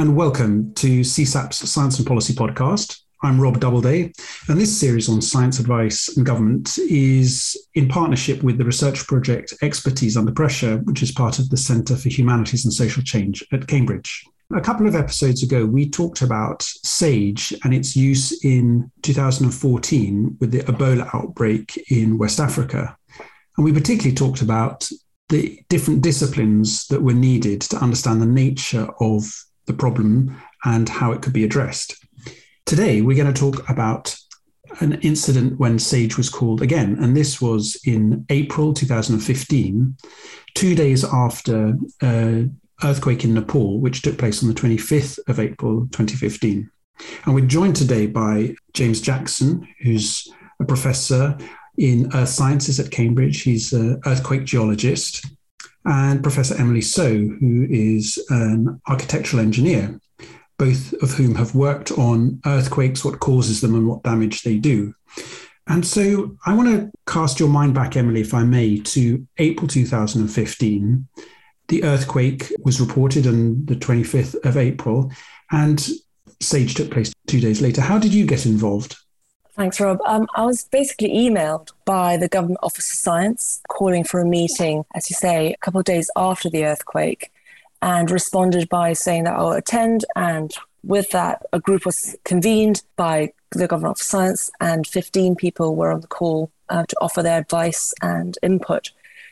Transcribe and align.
and 0.00 0.16
welcome 0.16 0.72
to 0.72 1.00
CSAP's 1.00 1.70
Science 1.70 1.98
and 1.98 2.08
Policy 2.08 2.32
podcast. 2.32 3.02
I'm 3.22 3.38
Rob 3.38 3.60
Doubleday, 3.60 4.10
and 4.48 4.58
this 4.58 4.74
series 4.74 5.10
on 5.10 5.20
science 5.20 5.58
advice 5.58 6.16
and 6.16 6.24
government 6.24 6.78
is 6.78 7.54
in 7.74 7.86
partnership 7.86 8.42
with 8.42 8.56
the 8.56 8.64
research 8.64 9.06
project 9.06 9.52
Expertise 9.60 10.16
Under 10.16 10.32
Pressure, 10.32 10.78
which 10.84 11.02
is 11.02 11.12
part 11.12 11.38
of 11.38 11.50
the 11.50 11.58
Centre 11.58 11.96
for 11.96 12.08
Humanities 12.08 12.64
and 12.64 12.72
Social 12.72 13.02
Change 13.02 13.44
at 13.52 13.66
Cambridge. 13.66 14.24
A 14.56 14.60
couple 14.62 14.86
of 14.86 14.96
episodes 14.96 15.42
ago, 15.42 15.66
we 15.66 15.90
talked 15.90 16.22
about 16.22 16.62
SAGE 16.62 17.52
and 17.62 17.74
its 17.74 17.94
use 17.94 18.42
in 18.42 18.90
2014 19.02 20.38
with 20.40 20.50
the 20.50 20.60
Ebola 20.60 21.10
outbreak 21.12 21.76
in 21.90 22.16
West 22.16 22.40
Africa. 22.40 22.96
And 23.58 23.66
we 23.66 23.72
particularly 23.74 24.16
talked 24.16 24.40
about 24.40 24.88
the 25.28 25.60
different 25.68 26.00
disciplines 26.00 26.86
that 26.86 27.02
were 27.02 27.12
needed 27.12 27.60
to 27.60 27.76
understand 27.76 28.22
the 28.22 28.26
nature 28.26 28.88
of 29.00 29.30
the 29.70 29.76
problem 29.76 30.36
and 30.64 30.88
how 30.88 31.12
it 31.12 31.22
could 31.22 31.32
be 31.32 31.44
addressed. 31.44 31.96
Today, 32.66 33.00
we're 33.00 33.16
going 33.16 33.32
to 33.32 33.40
talk 33.40 33.68
about 33.68 34.16
an 34.80 34.94
incident 35.02 35.58
when 35.58 35.78
SAGE 35.78 36.16
was 36.16 36.28
called 36.28 36.62
again, 36.62 36.96
and 37.00 37.16
this 37.16 37.40
was 37.40 37.80
in 37.84 38.24
April 38.28 38.72
2015, 38.72 39.96
two 40.54 40.74
days 40.74 41.04
after 41.04 41.76
an 42.00 42.60
earthquake 42.84 43.24
in 43.24 43.34
Nepal, 43.34 43.80
which 43.80 44.02
took 44.02 44.18
place 44.18 44.42
on 44.42 44.48
the 44.48 44.54
25th 44.54 45.18
of 45.28 45.40
April 45.40 45.88
2015. 45.92 46.70
And 47.24 47.34
we're 47.34 47.46
joined 47.46 47.76
today 47.76 48.06
by 48.06 48.54
James 48.74 49.00
Jackson, 49.00 49.66
who's 49.82 50.28
a 50.60 50.64
professor 50.64 51.36
in 51.78 52.10
earth 52.14 52.28
sciences 52.28 52.78
at 52.78 52.90
Cambridge. 52.90 53.42
He's 53.42 53.72
an 53.72 54.00
earthquake 54.06 54.44
geologist 54.44 55.24
and 55.84 56.22
Professor 56.22 56.54
Emily 56.56 56.80
So, 56.80 57.08
who 57.08 57.66
is 57.70 58.22
an 58.28 58.80
architectural 58.86 59.42
engineer, 59.42 59.98
both 60.58 60.92
of 61.02 61.12
whom 61.12 61.34
have 61.36 61.54
worked 61.54 61.90
on 61.92 62.40
earthquakes, 62.44 63.04
what 63.04 63.20
causes 63.20 63.60
them, 63.60 63.74
and 63.74 63.88
what 63.88 64.02
damage 64.02 64.42
they 64.42 64.58
do. 64.58 64.94
And 65.66 65.86
so 65.86 66.36
I 66.44 66.54
want 66.54 66.68
to 66.68 66.90
cast 67.06 67.38
your 67.38 67.48
mind 67.48 67.74
back, 67.74 67.96
Emily, 67.96 68.20
if 68.20 68.34
I 68.34 68.42
may, 68.42 68.78
to 68.78 69.26
April 69.38 69.68
2015. 69.68 71.06
The 71.68 71.84
earthquake 71.84 72.52
was 72.64 72.80
reported 72.80 73.26
on 73.26 73.64
the 73.66 73.76
25th 73.76 74.44
of 74.44 74.56
April, 74.56 75.12
and 75.52 75.88
SAGE 76.40 76.74
took 76.74 76.90
place 76.90 77.12
two 77.26 77.40
days 77.40 77.60
later. 77.60 77.80
How 77.80 77.98
did 77.98 78.12
you 78.12 78.26
get 78.26 78.46
involved? 78.46 78.96
Thanks, 79.60 79.78
Rob. 79.78 80.00
Um, 80.06 80.26
I 80.34 80.46
was 80.46 80.64
basically 80.64 81.10
emailed 81.10 81.72
by 81.84 82.16
the 82.16 82.28
Government 82.28 82.60
Office 82.62 82.90
of 82.90 82.98
Science 82.98 83.60
calling 83.68 84.04
for 84.04 84.18
a 84.18 84.24
meeting, 84.24 84.86
as 84.94 85.10
you 85.10 85.14
say, 85.14 85.52
a 85.52 85.56
couple 85.58 85.80
of 85.80 85.84
days 85.84 86.10
after 86.16 86.48
the 86.48 86.64
earthquake, 86.64 87.30
and 87.82 88.10
responded 88.10 88.70
by 88.70 88.94
saying 88.94 89.24
that 89.24 89.34
I'll 89.34 89.52
attend. 89.52 90.06
And 90.16 90.50
with 90.82 91.10
that, 91.10 91.42
a 91.52 91.60
group 91.60 91.84
was 91.84 92.16
convened 92.24 92.80
by 92.96 93.34
the 93.50 93.68
Government 93.68 93.90
Office 93.90 94.06
of 94.06 94.10
Science, 94.10 94.50
and 94.62 94.86
15 94.86 95.36
people 95.36 95.76
were 95.76 95.92
on 95.92 96.00
the 96.00 96.06
call 96.06 96.50
uh, 96.70 96.86
to 96.86 96.96
offer 97.02 97.22
their 97.22 97.38
advice 97.38 97.92
and 98.00 98.38
input 98.42 98.90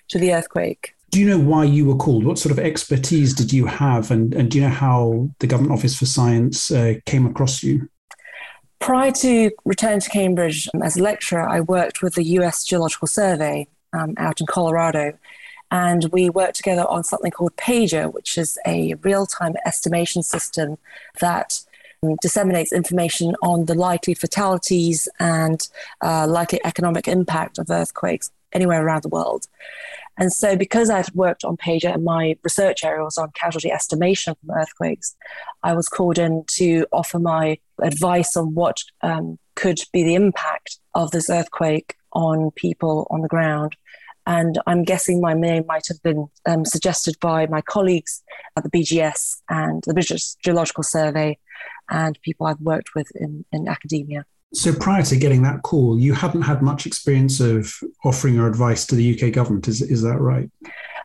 to 0.08 0.18
the 0.18 0.34
earthquake. 0.34 0.94
Do 1.08 1.20
you 1.20 1.26
know 1.26 1.38
why 1.38 1.64
you 1.64 1.86
were 1.86 1.96
called? 1.96 2.24
What 2.24 2.38
sort 2.38 2.52
of 2.52 2.58
expertise 2.58 3.32
did 3.32 3.50
you 3.50 3.64
have? 3.64 4.10
And, 4.10 4.34
and 4.34 4.50
do 4.50 4.58
you 4.58 4.64
know 4.64 4.74
how 4.74 5.30
the 5.38 5.46
Government 5.46 5.72
Office 5.72 5.98
for 5.98 6.04
Science 6.04 6.70
uh, 6.70 6.96
came 7.06 7.24
across 7.24 7.62
you? 7.62 7.88
Prior 8.80 9.10
to 9.10 9.50
returning 9.64 10.00
to 10.00 10.10
Cambridge 10.10 10.68
um, 10.72 10.82
as 10.82 10.96
a 10.96 11.02
lecturer, 11.02 11.48
I 11.48 11.60
worked 11.60 12.02
with 12.02 12.14
the 12.14 12.24
US 12.24 12.64
Geological 12.64 13.08
Survey 13.08 13.66
um, 13.92 14.14
out 14.16 14.40
in 14.40 14.46
Colorado. 14.46 15.18
And 15.70 16.08
we 16.12 16.30
worked 16.30 16.56
together 16.56 16.86
on 16.86 17.04
something 17.04 17.30
called 17.30 17.56
Pager, 17.56 18.12
which 18.12 18.38
is 18.38 18.58
a 18.66 18.94
real 19.02 19.26
time 19.26 19.54
estimation 19.66 20.22
system 20.22 20.78
that 21.20 21.60
um, 22.02 22.16
disseminates 22.22 22.72
information 22.72 23.34
on 23.42 23.66
the 23.66 23.74
likely 23.74 24.14
fatalities 24.14 25.08
and 25.20 25.68
uh, 26.02 26.26
likely 26.26 26.60
economic 26.64 27.06
impact 27.06 27.58
of 27.58 27.70
earthquakes 27.70 28.30
anywhere 28.52 28.84
around 28.84 29.02
the 29.02 29.08
world. 29.08 29.46
And 30.18 30.32
so, 30.32 30.56
because 30.56 30.90
I'd 30.90 31.14
worked 31.14 31.44
on 31.44 31.56
Pager 31.56 31.94
and 31.94 32.04
my 32.04 32.36
research 32.42 32.84
area 32.84 33.04
was 33.04 33.16
on 33.16 33.30
casualty 33.34 33.70
estimation 33.70 34.34
from 34.34 34.56
earthquakes, 34.56 35.16
I 35.62 35.74
was 35.74 35.88
called 35.88 36.18
in 36.18 36.44
to 36.56 36.86
offer 36.92 37.20
my 37.20 37.58
advice 37.80 38.36
on 38.36 38.54
what 38.54 38.78
um, 39.02 39.38
could 39.54 39.78
be 39.92 40.02
the 40.02 40.16
impact 40.16 40.78
of 40.94 41.12
this 41.12 41.30
earthquake 41.30 41.94
on 42.12 42.50
people 42.50 43.06
on 43.10 43.20
the 43.20 43.28
ground. 43.28 43.76
And 44.26 44.58
I'm 44.66 44.82
guessing 44.82 45.20
my 45.20 45.34
name 45.34 45.64
might 45.66 45.86
have 45.88 46.02
been 46.02 46.28
um, 46.46 46.64
suggested 46.64 47.14
by 47.20 47.46
my 47.46 47.62
colleagues 47.62 48.22
at 48.56 48.64
the 48.64 48.70
BGS 48.70 49.36
and 49.48 49.82
the 49.86 49.94
British 49.94 50.34
Geological 50.34 50.82
Survey 50.82 51.38
and 51.88 52.20
people 52.22 52.46
I've 52.46 52.60
worked 52.60 52.94
with 52.94 53.10
in, 53.14 53.44
in 53.52 53.68
academia. 53.68 54.26
So 54.54 54.74
prior 54.74 55.02
to 55.02 55.16
getting 55.16 55.42
that 55.42 55.62
call, 55.62 55.98
you 55.98 56.14
hadn't 56.14 56.42
had 56.42 56.62
much 56.62 56.86
experience 56.86 57.38
of 57.40 57.72
offering 58.04 58.34
your 58.34 58.46
advice 58.46 58.86
to 58.86 58.94
the 58.94 59.14
UK 59.14 59.32
government. 59.32 59.68
Is 59.68 59.82
is 59.82 60.02
that 60.02 60.18
right? 60.18 60.50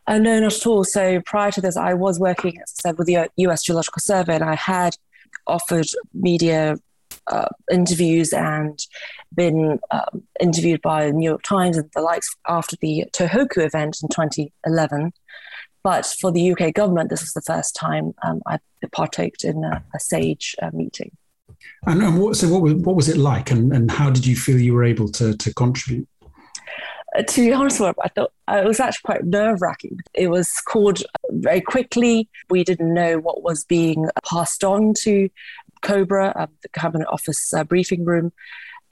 Uh, 0.08 0.18
no, 0.18 0.40
not 0.40 0.54
at 0.54 0.68
all. 0.68 0.84
So 0.84 1.22
prior 1.22 1.52
to 1.52 1.62
this, 1.62 1.78
I 1.78 1.94
was 1.94 2.20
working, 2.20 2.58
as 2.62 2.74
I 2.80 2.90
said, 2.90 2.98
with 2.98 3.08
the 3.08 3.28
US 3.38 3.64
Geological 3.64 4.00
Survey, 4.00 4.36
and 4.36 4.44
I 4.44 4.56
had 4.56 4.98
offered 5.48 5.88
media 6.14 6.78
uh, 7.28 7.50
interviews 7.72 8.34
and 8.34 8.80
been 9.34 9.80
um, 9.92 10.24
interviewed 10.40 10.82
by 10.82 11.06
the 11.06 11.14
New 11.14 11.30
York 11.30 11.44
Times 11.44 11.78
and 11.78 11.90
the 11.94 12.02
likes 12.02 12.36
after 12.48 12.76
the 12.78 13.06
Tohoku 13.14 13.66
event 13.66 14.00
in 14.02 14.10
2011. 14.10 15.14
But 15.84 16.06
for 16.06 16.32
the 16.32 16.52
UK 16.52 16.74
government, 16.74 17.10
this 17.10 17.22
was 17.22 17.34
the 17.34 17.42
first 17.42 17.76
time 17.76 18.14
um, 18.24 18.42
I 18.46 18.60
partaked 18.92 19.44
in 19.44 19.64
a, 19.64 19.84
a 19.94 20.00
SAGE 20.00 20.56
uh, 20.62 20.70
meeting. 20.74 21.12
And, 21.86 22.02
and 22.02 22.20
what, 22.20 22.36
so 22.36 22.48
what 22.50 22.62
was, 22.62 22.74
what 22.76 22.96
was 22.96 23.10
it 23.10 23.18
like 23.18 23.52
and, 23.52 23.74
and 23.74 23.92
how 23.92 24.10
did 24.10 24.26
you 24.26 24.36
feel 24.36 24.60
you 24.60 24.74
were 24.74 24.84
able 24.84 25.10
to, 25.10 25.36
to 25.36 25.54
contribute? 25.54 26.08
Uh, 27.16 27.24
to 27.24 27.42
be 27.42 27.54
honest, 27.54 27.80
I 27.82 27.94
thought 28.16 28.32
uh, 28.48 28.62
it 28.64 28.68
was 28.68 28.80
actually 28.80 29.06
quite 29.06 29.26
nerve 29.26 29.62
wracking. 29.62 30.00
It 30.14 30.30
was 30.30 30.52
called 30.68 31.04
very 31.30 31.62
quickly. 31.62 32.28
We 32.50 32.64
didn't 32.64 32.94
know 32.94 33.20
what 33.20 33.44
was 33.44 33.66
being 33.66 34.10
passed 34.28 34.64
on 34.64 34.94
to 35.02 35.30
Cobra, 35.82 36.34
uh, 36.36 36.48
the 36.62 36.70
Cabinet 36.70 37.08
Office 37.10 37.54
uh, 37.54 37.64
briefing 37.64 38.06
room. 38.06 38.32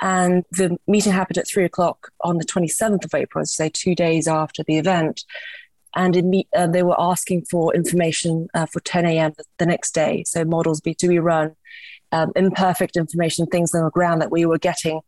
And 0.02 0.44
the 0.52 0.78
meeting 0.88 1.14
happened 1.14 1.38
at 1.38 1.48
three 1.48 1.64
o'clock 1.64 2.12
on 2.22 2.38
the 2.38 2.46
27th 2.46 3.06
of 3.06 3.14
April, 3.14 3.46
say 3.46 3.70
two 3.70 3.96
days 3.96 4.28
after 4.28 4.64
the 4.64 4.78
event. 4.78 5.24
And 5.96 6.16
in, 6.16 6.44
uh, 6.56 6.68
they 6.68 6.84
were 6.84 7.00
asking 7.00 7.46
for 7.46 7.74
information 7.76 8.48
uh, 8.54 8.66
for 8.66 8.80
10 8.80 9.06
a.m. 9.06 9.34
the 9.58 9.66
next 9.66 9.94
day. 9.94 10.24
So 10.26 10.46
models 10.46 10.82
be 10.82 10.94
to 10.96 11.08
be 11.08 11.20
run 11.20 11.56
um, 12.12 12.32
imperfect 12.36 12.98
information, 12.98 13.46
things 13.46 13.74
on 13.74 13.84
the 13.84 13.92
ground 13.92 14.22
that 14.22 14.32
we 14.32 14.46
were 14.46 14.58
getting 14.58 15.02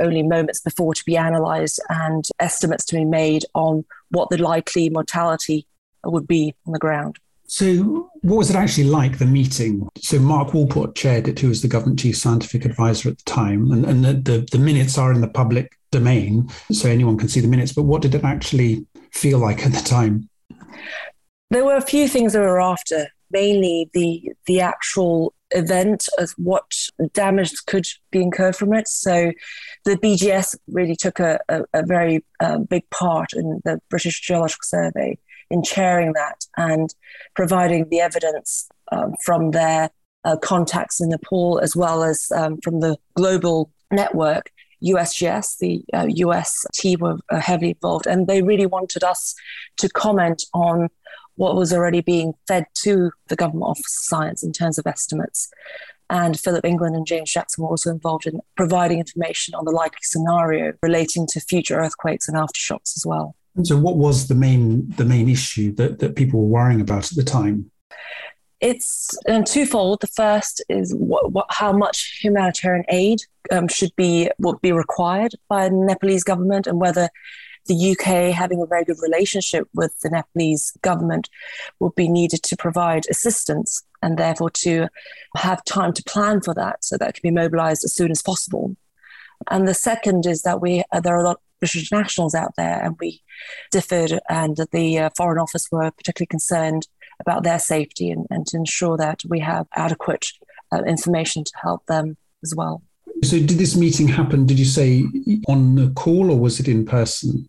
only 0.00 0.22
moments 0.22 0.60
before 0.60 0.94
to 0.94 1.04
be 1.04 1.16
analysed, 1.16 1.80
and 1.88 2.24
estimates 2.40 2.84
to 2.86 2.96
be 2.96 3.04
made 3.04 3.44
on 3.54 3.84
what 4.10 4.28
the 4.30 4.38
likely 4.38 4.90
mortality 4.90 5.66
would 6.04 6.26
be 6.26 6.54
on 6.66 6.72
the 6.72 6.78
ground. 6.78 7.18
So, 7.46 8.10
what 8.22 8.38
was 8.38 8.50
it 8.50 8.56
actually 8.56 8.84
like, 8.84 9.18
the 9.18 9.26
meeting? 9.26 9.88
So, 9.98 10.18
Mark 10.18 10.48
Walport 10.48 10.94
chaired 10.94 11.28
it, 11.28 11.38
who 11.38 11.48
was 11.48 11.62
the 11.62 11.68
government 11.68 12.00
chief 12.00 12.16
scientific 12.16 12.64
advisor 12.64 13.10
at 13.10 13.18
the 13.18 13.24
time, 13.24 13.70
and, 13.70 13.84
and 13.84 14.04
the, 14.04 14.14
the, 14.14 14.48
the 14.50 14.58
minutes 14.58 14.96
are 14.96 15.12
in 15.12 15.20
the 15.20 15.28
public 15.28 15.78
domain, 15.92 16.48
so 16.72 16.88
anyone 16.88 17.18
can 17.18 17.28
see 17.28 17.40
the 17.40 17.48
minutes. 17.48 17.72
But 17.72 17.82
what 17.84 18.02
did 18.02 18.14
it 18.14 18.24
actually 18.24 18.86
feel 19.12 19.38
like 19.38 19.64
at 19.64 19.72
the 19.72 19.82
time? 19.82 20.28
There 21.50 21.64
were 21.64 21.76
a 21.76 21.82
few 21.82 22.08
things 22.08 22.32
that 22.32 22.40
were 22.40 22.60
after, 22.60 23.08
mainly 23.30 23.90
the 23.92 24.32
the 24.46 24.60
actual 24.60 25.34
event 25.54 26.08
as 26.18 26.32
what 26.32 26.74
damage 27.12 27.54
could 27.66 27.86
be 28.10 28.20
incurred 28.20 28.56
from 28.56 28.74
it. 28.74 28.88
So 28.88 29.32
the 29.84 29.96
BGS 29.96 30.56
really 30.68 30.96
took 30.96 31.20
a, 31.20 31.38
a, 31.48 31.62
a 31.72 31.86
very 31.86 32.24
uh, 32.40 32.58
big 32.58 32.88
part 32.90 33.32
in 33.32 33.60
the 33.64 33.80
British 33.88 34.20
Geological 34.20 34.64
Survey 34.64 35.18
in 35.50 35.62
chairing 35.62 36.12
that 36.14 36.44
and 36.56 36.94
providing 37.34 37.88
the 37.88 38.00
evidence 38.00 38.68
um, 38.92 39.14
from 39.24 39.52
their 39.52 39.90
uh, 40.24 40.36
contacts 40.36 41.00
in 41.00 41.10
Nepal 41.10 41.60
as 41.60 41.76
well 41.76 42.02
as 42.02 42.30
um, 42.34 42.58
from 42.62 42.80
the 42.80 42.96
global 43.14 43.70
network. 43.90 44.50
USGS, 44.82 45.58
the 45.58 45.82
uh, 45.94 46.06
US 46.08 46.66
team 46.74 47.00
were 47.00 47.16
heavily 47.30 47.70
involved, 47.70 48.06
and 48.06 48.26
they 48.26 48.42
really 48.42 48.66
wanted 48.66 49.02
us 49.02 49.34
to 49.78 49.88
comment 49.88 50.44
on 50.52 50.88
what 51.36 51.56
was 51.56 51.72
already 51.72 52.00
being 52.00 52.34
fed 52.46 52.66
to 52.82 53.10
the 53.28 53.36
Government 53.36 53.70
Office 53.70 53.86
of 53.86 54.04
Science 54.04 54.42
in 54.42 54.52
terms 54.52 54.78
of 54.78 54.86
estimates. 54.86 55.50
And 56.10 56.38
Philip 56.38 56.64
England 56.64 56.96
and 56.96 57.06
James 57.06 57.32
Jackson 57.32 57.64
were 57.64 57.70
also 57.70 57.90
involved 57.90 58.26
in 58.26 58.40
providing 58.56 58.98
information 58.98 59.54
on 59.54 59.64
the 59.64 59.70
likely 59.70 60.00
scenario 60.02 60.74
relating 60.82 61.26
to 61.28 61.40
future 61.40 61.76
earthquakes 61.78 62.28
and 62.28 62.36
aftershocks 62.36 62.96
as 62.96 63.04
well. 63.06 63.34
And 63.56 63.66
so, 63.66 63.78
what 63.78 63.96
was 63.96 64.28
the 64.28 64.34
main 64.34 64.88
the 64.90 65.04
main 65.04 65.28
issue 65.28 65.72
that, 65.74 66.00
that 66.00 66.16
people 66.16 66.40
were 66.40 66.46
worrying 66.46 66.80
about 66.80 67.10
at 67.10 67.16
the 67.16 67.24
time? 67.24 67.70
It's 68.60 69.16
um, 69.28 69.44
twofold. 69.44 70.00
The 70.00 70.06
first 70.08 70.64
is 70.68 70.94
what, 70.94 71.32
what, 71.32 71.46
how 71.50 71.72
much 71.72 72.18
humanitarian 72.22 72.84
aid 72.88 73.20
um, 73.52 73.68
should 73.68 73.94
be 73.96 74.30
would 74.38 74.60
be 74.60 74.72
required 74.72 75.34
by 75.48 75.68
the 75.68 75.74
Nepalese 75.74 76.24
government, 76.24 76.66
and 76.66 76.80
whether 76.80 77.08
the 77.66 77.92
UK 77.92 78.34
having 78.34 78.60
a 78.60 78.66
very 78.66 78.84
good 78.84 78.98
relationship 79.02 79.68
with 79.74 79.98
the 80.00 80.10
Nepalese 80.10 80.72
government 80.82 81.28
would 81.80 81.94
be 81.94 82.08
needed 82.08 82.42
to 82.44 82.56
provide 82.56 83.04
assistance 83.10 83.82
and 84.02 84.18
therefore 84.18 84.50
to 84.50 84.88
have 85.36 85.64
time 85.64 85.92
to 85.94 86.02
plan 86.04 86.40
for 86.40 86.54
that 86.54 86.84
so 86.84 86.96
that 86.98 87.14
can 87.14 87.22
be 87.22 87.34
mobilized 87.34 87.84
as 87.84 87.94
soon 87.94 88.10
as 88.10 88.22
possible. 88.22 88.76
And 89.50 89.66
the 89.66 89.74
second 89.74 90.26
is 90.26 90.42
that 90.42 90.60
we 90.60 90.84
uh, 90.92 91.00
there 91.00 91.16
are 91.16 91.20
a 91.20 91.24
lot 91.24 91.36
of 91.36 91.42
British 91.60 91.90
nationals 91.90 92.34
out 92.34 92.52
there, 92.56 92.82
and 92.82 92.96
we 93.00 93.22
differed, 93.70 94.18
and 94.28 94.58
the 94.72 94.98
uh, 94.98 95.10
Foreign 95.16 95.38
Office 95.38 95.68
were 95.70 95.90
particularly 95.90 96.26
concerned 96.26 96.86
about 97.20 97.42
their 97.42 97.58
safety 97.58 98.10
and, 98.10 98.26
and 98.30 98.46
to 98.46 98.56
ensure 98.56 98.96
that 98.96 99.20
we 99.28 99.40
have 99.40 99.66
adequate 99.74 100.26
uh, 100.72 100.82
information 100.84 101.44
to 101.44 101.52
help 101.62 101.86
them 101.86 102.16
as 102.42 102.54
well. 102.56 102.82
So, 103.22 103.38
did 103.38 103.58
this 103.58 103.76
meeting 103.76 104.08
happen, 104.08 104.46
did 104.46 104.58
you 104.58 104.64
say, 104.64 105.04
on 105.48 105.78
a 105.78 105.90
call 105.90 106.30
or 106.30 106.38
was 106.38 106.60
it 106.60 106.68
in 106.68 106.84
person? 106.84 107.48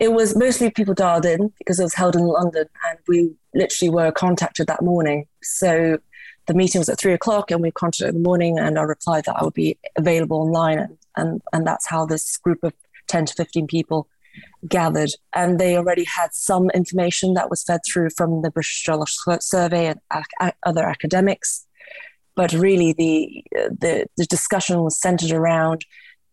It 0.00 0.12
was 0.12 0.36
mostly 0.36 0.70
people 0.70 0.94
dialed 0.94 1.26
in 1.26 1.52
because 1.58 1.78
it 1.78 1.84
was 1.84 1.94
held 1.94 2.16
in 2.16 2.26
London 2.26 2.66
and 2.88 2.98
we 3.06 3.32
literally 3.54 3.90
were 3.90 4.12
contacted 4.12 4.66
that 4.66 4.82
morning. 4.82 5.26
So, 5.42 5.98
the 6.46 6.54
meeting 6.54 6.80
was 6.80 6.88
at 6.88 6.98
three 6.98 7.12
o'clock 7.12 7.50
and 7.50 7.60
we 7.60 7.70
contacted 7.70 8.08
in 8.08 8.22
the 8.22 8.28
morning 8.28 8.58
and 8.58 8.78
I 8.78 8.82
replied 8.82 9.26
that 9.26 9.36
I 9.36 9.44
would 9.44 9.54
be 9.54 9.78
available 9.96 10.38
online. 10.38 10.78
And, 10.78 10.98
and, 11.16 11.42
and 11.52 11.66
that's 11.66 11.86
how 11.86 12.06
this 12.06 12.36
group 12.38 12.64
of 12.64 12.72
10 13.06 13.26
to 13.26 13.34
15 13.34 13.66
people 13.68 14.08
gathered. 14.66 15.10
And 15.32 15.60
they 15.60 15.76
already 15.76 16.04
had 16.04 16.34
some 16.34 16.70
information 16.70 17.34
that 17.34 17.50
was 17.50 17.62
fed 17.62 17.80
through 17.86 18.10
from 18.16 18.42
the 18.42 18.50
British 18.50 18.82
Geological 18.82 19.38
Survey 19.40 19.86
and 19.86 20.00
ac- 20.12 20.54
other 20.64 20.84
academics 20.84 21.66
but 22.36 22.52
really 22.52 22.94
the, 22.94 23.44
the, 23.52 24.06
the 24.16 24.24
discussion 24.24 24.82
was 24.82 24.98
centered 24.98 25.32
around 25.32 25.84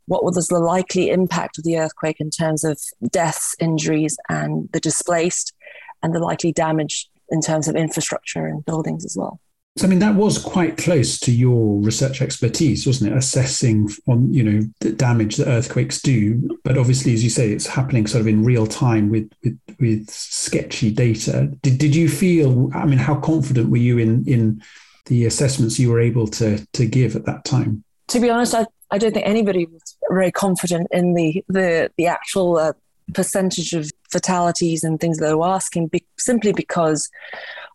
what 0.07 0.23
was 0.23 0.47
the 0.47 0.59
likely 0.59 1.09
impact 1.09 1.57
of 1.57 1.63
the 1.63 1.77
earthquake 1.77 2.19
in 2.19 2.29
terms 2.29 2.63
of 2.63 2.79
deaths, 3.11 3.55
injuries, 3.59 4.17
and 4.29 4.69
the 4.73 4.79
displaced, 4.79 5.53
and 6.01 6.13
the 6.13 6.19
likely 6.19 6.51
damage 6.51 7.09
in 7.29 7.41
terms 7.41 7.67
of 7.67 7.75
infrastructure 7.75 8.47
and 8.47 8.65
buildings 8.65 9.05
as 9.05 9.15
well. 9.17 9.39
So, 9.77 9.85
I 9.85 9.89
mean, 9.89 9.99
that 9.99 10.15
was 10.15 10.39
quite 10.39 10.75
close 10.77 11.19
to 11.19 11.31
your 11.31 11.79
research 11.81 12.19
expertise, 12.21 12.87
wasn't 12.87 13.11
it? 13.11 13.17
Assessing 13.17 13.87
on, 14.07 14.33
you 14.33 14.43
know, 14.43 14.67
the 14.79 14.91
damage 14.91 15.35
that 15.35 15.47
earthquakes 15.47 16.01
do. 16.01 16.57
But 16.63 16.79
obviously, 16.79 17.13
as 17.13 17.23
you 17.23 17.29
say, 17.29 17.51
it's 17.51 17.67
happening 17.67 18.07
sort 18.07 18.21
of 18.21 18.27
in 18.27 18.43
real 18.43 18.65
time 18.65 19.11
with 19.11 19.29
with, 19.43 19.59
with 19.79 20.09
sketchy 20.09 20.89
data. 20.89 21.51
Did, 21.61 21.77
did 21.77 21.95
you 21.95 22.09
feel, 22.09 22.71
I 22.73 22.85
mean, 22.85 22.97
how 22.97 23.15
confident 23.19 23.69
were 23.69 23.77
you 23.77 23.99
in 23.99 24.27
in 24.27 24.63
the 25.05 25.25
assessments 25.25 25.77
you 25.77 25.91
were 25.91 26.01
able 26.01 26.27
to 26.27 26.65
to 26.73 26.85
give 26.87 27.15
at 27.15 27.25
that 27.25 27.45
time? 27.45 27.83
To 28.07 28.19
be 28.19 28.31
honest, 28.31 28.55
I, 28.55 28.65
I 28.91 28.97
don't 28.97 29.13
think 29.13 29.27
anybody 29.27 29.65
was 29.65 29.97
very 30.09 30.31
confident 30.31 30.87
in 30.91 31.13
the 31.13 31.43
the 31.47 31.91
the 31.97 32.07
actual 32.07 32.57
uh, 32.57 32.73
percentage 33.13 33.73
of 33.73 33.89
fatalities 34.11 34.83
and 34.83 34.99
things 34.99 35.17
they 35.17 35.33
were 35.33 35.47
asking, 35.47 35.87
be, 35.87 36.05
simply 36.17 36.53
because 36.53 37.09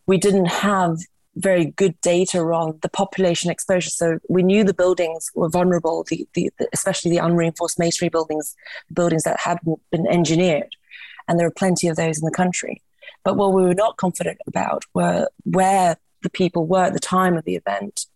we 0.07 0.19
didn't 0.19 0.47
have 0.47 0.99
very 1.37 1.67
good 1.67 1.99
data 2.03 2.39
on 2.41 2.79
the 2.83 2.89
population 2.89 3.51
exposure. 3.51 3.91
So 3.91 4.19
we 4.29 4.43
knew 4.43 4.65
the 4.65 4.75
buildings 4.75 5.31
were 5.35 5.49
vulnerable, 5.49 6.05
the, 6.09 6.27
the, 6.35 6.51
the, 6.59 6.69
especially 6.73 7.11
the 7.11 7.25
unreinforced 7.25 7.79
masonry 7.79 8.11
buildings, 8.11 8.55
buildings 8.93 9.23
that 9.23 9.41
hadn't 9.41 9.81
been 9.91 10.07
engineered. 10.07 10.77
And 11.29 11.39
there 11.39 11.47
are 11.47 11.53
plenty 11.53 11.89
of 11.89 11.97
those 11.97 12.19
in 12.19 12.25
the 12.25 12.31
country. 12.31 12.83
But 13.25 13.37
what 13.37 13.55
we 13.55 13.63
were 13.63 13.75
not 13.75 13.97
confident 13.97 14.39
about 14.47 14.85
were 14.93 15.29
where 15.45 15.97
the 16.23 16.31
people 16.31 16.67
were 16.67 16.85
at 16.85 16.93
the 16.93 17.01
time 17.01 17.37
of 17.37 17.45
the 17.45 17.57
event. 17.57 18.07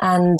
And 0.00 0.38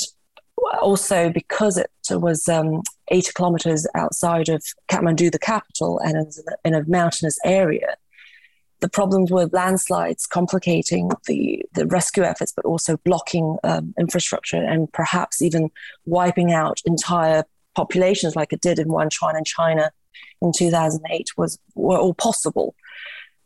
also 0.81 1.31
because 1.31 1.77
it 1.77 1.91
was 2.11 2.49
um, 2.49 2.83
80 3.09 3.33
kilometers 3.35 3.87
outside 3.95 4.49
of 4.49 4.63
Kathmandu, 4.91 5.31
the 5.31 5.39
capital, 5.39 5.99
and 6.01 6.33
in 6.65 6.75
a 6.75 6.85
mountainous 6.87 7.39
area, 7.45 7.97
the 8.81 8.89
problems 8.89 9.31
with 9.31 9.53
landslides 9.53 10.27
complicating 10.27 11.11
the, 11.27 11.65
the 11.75 11.87
rescue 11.87 12.23
efforts, 12.23 12.53
but 12.53 12.65
also 12.65 12.97
blocking 12.99 13.59
um, 13.65 13.95
infrastructure 13.99 14.63
and 14.63 14.93
perhaps 14.93 15.43
even 15.43 15.71
wiping 16.07 16.53
out 16.53 16.81
entire 16.85 17.45
populations 17.75 18.37
like 18.37 18.53
it 18.53 18.61
did 18.61 18.79
in 18.79 18.89
Wenchuan 18.89 19.37
in 19.37 19.45
China 19.45 19.91
in 20.41 20.53
2008 20.57 21.31
was 21.37 21.59
were 21.75 21.99
all 21.99 22.15
possible. 22.15 22.75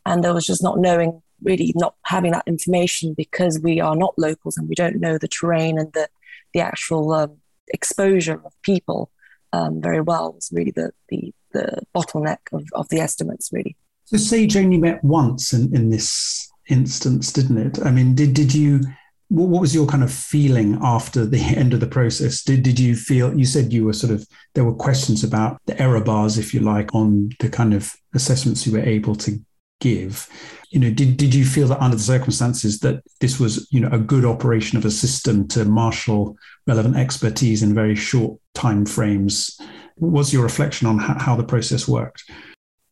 And 0.05 0.23
there 0.23 0.35
was 0.35 0.47
just 0.47 0.63
not 0.63 0.79
knowing 0.79 1.23
really 1.43 1.73
not 1.77 1.95
having 2.05 2.33
that 2.33 2.47
information 2.47 3.15
because 3.15 3.59
we 3.61 3.81
are 3.81 3.97
not 3.97 4.19
locals 4.19 4.57
and 4.57 4.69
we 4.69 4.75
don't 4.75 5.01
know 5.01 5.19
the 5.19 5.29
terrain 5.29 5.79
and 5.79 5.93
the, 5.93 6.09
the 6.53 6.61
actual 6.61 7.13
um, 7.13 7.39
exposure 7.69 8.41
of 8.45 8.53
people 8.63 9.11
um, 9.53 9.81
very 9.81 10.01
well 10.01 10.33
was 10.33 10.51
really 10.53 10.71
the, 10.71 10.93
the, 11.09 11.33
the 11.53 11.83
bottleneck 11.95 12.39
of, 12.53 12.65
of 12.75 12.89
the 12.89 13.01
estimates, 13.01 13.51
really. 13.53 13.77
So 14.05 14.17
Sage 14.17 14.57
only 14.57 14.79
met 14.79 15.03
once 15.05 15.53
in, 15.53 15.75
in 15.75 15.91
this 15.91 16.51
instance, 16.69 17.33
didn't 17.33 17.59
it? 17.59 17.79
I 17.85 17.91
mean, 17.91 18.15
did, 18.15 18.35
did 18.35 18.55
you, 18.55 18.81
what 19.29 19.61
was 19.61 19.75
your 19.75 19.87
kind 19.87 20.03
of 20.03 20.13
feeling 20.13 20.79
after 20.83 21.25
the 21.27 21.41
end 21.57 21.75
of 21.75 21.81
the 21.81 21.87
process? 21.87 22.43
Did, 22.43 22.63
did 22.63 22.79
you 22.79 22.95
feel, 22.97 23.37
you 23.37 23.45
said 23.45 23.73
you 23.73 23.85
were 23.85 23.93
sort 23.93 24.13
of, 24.13 24.27
there 24.55 24.65
were 24.65 24.75
questions 24.75 25.25
about 25.25 25.61
the 25.67 25.81
error 25.81 26.01
bars, 26.01 26.39
if 26.39 26.55
you 26.55 26.61
like, 26.61 26.95
on 26.95 27.31
the 27.41 27.49
kind 27.49 27.75
of 27.75 27.95
assessments 28.15 28.67
you 28.67 28.73
were 28.73 28.85
able 28.85 29.15
to 29.17 29.39
give 29.83 30.29
you 30.71 30.81
know 30.81 30.91
did, 30.91 31.17
did 31.17 31.35
you 31.35 31.45
feel 31.45 31.69
that 31.69 31.83
under 31.83 31.97
the 31.97 32.03
circumstances 32.03 32.79
that 32.81 33.03
this 33.21 33.41
was 33.41 33.67
you 33.71 33.81
know 33.81 33.91
a 33.93 33.99
good 33.99 34.25
operation 34.25 34.79
of 34.79 34.85
a 34.85 34.91
system 34.91 35.47
to 35.49 35.65
marshal 35.65 36.37
relevant 36.67 36.97
expertise 36.97 37.63
in 37.63 37.75
very 37.75 37.97
short 37.97 38.39
time 38.55 38.87
frames 38.87 39.59
what 39.97 40.13
was 40.13 40.33
your 40.33 40.43
reflection 40.43 40.87
on 40.87 40.99
how, 40.99 41.19
how 41.19 41.37
the 41.37 41.45
process 41.45 41.87
worked? 41.87 42.25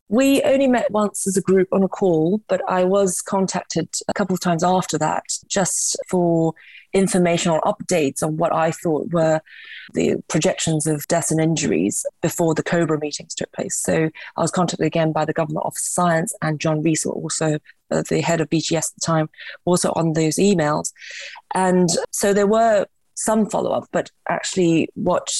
We 0.07 0.41
only 0.43 0.67
met 0.67 0.91
once 0.91 1.25
as 1.25 1.37
a 1.37 1.41
group 1.41 1.69
on 1.71 1.83
a 1.83 1.87
call, 1.87 2.41
but 2.49 2.61
I 2.67 2.83
was 2.83 3.21
contacted 3.21 3.89
a 4.07 4.13
couple 4.13 4.33
of 4.33 4.41
times 4.41 4.63
after 4.63 4.97
that 4.97 5.23
just 5.47 5.97
for 6.09 6.53
information 6.93 7.51
or 7.51 7.61
updates 7.61 8.23
on 8.23 8.37
what 8.37 8.53
I 8.53 8.71
thought 8.71 9.11
were 9.11 9.41
the 9.93 10.15
projections 10.27 10.87
of 10.87 11.07
deaths 11.07 11.31
and 11.31 11.39
injuries 11.39 12.05
before 12.21 12.53
the 12.53 12.63
COBRA 12.63 12.99
meetings 12.99 13.33
took 13.33 13.51
place. 13.51 13.77
So 13.77 14.09
I 14.37 14.41
was 14.41 14.51
contacted 14.51 14.85
again 14.85 15.11
by 15.11 15.25
the 15.25 15.33
Government 15.33 15.65
Office 15.65 15.87
of 15.87 15.93
Science 15.93 16.33
and 16.41 16.59
John 16.59 16.81
Rees, 16.81 17.05
also 17.05 17.59
uh, 17.91 18.03
the 18.09 18.21
head 18.21 18.41
of 18.41 18.49
BGS 18.49 18.77
at 18.77 18.95
the 18.95 19.01
time, 19.05 19.29
also 19.65 19.91
on 19.95 20.13
those 20.13 20.35
emails. 20.35 20.91
And 21.53 21.89
so 22.11 22.33
there 22.33 22.47
were 22.47 22.85
some 23.15 23.49
follow 23.49 23.71
up, 23.71 23.87
but 23.91 24.11
actually, 24.29 24.89
what 24.95 25.31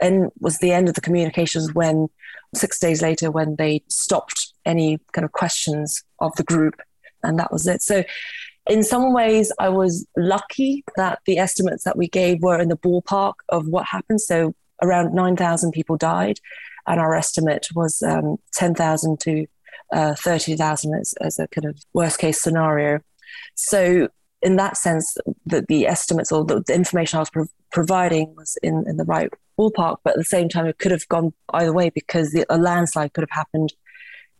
and 0.00 0.30
was 0.40 0.58
the 0.58 0.72
end 0.72 0.88
of 0.88 0.94
the 0.94 1.00
communications 1.00 1.72
when 1.72 2.08
six 2.54 2.78
days 2.78 3.02
later 3.02 3.30
when 3.30 3.56
they 3.56 3.82
stopped 3.88 4.52
any 4.64 4.98
kind 5.12 5.24
of 5.24 5.32
questions 5.32 6.04
of 6.20 6.34
the 6.36 6.44
group 6.44 6.80
and 7.22 7.38
that 7.38 7.52
was 7.52 7.66
it 7.66 7.82
so 7.82 8.04
in 8.68 8.82
some 8.82 9.12
ways 9.12 9.52
i 9.58 9.68
was 9.68 10.06
lucky 10.16 10.84
that 10.96 11.20
the 11.26 11.38
estimates 11.38 11.84
that 11.84 11.96
we 11.96 12.08
gave 12.08 12.42
were 12.42 12.60
in 12.60 12.68
the 12.68 12.76
ballpark 12.76 13.34
of 13.48 13.66
what 13.66 13.86
happened 13.86 14.20
so 14.20 14.54
around 14.82 15.14
9000 15.14 15.72
people 15.72 15.96
died 15.96 16.38
and 16.86 17.00
our 17.00 17.14
estimate 17.14 17.68
was 17.74 18.02
um, 18.02 18.36
10000 18.52 19.18
to 19.20 19.46
uh, 19.92 20.14
30000 20.14 20.94
as, 20.94 21.14
as 21.20 21.38
a 21.38 21.48
kind 21.48 21.66
of 21.66 21.78
worst 21.92 22.18
case 22.18 22.40
scenario 22.40 23.00
so 23.54 24.08
in 24.42 24.56
that 24.56 24.76
sense 24.76 25.16
the, 25.46 25.64
the 25.68 25.86
estimates 25.86 26.30
or 26.30 26.44
the, 26.44 26.62
the 26.66 26.74
information 26.74 27.16
i 27.16 27.20
was 27.20 27.30
pro- 27.30 27.46
providing 27.72 28.34
was 28.36 28.56
in, 28.62 28.84
in 28.86 28.96
the 28.96 29.04
right 29.04 29.30
ballpark, 29.58 29.98
but 30.04 30.10
at 30.10 30.18
the 30.18 30.24
same 30.24 30.48
time, 30.48 30.66
it 30.66 30.78
could 30.78 30.92
have 30.92 31.08
gone 31.08 31.32
either 31.52 31.72
way 31.72 31.90
because 31.90 32.32
the, 32.32 32.44
a 32.48 32.58
landslide 32.58 33.12
could 33.12 33.22
have 33.22 33.36
happened. 33.36 33.72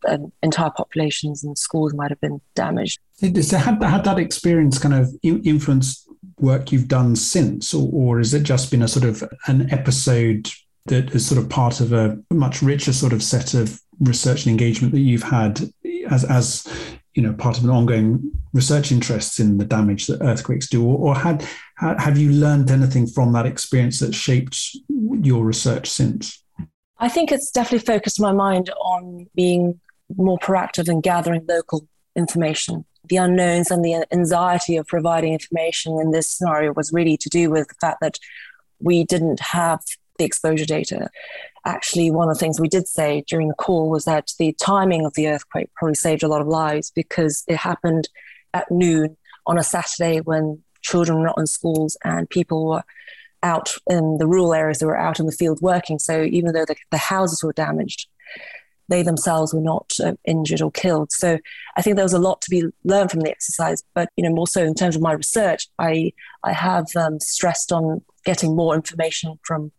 And 0.04 0.32
entire 0.42 0.70
populations 0.70 1.44
and 1.44 1.56
schools 1.58 1.94
might 1.94 2.10
have 2.10 2.20
been 2.20 2.40
damaged. 2.54 3.00
So, 3.18 3.56
had, 3.56 3.82
had 3.82 4.04
that 4.04 4.18
experience 4.18 4.78
kind 4.78 4.94
of 4.94 5.08
influenced 5.22 6.08
work 6.38 6.72
you've 6.72 6.88
done 6.88 7.16
since, 7.16 7.72
or, 7.72 7.88
or 7.92 8.18
has 8.18 8.34
it 8.34 8.42
just 8.42 8.70
been 8.70 8.82
a 8.82 8.88
sort 8.88 9.06
of 9.06 9.24
an 9.46 9.72
episode 9.72 10.50
that 10.86 11.14
is 11.14 11.26
sort 11.26 11.40
of 11.40 11.48
part 11.48 11.80
of 11.80 11.92
a 11.92 12.18
much 12.30 12.62
richer 12.62 12.92
sort 12.92 13.12
of 13.12 13.22
set 13.22 13.54
of 13.54 13.80
research 14.00 14.44
and 14.44 14.50
engagement 14.50 14.92
that 14.92 15.00
you've 15.00 15.22
had 15.22 15.60
as 16.10 16.24
as 16.24 16.66
you 17.14 17.22
know 17.22 17.32
part 17.32 17.58
of 17.58 17.64
an 17.64 17.70
ongoing 17.70 18.30
research 18.52 18.92
interest 18.92 19.40
in 19.40 19.58
the 19.58 19.64
damage 19.64 20.06
that 20.06 20.22
earthquakes 20.22 20.68
do 20.68 20.84
or, 20.84 20.98
or 20.98 21.14
had 21.14 21.46
have 21.78 22.18
you 22.18 22.30
learned 22.30 22.70
anything 22.70 23.06
from 23.06 23.32
that 23.32 23.46
experience 23.46 24.00
that 24.00 24.14
shaped 24.14 24.76
your 25.22 25.44
research 25.44 25.88
since 25.88 26.42
i 26.98 27.08
think 27.08 27.32
it's 27.32 27.50
definitely 27.50 27.84
focused 27.84 28.20
my 28.20 28.32
mind 28.32 28.70
on 28.80 29.26
being 29.34 29.80
more 30.14 30.38
proactive 30.38 30.88
in 30.88 31.00
gathering 31.00 31.44
local 31.48 31.86
information 32.14 32.84
the 33.08 33.16
unknowns 33.16 33.70
and 33.70 33.84
the 33.84 34.04
anxiety 34.12 34.76
of 34.76 34.86
providing 34.86 35.32
information 35.32 35.98
in 36.00 36.10
this 36.10 36.30
scenario 36.30 36.72
was 36.72 36.92
really 36.92 37.16
to 37.16 37.28
do 37.28 37.50
with 37.50 37.68
the 37.68 37.74
fact 37.80 38.00
that 38.00 38.18
we 38.80 39.04
didn't 39.04 39.40
have 39.40 39.80
the 40.18 40.24
exposure 40.24 40.64
data. 40.64 41.08
Actually, 41.64 42.10
one 42.10 42.28
of 42.28 42.34
the 42.34 42.38
things 42.38 42.60
we 42.60 42.68
did 42.68 42.88
say 42.88 43.22
during 43.26 43.48
the 43.48 43.54
call 43.54 43.90
was 43.90 44.04
that 44.04 44.32
the 44.38 44.52
timing 44.54 45.04
of 45.04 45.14
the 45.14 45.28
earthquake 45.28 45.70
probably 45.74 45.94
saved 45.94 46.22
a 46.22 46.28
lot 46.28 46.40
of 46.40 46.46
lives 46.46 46.90
because 46.90 47.44
it 47.48 47.56
happened 47.56 48.08
at 48.54 48.70
noon 48.70 49.16
on 49.46 49.58
a 49.58 49.62
Saturday 49.62 50.20
when 50.20 50.62
children 50.82 51.18
were 51.18 51.26
not 51.26 51.38
in 51.38 51.46
schools 51.46 51.96
and 52.04 52.30
people 52.30 52.66
were 52.66 52.84
out 53.42 53.76
in 53.88 54.18
the 54.18 54.26
rural 54.26 54.54
areas, 54.54 54.78
they 54.78 54.86
were 54.86 54.96
out 54.96 55.20
in 55.20 55.26
the 55.26 55.32
field 55.32 55.60
working. 55.60 55.98
So 55.98 56.22
even 56.22 56.52
though 56.52 56.64
the, 56.64 56.76
the 56.90 56.96
houses 56.96 57.42
were 57.44 57.52
damaged, 57.52 58.08
they 58.88 59.02
themselves 59.02 59.52
were 59.52 59.60
not 59.60 59.92
uh, 60.02 60.14
injured 60.24 60.62
or 60.62 60.70
killed. 60.70 61.12
So 61.12 61.38
I 61.76 61.82
think 61.82 61.96
there 61.96 62.04
was 62.04 62.12
a 62.12 62.18
lot 62.18 62.40
to 62.42 62.50
be 62.50 62.64
learned 62.84 63.10
from 63.10 63.20
the 63.20 63.30
exercise. 63.30 63.82
But 63.94 64.10
you 64.16 64.24
know, 64.24 64.34
more 64.34 64.46
so 64.46 64.62
in 64.64 64.74
terms 64.74 64.96
of 64.96 65.02
my 65.02 65.12
research, 65.12 65.68
I 65.78 66.12
I 66.44 66.52
have 66.52 66.86
um, 66.96 67.20
stressed 67.20 67.72
on 67.72 68.02
getting 68.24 68.54
more 68.56 68.74
information 68.74 69.38
from 69.42 69.72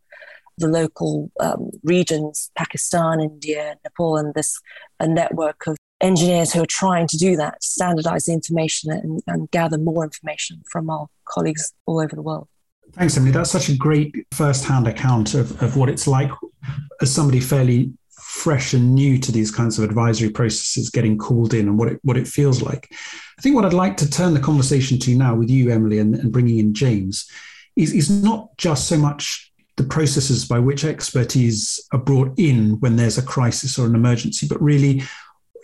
the 0.58 0.68
local 0.68 1.32
um, 1.40 1.70
regions, 1.84 2.52
Pakistan, 2.56 3.22
India, 3.22 3.76
Nepal, 3.84 4.18
and 4.18 4.34
this 4.34 4.60
a 5.00 5.08
network 5.08 5.68
of 5.68 5.78
engineers 6.02 6.54
who 6.54 6.62
are 6.64 6.68
trying 6.68 7.08
to 7.08 7.18
do 7.18 7.36
that, 7.36 7.64
standardize 7.64 8.26
the 8.26 8.34
information 8.34 8.92
and, 8.92 9.22
and 9.28 9.52
gather 9.52 9.78
more 9.78 10.04
information 10.04 10.64
from 10.72 10.90
our 10.90 11.08
colleagues 11.26 11.74
all 11.86 12.00
over 12.00 12.16
the 12.16 12.22
world. 12.22 12.48
Thanks, 12.94 13.18
Emily. 13.18 13.32
That's 13.32 13.52
such 13.52 13.70
a 13.70 13.76
great 13.76 14.16
first-hand 14.32 14.88
account 14.88 15.34
of, 15.34 15.62
of 15.62 15.78
what 15.78 15.90
it's 15.90 16.08
like 16.08 16.32
as 17.02 17.14
somebody 17.14 17.40
fairly 17.40 17.92
fresh 18.38 18.74
and 18.74 18.94
new 18.94 19.18
to 19.18 19.32
these 19.32 19.50
kinds 19.50 19.80
of 19.80 19.84
advisory 19.84 20.30
processes 20.30 20.90
getting 20.90 21.18
called 21.18 21.54
in 21.54 21.68
and 21.68 21.78
what 21.78 21.88
it, 21.88 22.00
what 22.04 22.18
it 22.18 22.28
feels 22.28 22.62
like. 22.62 22.88
I 23.38 23.42
think 23.42 23.56
what 23.56 23.66
I'd 23.66 23.74
like 23.74 23.98
to 23.98 24.10
turn 24.10 24.34
the 24.34 24.40
conversation 24.40 25.00
to 25.00 25.16
now 25.16 25.36
with 25.36 25.50
you, 25.50 25.72
Emily, 25.72 26.00
and, 26.00 26.16
and 26.16 26.32
bringing 26.32 26.60
in 26.60 26.74
James, 26.74 27.30
is, 27.76 27.94
is 27.94 28.10
not 28.10 28.56
just 28.58 28.88
so 28.88 28.98
much 28.98 29.52
the 29.76 29.84
processes 29.84 30.46
by 30.46 30.60
which 30.60 30.86
expertise 30.86 31.80
are 31.92 32.00
brought 32.00 32.38
in 32.38 32.80
when 32.80 32.96
there's 32.96 33.18
a 33.18 33.24
crisis 33.24 33.78
or 33.78 33.86
an 33.86 33.96
emergency, 33.96 34.48
but 34.48 34.62
really, 34.62 35.02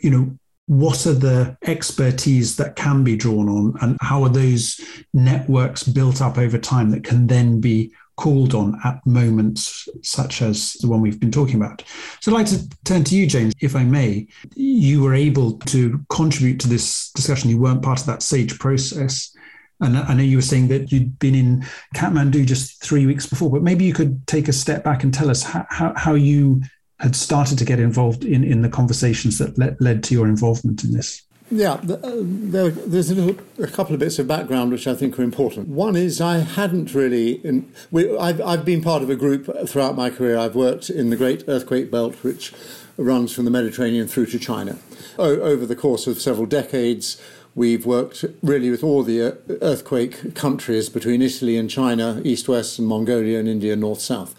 you 0.01 0.09
know, 0.09 0.37
what 0.67 1.05
are 1.05 1.13
the 1.13 1.57
expertise 1.65 2.55
that 2.55 2.75
can 2.75 3.03
be 3.03 3.17
drawn 3.17 3.49
on 3.49 3.73
and 3.81 3.97
how 4.01 4.23
are 4.23 4.29
those 4.29 4.79
networks 5.13 5.83
built 5.83 6.21
up 6.21 6.37
over 6.37 6.57
time 6.57 6.89
that 6.91 7.03
can 7.03 7.27
then 7.27 7.59
be 7.59 7.93
called 8.15 8.53
on 8.53 8.79
at 8.83 9.05
moments 9.05 9.87
such 10.01 10.41
as 10.41 10.73
the 10.73 10.87
one 10.87 11.01
we've 11.01 11.19
been 11.19 11.31
talking 11.31 11.55
about. 11.55 11.83
So 12.21 12.31
I'd 12.31 12.35
like 12.35 12.47
to 12.47 12.69
turn 12.83 13.03
to 13.05 13.15
you, 13.15 13.25
James, 13.27 13.53
if 13.59 13.75
I 13.75 13.83
may. 13.83 14.27
You 14.55 15.01
were 15.03 15.13
able 15.13 15.57
to 15.59 15.99
contribute 16.09 16.59
to 16.61 16.67
this 16.67 17.11
discussion. 17.11 17.49
You 17.49 17.57
weren't 17.57 17.81
part 17.81 17.99
of 17.99 18.05
that 18.05 18.21
SAGE 18.21 18.59
process. 18.59 19.35
And 19.79 19.97
I 19.97 20.13
know 20.13 20.23
you 20.23 20.37
were 20.37 20.43
saying 20.43 20.67
that 20.69 20.91
you'd 20.91 21.17
been 21.19 21.35
in 21.35 21.65
Kathmandu 21.95 22.45
just 22.45 22.81
three 22.83 23.05
weeks 23.05 23.25
before, 23.25 23.49
but 23.49 23.63
maybe 23.63 23.83
you 23.83 23.93
could 23.93 24.25
take 24.27 24.47
a 24.47 24.53
step 24.53 24.83
back 24.83 25.03
and 25.03 25.13
tell 25.13 25.29
us 25.29 25.43
how, 25.43 25.65
how, 25.69 25.93
how 25.95 26.13
you 26.13 26.61
had 26.99 27.15
started 27.15 27.57
to 27.57 27.65
get 27.65 27.79
involved 27.79 28.23
in, 28.23 28.43
in 28.43 28.61
the 28.61 28.69
conversations 28.69 29.37
that 29.39 29.57
led, 29.57 29.75
led 29.81 30.03
to 30.03 30.13
your 30.13 30.27
involvement 30.27 30.83
in 30.83 30.93
this. 30.93 31.23
Yeah, 31.55 31.73
uh, 31.73 31.99
there, 32.15 32.71
there's 32.71 33.11
a, 33.11 33.15
little, 33.15 33.45
a, 33.59 33.67
couple 33.67 33.93
of 33.93 33.99
bits 33.99 34.17
of 34.17 34.27
background 34.27 34.71
which 34.71 34.87
I 34.87 34.95
think 34.95 35.19
are 35.19 35.21
important. 35.21 35.67
One 35.67 35.95
is 35.95 36.19
I 36.19 36.39
hadn't 36.39 36.95
really. 36.95 37.33
In, 37.45 37.71
we, 37.91 38.17
I've, 38.17 38.41
I've 38.41 38.65
been 38.65 38.81
part 38.81 39.03
of 39.03 39.11
a 39.11 39.15
group 39.15 39.47
throughout 39.67 39.95
my 39.95 40.09
career. 40.09 40.35
I've 40.35 40.55
worked 40.55 40.89
in 40.89 41.11
the 41.11 41.15
Great 41.15 41.43
Earthquake 41.47 41.91
Belt, 41.91 42.15
which 42.23 42.53
runs 42.97 43.33
from 43.33 43.45
the 43.45 43.51
Mediterranean 43.51 44.07
through 44.07 44.25
to 44.27 44.39
China. 44.39 44.79
O, 45.19 45.29
over 45.41 45.67
the 45.67 45.75
course 45.75 46.07
of 46.07 46.19
several 46.19 46.47
decades, 46.47 47.21
we've 47.55 47.85
worked 47.85 48.25
really 48.41 48.69
with 48.69 48.83
all 48.83 49.03
the 49.03 49.21
uh, 49.21 49.31
earthquake 49.61 50.35
countries 50.35 50.89
between 50.89 51.21
Italy 51.21 51.57
and 51.57 51.69
China, 51.69 52.21
east 52.23 52.47
west, 52.47 52.79
and 52.79 52.87
Mongolia 52.87 53.39
and 53.39 53.47
India, 53.47 53.75
north 53.75 54.01
south 54.01 54.35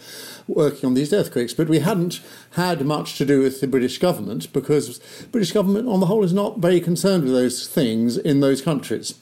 working 0.47 0.87
on 0.87 0.95
these 0.95 1.13
earthquakes. 1.13 1.55
But 1.55 1.69
we 1.69 1.81
hadn't 1.81 2.21
had 2.53 2.85
much 2.85 3.17
to 3.19 3.25
do 3.25 3.41
with 3.41 3.61
the 3.61 3.67
British 3.67 3.99
government 3.99 4.53
because 4.53 4.99
the 4.99 5.27
British 5.29 5.53
government, 5.53 5.89
on 5.89 6.01
the 6.01 6.07
whole, 6.07 6.25
is 6.25 6.33
not 6.33 6.59
very 6.59 6.81
concerned 6.81 7.25
with 7.25 7.33
those 7.33 7.67
things 7.67 8.17
in 8.17 8.41
those 8.41 8.61
countries. 8.61 9.15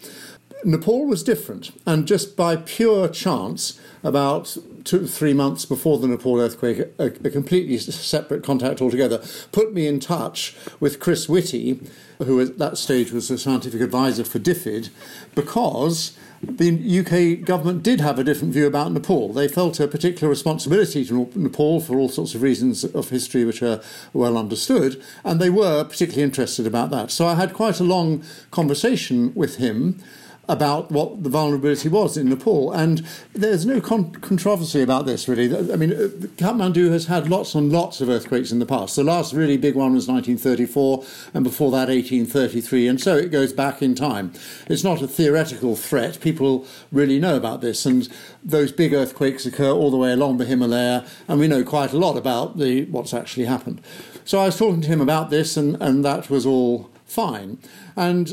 Nepal 0.65 1.07
was 1.07 1.25
different, 1.25 1.73
and 1.87 2.07
just 2.07 2.37
by 2.37 2.55
pure 2.55 3.09
chance, 3.09 3.81
about 4.05 4.57
two 4.85 5.07
three 5.07 5.33
months 5.33 5.65
before 5.65 5.99
the 5.99 6.07
Nepal 6.07 6.41
earthquake, 6.41 6.79
a, 6.99 7.07
a, 7.07 7.31
completely 7.31 7.79
separate 7.79 8.45
contact 8.45 8.81
altogether, 8.81 9.23
put 9.51 9.73
me 9.73 9.87
in 9.87 9.99
touch 9.99 10.57
with 10.79 11.01
Chris 11.01 11.29
Whitty, 11.29 11.81
who 12.25 12.41
at 12.41 12.59
that 12.59 12.79
stage 12.79 13.13
was 13.13 13.31
a 13.31 13.39
scientific 13.39 13.81
advisor 13.81 14.25
for 14.25 14.39
DFID, 14.39 14.91
because 15.35 16.17
the 16.43 17.01
UK 17.01 17.47
government 17.47 17.85
did 17.85 18.01
have 18.01 18.19
a 18.19 18.25
different 18.25 18.53
view 18.53 18.67
about 18.67 18.91
Nepal. 18.91 19.33
They 19.33 19.47
felt 19.47 19.79
a 19.79 19.87
particular 19.87 20.29
responsibility 20.29 21.05
to 21.05 21.31
Nepal 21.37 21.81
for 21.81 21.99
all 21.99 22.09
sorts 22.09 22.35
of 22.35 22.43
reasons 22.43 22.85
of 22.85 23.11
history 23.11 23.45
which 23.45 23.63
are 23.63 23.81
well 24.13 24.37
understood, 24.37 25.01
and 25.25 25.41
they 25.41 25.51
were 25.51 25.85
particularly 25.85 26.25
interested 26.25 26.67
about 26.67 26.91
that. 26.91 27.11
So 27.11 27.27
I 27.27 27.35
had 27.35 27.55
quite 27.55 27.79
a 27.79 27.85
long 27.85 28.25
conversation 28.51 29.33
with 29.35 29.57
him 29.57 30.03
about 30.49 30.91
what 30.91 31.23
the 31.23 31.31
vulnerability 31.31 31.89
was 31.89 32.17
in 32.17 32.29
Nepal. 32.29 32.73
And 32.73 33.07
there's 33.33 33.65
no 33.65 33.81
con- 33.81 34.11
controversy 34.13 34.83
about 34.83 35.07
this, 35.07 35.29
really. 35.29 35.73
I 35.73 35.77
mean, 35.77 35.93
uh, 35.93 36.09
Kathmandu 36.37 36.91
has 36.91 37.07
had 37.07 37.29
lots 37.29 37.55
and 37.55 37.71
lots 37.71 38.01
of 38.01 38.09
earthquakes 38.09 38.51
in 38.51 38.59
the 38.59 38.67
past. 38.67 38.97
The 38.97 39.05
last 39.05 39.33
really 39.33 39.57
big 39.57 39.77
one 39.77 39.95
was 39.95 40.09
1934, 40.09 41.05
and 41.33 41.45
before 41.45 41.71
that, 41.71 41.89
1833, 41.89 42.89
and 42.89 43.01
so 43.01 43.17
it 43.17 43.31
goes 43.31 43.53
back 43.53 43.83
in 43.83 43.95
time. 43.95 44.33
It's 44.67 44.83
not 44.83 45.01
a 45.01 45.07
theoretical 45.07 45.77
threat. 45.77 46.21
People 46.21 46.67
really 46.91 47.21
know 47.21 47.37
about 47.37 47.61
this, 47.61 47.87
and 47.87 48.09
those 48.43 48.73
big 48.73 48.93
earthquakes 48.93 49.47
occur 49.47 49.71
all 49.71 49.93
the 49.93 49.97
way 49.97 50.13
along 50.13 50.39
the 50.39 50.45
Himalaya, 50.45 51.07
and 51.29 51.39
we 51.39 51.47
know 51.47 51.63
quite 51.63 51.93
a 51.93 51.99
lot 51.99 52.17
about 52.17 52.59
the, 52.59 52.85
what's 52.87 53.15
actually 53.15 53.47
happened. 53.47 53.81
So 54.25 54.41
I 54.41 54.47
was 54.47 54.59
talking 54.59 54.81
to 54.83 54.89
him 54.89 55.01
about 55.01 55.31
this, 55.31 55.57
and, 55.57 55.81
and 55.81 56.05
that 56.05 56.29
was 56.29 56.45
all 56.45 56.91
fine. 57.07 57.59
And 57.95 58.33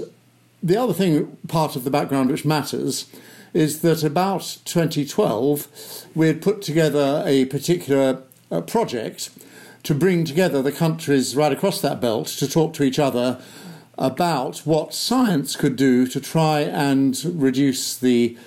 the 0.61 0.77
other 0.77 0.93
thing, 0.93 1.37
part 1.47 1.75
of 1.75 1.83
the 1.83 1.91
background 1.91 2.31
which 2.31 2.45
matters, 2.45 3.05
is 3.53 3.81
that 3.81 4.03
about 4.03 4.57
2012 4.65 6.07
we 6.15 6.27
had 6.27 6.41
put 6.41 6.61
together 6.61 7.23
a 7.25 7.45
particular 7.45 8.21
uh, 8.51 8.61
project 8.61 9.29
to 9.83 9.95
bring 9.95 10.25
together 10.25 10.61
the 10.61 10.71
countries 10.71 11.35
right 11.35 11.51
across 11.51 11.81
that 11.81 12.01
belt 12.01 12.27
to 12.27 12.47
talk 12.47 12.73
to 12.73 12.83
each 12.83 12.99
other 12.99 13.41
about 13.97 14.59
what 14.59 14.93
science 14.93 15.55
could 15.55 15.75
do 15.75 16.07
to 16.07 16.19
try 16.19 16.61
and 16.61 17.23
reduce 17.25 17.97
the 17.97 18.37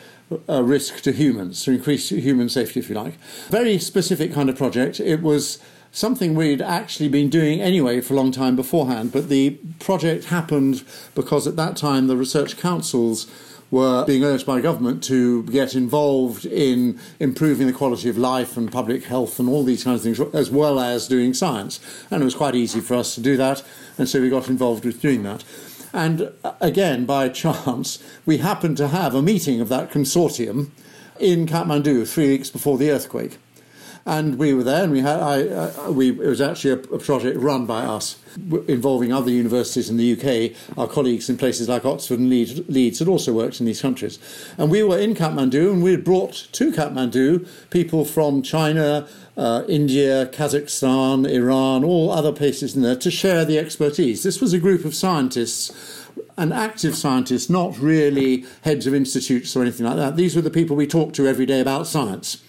uh, 0.49 0.63
risk 0.63 1.03
to 1.03 1.13
humans, 1.13 1.63
to 1.65 1.73
increase 1.73 2.09
human 2.09 2.49
safety, 2.49 2.81
if 2.81 2.89
you 2.89 2.95
like. 2.95 3.15
Very 3.49 3.79
specific 3.79 4.33
kind 4.33 4.49
of 4.49 4.57
project. 4.57 4.99
It 4.99 5.21
was 5.21 5.59
something 5.93 6.35
we'd 6.35 6.63
actually 6.63 7.09
been 7.09 7.29
doing 7.29 7.61
anyway 7.61 8.01
for 8.01 8.15
a 8.15 8.17
long 8.17 8.33
time 8.33 8.57
beforehand, 8.57 9.13
but 9.13 9.29
the 9.29 9.51
project 9.79 10.25
happened 10.27 10.83
because 11.15 11.47
at 11.47 11.57
that 11.57 11.77
time 11.77 12.07
the 12.07 12.17
research 12.17 12.57
councils 12.57 13.31
were 13.71 14.05
being 14.05 14.25
urged 14.25 14.45
by 14.45 14.61
government 14.61 15.03
to 15.03 15.43
get 15.45 15.75
involved 15.75 16.45
in 16.45 16.99
improving 17.21 17.67
the 17.67 17.73
quality 17.73 18.09
of 18.09 18.19
life 18.19 18.57
and 18.57 18.73
public 18.73 19.05
health 19.05 19.39
and 19.39 19.49
all 19.49 19.65
these 19.65 19.85
kinds 19.85 20.05
of 20.05 20.17
things, 20.17 20.35
as 20.35 20.51
well 20.51 20.81
as 20.81 21.09
doing 21.09 21.33
science. 21.33 21.79
And 22.11 22.23
it 22.23 22.25
was 22.25 22.35
quite 22.35 22.55
easy 22.55 22.81
for 22.81 22.95
us 22.95 23.15
to 23.15 23.21
do 23.21 23.37
that, 23.37 23.63
and 23.99 24.09
so 24.09 24.21
we 24.21 24.29
got 24.29 24.49
involved 24.49 24.85
with 24.85 25.01
doing 25.01 25.23
that. 25.23 25.45
And 25.95 26.33
uh, 26.43 26.53
again, 26.61 27.05
by 27.05 27.29
chance, 27.45 28.03
we 28.25 28.39
happened 28.39 28.79
to 28.79 28.89
have 28.89 29.15
a 29.15 29.23
meeting 29.23 29.61
of 29.61 29.69
that 29.69 29.91
consortium 29.91 30.71
in 31.19 31.47
Kathmandu 31.47 32.09
three 32.09 32.29
weeks 32.29 32.51
before 32.51 32.79
the 32.79 32.91
earthquake 32.91 33.39
and 34.05 34.37
we 34.39 34.53
were 34.53 34.65
there, 34.65 34.83
and 34.83 34.93
we 34.93 35.01
had 35.01 35.21
I, 35.21 35.43
uh, 35.49 35.91
we 35.91 36.11
it 36.11 36.19
was 36.19 36.41
actually 36.41 36.73
a, 36.73 36.95
a, 36.95 36.99
project 36.99 37.39
run 37.39 37.67
by 37.67 37.85
us 37.85 38.19
involving 38.67 39.13
other 39.13 39.31
universities 39.31 39.89
in 39.89 39.97
the 39.97 40.13
UK. 40.13 40.77
Our 40.77 40.89
colleagues 40.89 41.31
in 41.31 41.37
places 41.37 41.69
like 41.69 41.85
Oxford 41.85 42.19
and 42.19 42.29
Leeds, 42.29 42.69
Leeds 42.69 42.99
had 42.99 43.09
also 43.09 43.33
worked 43.33 43.61
in 43.61 43.67
these 43.67 43.81
countries, 43.81 44.19
and 44.59 44.71
we 44.71 44.83
were 44.83 44.99
in 44.99 45.15
Kathmandu, 45.15 45.73
and 45.73 45.83
we 45.83 45.93
had 45.93 46.05
brought 46.05 46.49
to 46.53 46.73
Kathmandu 46.73 47.47
people 47.71 48.05
from 48.05 48.43
China. 48.43 49.09
Uh, 49.35 49.65
India, 49.67 50.27
Kazakhstan, 50.27 51.27
Iran, 51.27 51.85
all 51.85 52.11
other 52.11 52.33
places 52.33 52.77
in 52.77 52.83
there 52.83 52.97
to 52.97 53.11
share 53.11 53.47
the 53.47 53.59
expertise. 53.59 54.23
This 54.23 54.43
was 54.43 54.53
a 54.53 54.59
group 54.59 54.85
of 54.85 54.95
scientists 54.95 56.07
and 56.37 56.53
active 56.53 56.95
scientists, 56.95 57.49
not 57.49 57.79
really 57.79 58.45
heads 58.61 58.87
of 58.87 58.93
institutes 58.93 59.57
or 59.57 59.63
anything 59.63 59.87
like 59.87 59.97
that. 59.97 60.17
These 60.17 60.37
were 60.37 60.43
the 60.43 60.51
people 60.51 60.77
we 60.77 60.87
talked 60.87 61.17
to 61.17 61.27
every 61.27 61.47
day 61.47 61.61
about 61.61 61.87
science 61.87 62.43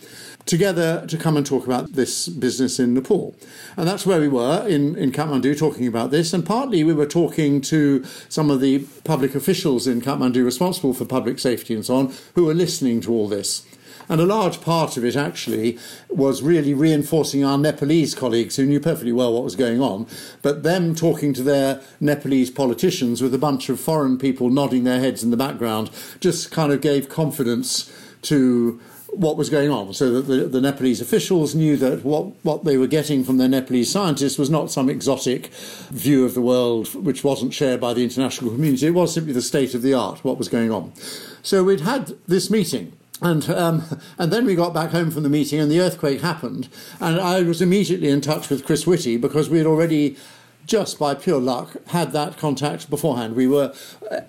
together 0.45 1.05
to 1.07 1.17
come 1.17 1.37
and 1.37 1.45
talk 1.45 1.65
about 1.65 1.93
this 1.93 2.27
business 2.27 2.79
in 2.79 2.93
Nepal. 2.93 3.35
And 3.77 3.87
that's 3.87 4.05
where 4.05 4.19
we 4.19 4.27
were 4.27 4.65
in, 4.67 4.95
in 4.95 5.11
Kathmandu 5.11 5.57
talking 5.57 5.87
about 5.87 6.11
this. 6.11 6.33
And 6.33 6.45
partly 6.45 6.83
we 6.83 6.93
were 6.93 7.05
talking 7.05 7.61
to 7.61 8.03
some 8.29 8.49
of 8.49 8.59
the 8.59 8.79
public 9.03 9.35
officials 9.35 9.87
in 9.87 10.01
Kathmandu 10.01 10.43
responsible 10.43 10.93
for 10.93 11.05
public 11.05 11.39
safety 11.39 11.73
and 11.73 11.85
so 11.85 11.95
on 11.95 12.13
who 12.35 12.45
were 12.45 12.53
listening 12.53 13.01
to 13.01 13.11
all 13.11 13.27
this. 13.27 13.65
And 14.09 14.19
a 14.19 14.25
large 14.25 14.61
part 14.61 14.97
of 14.97 15.05
it 15.05 15.15
actually 15.15 15.77
was 16.09 16.41
really 16.41 16.73
reinforcing 16.73 17.45
our 17.45 17.57
Nepalese 17.57 18.13
colleagues 18.13 18.55
who 18.55 18.65
knew 18.65 18.79
perfectly 18.79 19.13
well 19.13 19.33
what 19.33 19.43
was 19.43 19.55
going 19.55 19.81
on, 19.81 20.07
but 20.41 20.63
them 20.63 20.93
talking 20.93 21.33
to 21.33 21.43
their 21.43 21.81
Nepalese 21.99 22.51
politicians 22.51 23.21
with 23.21 23.33
a 23.33 23.37
bunch 23.37 23.69
of 23.69 23.79
foreign 23.79 24.17
people 24.17 24.49
nodding 24.49 24.83
their 24.83 24.99
heads 24.99 25.23
in 25.23 25.31
the 25.31 25.37
background 25.37 25.89
just 26.19 26.51
kind 26.51 26.73
of 26.73 26.81
gave 26.81 27.07
confidence 27.07 27.91
to 28.23 28.79
what 29.15 29.37
was 29.37 29.49
going 29.49 29.69
on, 29.69 29.93
so 29.93 30.11
that 30.11 30.21
the, 30.23 30.45
the, 30.45 30.61
Nepalese 30.61 31.01
officials 31.01 31.53
knew 31.55 31.77
that 31.77 32.03
what, 32.03 32.25
what 32.43 32.63
they 32.63 32.77
were 32.77 32.87
getting 32.87 33.23
from 33.23 33.37
their 33.37 33.47
Nepalese 33.47 33.91
scientists 33.91 34.37
was 34.37 34.49
not 34.49 34.71
some 34.71 34.89
exotic 34.89 35.47
view 35.91 36.25
of 36.25 36.33
the 36.33 36.41
world 36.41 36.93
which 36.95 37.23
wasn't 37.23 37.53
shared 37.53 37.79
by 37.79 37.93
the 37.93 38.03
international 38.03 38.51
community. 38.51 38.87
It 38.87 38.91
was 38.91 39.13
simply 39.13 39.33
the 39.33 39.41
state 39.41 39.73
of 39.73 39.81
the 39.81 39.93
art, 39.93 40.23
what 40.23 40.37
was 40.37 40.49
going 40.49 40.71
on. 40.71 40.93
So 41.41 41.63
we'd 41.63 41.81
had 41.81 42.13
this 42.27 42.49
meeting. 42.49 42.93
And, 43.21 43.49
um, 43.49 43.83
and 44.17 44.33
then 44.33 44.45
we 44.45 44.53
got 44.53 44.73
back 44.73 44.89
home 44.89 45.09
from 45.09 45.23
the 45.23 45.29
meeting, 45.29 45.59
and 45.59 45.71
the 45.71 45.79
earthquake 45.79 46.21
happened. 46.21 46.67
And 46.99 47.19
I 47.19 47.41
was 47.43 47.61
immediately 47.61 48.09
in 48.09 48.19
touch 48.19 48.49
with 48.49 48.65
Chris 48.65 48.85
Whitty 48.85 49.15
because 49.15 49.49
we 49.49 49.59
had 49.59 49.67
already 49.67 50.17
just 50.65 50.97
by 50.99 51.13
pure 51.13 51.39
luck, 51.39 51.75
had 51.87 52.11
that 52.13 52.37
contact 52.37 52.89
beforehand. 52.89 53.35
We 53.35 53.47
were 53.47 53.73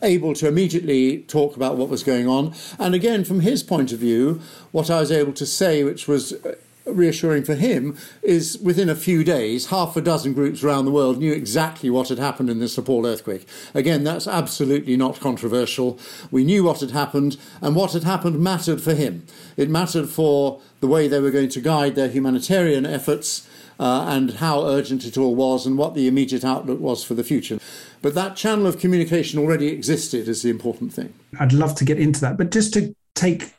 able 0.03 0.35
to 0.35 0.49
immediately 0.49 1.19
talk 1.23 1.57
about 1.57 1.77
what 1.77 1.89
was 1.89 2.03
going 2.03 2.29
on. 2.29 2.55
And 2.79 2.95
again, 2.95 3.25
from 3.25 3.41
his 3.41 3.63
point 3.63 3.93
of 3.93 3.99
view, 3.99 4.41
what 4.73 4.91
I 4.91 5.01
was 5.01 5.13
able 5.13 5.33
to 5.35 5.47
say, 5.47 5.85
which 5.85 6.09
was 6.09 6.33
uh, 6.33 6.55
reassuring 6.87 7.45
for 7.45 7.55
him 7.55 7.97
is 8.23 8.59
within 8.59 8.89
a 8.89 8.95
few 8.95 9.25
days, 9.25 9.67
half 9.67 9.97
a 9.97 10.01
dozen 10.01 10.33
groups 10.33 10.63
around 10.63 10.85
the 10.85 10.91
world 10.91 11.19
knew 11.19 11.33
exactly 11.33 11.89
what 11.89 12.09
had 12.09 12.19
happened 12.19 12.51
in 12.51 12.61
this 12.61 12.77
Nepal 12.77 13.07
earthquake. 13.07 13.47
Again, 13.73 14.05
that's 14.05 14.27
absolutely 14.27 14.97
not 14.97 15.21
controversial. 15.21 15.99
We 16.31 16.45
knew 16.45 16.65
what 16.65 16.81
had 16.81 16.91
happened, 16.91 17.37
and 17.61 17.75
what 17.75 17.93
had 17.93 18.05
happened 18.05 18.41
mattered 18.41 18.83
for 18.83 18.95
him. 18.95 19.25
It 19.57 19.71
mattered 19.71 20.09
for 20.09 20.61
the 20.81 20.87
way 20.87 21.09
they 21.09 21.21
were 21.21 21.31
going 21.31 21.49
to 21.51 21.61
guide 21.61 21.95
their 21.95 22.09
humanitarian 22.09 22.85
efforts. 22.85 23.49
Uh, 23.79 24.07
and 24.09 24.35
how 24.35 24.65
urgent 24.65 25.05
it 25.05 25.19
all 25.19 25.35
was, 25.35 25.67
and 25.67 25.77
what 25.77 25.95
the 25.95 26.07
immediate 26.07 26.45
outlook 26.45 26.79
was 26.79 27.03
for 27.03 27.15
the 27.15 27.25
future. 27.25 27.59
But 28.03 28.15
that 28.15 28.37
channel 28.37 28.69
of 28.69 28.79
communication 28.79 29.41
already 29.41 29.67
existed, 29.67 30.29
is 30.29 30.43
the 30.43 30.51
important 30.51 30.93
thing. 30.93 31.13
I'd 31.41 31.53
love 31.53 31.75
to 31.77 31.85
get 31.85 31.99
into 31.99 32.21
that, 32.21 32.37
but 32.37 32.53
just 32.53 32.73
to 32.75 32.95
take 33.15 33.55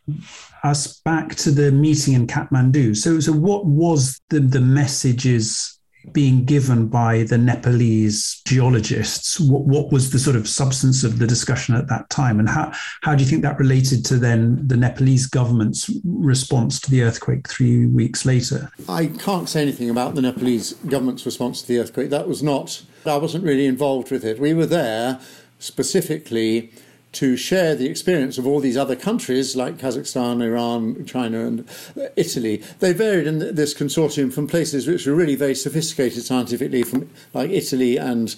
us 0.63 0.99
back 1.01 1.35
to 1.35 1.51
the 1.51 1.71
meeting 1.71 2.13
in 2.13 2.27
Kathmandu. 2.27 2.95
So, 2.95 3.19
so 3.19 3.31
what 3.31 3.65
was 3.65 4.21
the, 4.29 4.39
the 4.39 4.61
messages 4.61 5.74
being 6.13 6.45
given 6.45 6.87
by 6.87 7.23
the 7.23 7.37
Nepalese 7.37 8.41
geologists? 8.45 9.39
What, 9.39 9.63
what 9.63 9.91
was 9.91 10.11
the 10.11 10.19
sort 10.19 10.35
of 10.35 10.47
substance 10.47 11.03
of 11.03 11.19
the 11.19 11.27
discussion 11.27 11.75
at 11.75 11.87
that 11.87 12.09
time? 12.09 12.39
And 12.39 12.49
how, 12.49 12.71
how 13.01 13.15
do 13.15 13.23
you 13.23 13.29
think 13.29 13.41
that 13.43 13.59
related 13.59 14.05
to 14.05 14.17
then 14.17 14.67
the 14.67 14.77
Nepalese 14.77 15.27
government's 15.27 15.89
response 16.03 16.79
to 16.81 16.91
the 16.91 17.03
earthquake 17.03 17.47
three 17.47 17.85
weeks 17.85 18.25
later? 18.25 18.71
I 18.87 19.07
can't 19.07 19.49
say 19.49 19.61
anything 19.61 19.89
about 19.89 20.15
the 20.15 20.21
Nepalese 20.21 20.73
government's 20.73 21.25
response 21.25 21.61
to 21.61 21.67
the 21.67 21.79
earthquake. 21.79 22.09
That 22.09 22.27
was 22.27 22.41
not, 22.41 22.83
I 23.05 23.17
wasn't 23.17 23.43
really 23.43 23.65
involved 23.65 24.11
with 24.11 24.23
it. 24.23 24.39
We 24.39 24.53
were 24.53 24.65
there 24.65 25.19
specifically 25.59 26.71
to 27.15 27.37
share 27.37 27.75
the 27.75 27.87
experience 27.87 28.37
of 28.37 28.45
all 28.45 28.59
these 28.59 28.77
other 28.77 28.95
countries 28.95 29.55
like 29.55 29.77
Kazakhstan, 29.77 30.43
Iran, 30.43 31.05
China, 31.05 31.45
and 31.45 31.67
Italy. 32.15 32.61
They 32.79 32.93
varied 32.93 33.27
in 33.27 33.55
this 33.55 33.73
consortium 33.73 34.33
from 34.33 34.47
places 34.47 34.87
which 34.87 35.05
were 35.05 35.15
really 35.15 35.35
very 35.35 35.55
sophisticated 35.55 36.23
scientifically, 36.23 36.83
from 36.83 37.09
like 37.33 37.49
Italy 37.51 37.97
and 37.97 38.35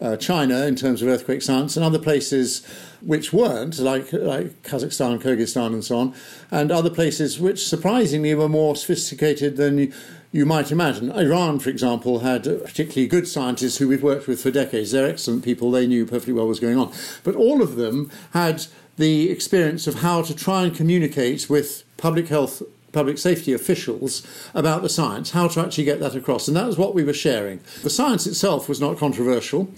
uh, 0.00 0.16
China 0.16 0.64
in 0.64 0.76
terms 0.76 1.02
of 1.02 1.08
earthquake 1.08 1.42
science, 1.42 1.76
and 1.76 1.84
other 1.84 1.98
places 1.98 2.64
which 3.00 3.32
weren't, 3.32 3.78
like 3.78 4.12
like 4.12 4.62
Kazakhstan, 4.62 5.20
Kyrgyzstan, 5.20 5.74
and 5.74 5.84
so 5.84 5.98
on, 5.98 6.14
and 6.50 6.70
other 6.70 6.90
places 6.90 7.38
which 7.38 7.66
surprisingly 7.66 8.34
were 8.34 8.48
more 8.48 8.76
sophisticated 8.76 9.56
than 9.56 9.92
you 10.32 10.46
might 10.46 10.70
imagine. 10.70 11.10
Iran, 11.10 11.58
for 11.58 11.70
example, 11.70 12.20
had 12.20 12.44
particularly 12.44 13.08
good 13.08 13.26
scientists 13.26 13.78
who 13.78 13.88
we've 13.88 14.02
worked 14.02 14.28
with 14.28 14.42
for 14.42 14.50
decades. 14.50 14.92
They're 14.92 15.08
excellent 15.08 15.44
people, 15.44 15.70
they 15.70 15.86
knew 15.86 16.06
perfectly 16.06 16.32
well 16.32 16.44
what 16.44 16.50
was 16.50 16.60
going 16.60 16.78
on. 16.78 16.92
But 17.24 17.34
all 17.34 17.62
of 17.62 17.76
them 17.76 18.10
had 18.32 18.66
the 18.96 19.30
experience 19.30 19.86
of 19.86 19.96
how 19.96 20.22
to 20.22 20.34
try 20.34 20.64
and 20.64 20.74
communicate 20.74 21.48
with 21.50 21.84
public 21.96 22.28
health 22.28 22.62
public 22.92 23.18
safety 23.18 23.52
officials 23.52 24.26
about 24.52 24.82
the 24.82 24.88
science, 24.88 25.30
how 25.30 25.46
to 25.46 25.60
actually 25.60 25.84
get 25.84 26.00
that 26.00 26.16
across. 26.16 26.48
And 26.48 26.56
that 26.56 26.66
was 26.66 26.76
what 26.76 26.92
we 26.92 27.04
were 27.04 27.12
sharing. 27.12 27.60
The 27.82 27.90
science 27.90 28.26
itself 28.26 28.68
was 28.68 28.80
not 28.80 28.98
controversial, 28.98 29.72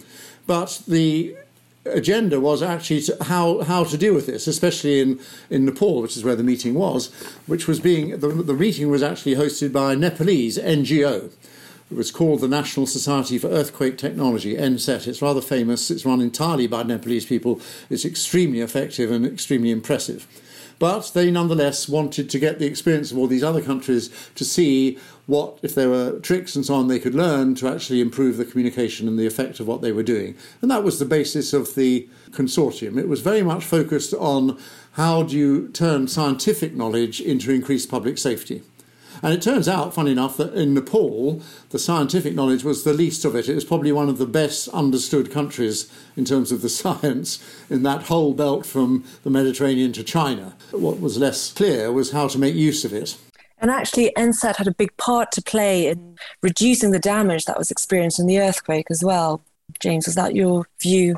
but 0.46 0.82
the 0.88 1.36
agenda 1.86 2.40
was 2.40 2.62
actually 2.62 3.00
to 3.02 3.24
how 3.24 3.62
how 3.62 3.84
to 3.84 3.96
deal 3.96 4.14
with 4.14 4.26
this, 4.26 4.46
especially 4.46 5.00
in, 5.00 5.20
in 5.50 5.64
Nepal, 5.64 6.02
which 6.02 6.16
is 6.16 6.24
where 6.24 6.36
the 6.36 6.44
meeting 6.44 6.74
was, 6.74 7.12
which 7.46 7.66
was 7.66 7.80
being 7.80 8.18
the, 8.20 8.28
the 8.28 8.54
meeting 8.54 8.90
was 8.90 9.02
actually 9.02 9.34
hosted 9.34 9.72
by 9.72 9.92
a 9.92 9.96
Nepalese 9.96 10.58
NGO. 10.58 11.32
It 11.90 11.96
was 11.96 12.10
called 12.10 12.40
the 12.40 12.48
National 12.48 12.86
Society 12.86 13.36
for 13.36 13.48
Earthquake 13.48 13.98
Technology, 13.98 14.56
NSET. 14.56 15.06
It's 15.06 15.20
rather 15.20 15.42
famous. 15.42 15.90
It's 15.90 16.06
run 16.06 16.22
entirely 16.22 16.66
by 16.66 16.84
Nepalese 16.84 17.26
people. 17.26 17.60
It's 17.90 18.06
extremely 18.06 18.60
effective 18.60 19.10
and 19.10 19.26
extremely 19.26 19.70
impressive. 19.70 20.26
But 20.82 21.12
they 21.14 21.30
nonetheless 21.30 21.88
wanted 21.88 22.28
to 22.30 22.40
get 22.40 22.58
the 22.58 22.66
experience 22.66 23.12
of 23.12 23.18
all 23.18 23.28
these 23.28 23.44
other 23.44 23.62
countries 23.62 24.10
to 24.34 24.44
see 24.44 24.98
what, 25.26 25.60
if 25.62 25.76
there 25.76 25.88
were 25.88 26.18
tricks 26.18 26.56
and 26.56 26.66
so 26.66 26.74
on, 26.74 26.88
they 26.88 26.98
could 26.98 27.14
learn 27.14 27.54
to 27.54 27.68
actually 27.68 28.00
improve 28.00 28.36
the 28.36 28.44
communication 28.44 29.06
and 29.06 29.16
the 29.16 29.24
effect 29.24 29.60
of 29.60 29.68
what 29.68 29.80
they 29.80 29.92
were 29.92 30.02
doing. 30.02 30.34
And 30.60 30.68
that 30.72 30.82
was 30.82 30.98
the 30.98 31.04
basis 31.04 31.52
of 31.52 31.76
the 31.76 32.08
consortium. 32.32 32.98
It 32.98 33.06
was 33.06 33.20
very 33.20 33.42
much 33.42 33.64
focused 33.64 34.12
on 34.14 34.58
how 34.94 35.22
do 35.22 35.36
you 35.36 35.68
turn 35.68 36.08
scientific 36.08 36.74
knowledge 36.74 37.20
into 37.20 37.52
increased 37.52 37.88
public 37.88 38.18
safety. 38.18 38.62
And 39.22 39.32
it 39.32 39.40
turns 39.40 39.68
out, 39.68 39.94
funny 39.94 40.10
enough, 40.10 40.36
that 40.36 40.52
in 40.54 40.74
Nepal, 40.74 41.40
the 41.70 41.78
scientific 41.78 42.34
knowledge 42.34 42.64
was 42.64 42.82
the 42.82 42.92
least 42.92 43.24
of 43.24 43.36
it. 43.36 43.48
It 43.48 43.54
was 43.54 43.64
probably 43.64 43.92
one 43.92 44.08
of 44.08 44.18
the 44.18 44.26
best 44.26 44.68
understood 44.68 45.30
countries 45.30 45.90
in 46.16 46.24
terms 46.24 46.50
of 46.50 46.60
the 46.60 46.68
science 46.80 47.42
in 47.70 47.84
that 47.84 48.04
whole 48.04 48.34
belt 48.34 48.66
from 48.66 49.04
the 49.22 49.30
Mediterranean 49.30 49.92
to 49.92 50.02
China. 50.02 50.56
What 50.72 51.00
was 51.00 51.18
less 51.18 51.52
clear 51.52 51.92
was 51.92 52.10
how 52.10 52.26
to 52.28 52.38
make 52.38 52.54
use 52.54 52.84
of 52.84 52.92
it. 52.92 53.16
And 53.58 53.70
actually, 53.70 54.12
NSET 54.16 54.56
had 54.56 54.66
a 54.66 54.74
big 54.74 54.96
part 54.96 55.30
to 55.32 55.42
play 55.42 55.86
in 55.86 56.16
reducing 56.42 56.90
the 56.90 56.98
damage 56.98 57.44
that 57.44 57.56
was 57.56 57.70
experienced 57.70 58.18
in 58.18 58.26
the 58.26 58.40
earthquake 58.40 58.86
as 58.90 59.04
well. 59.04 59.40
James, 59.78 60.06
was 60.06 60.16
that 60.16 60.34
your 60.34 60.66
view? 60.80 61.16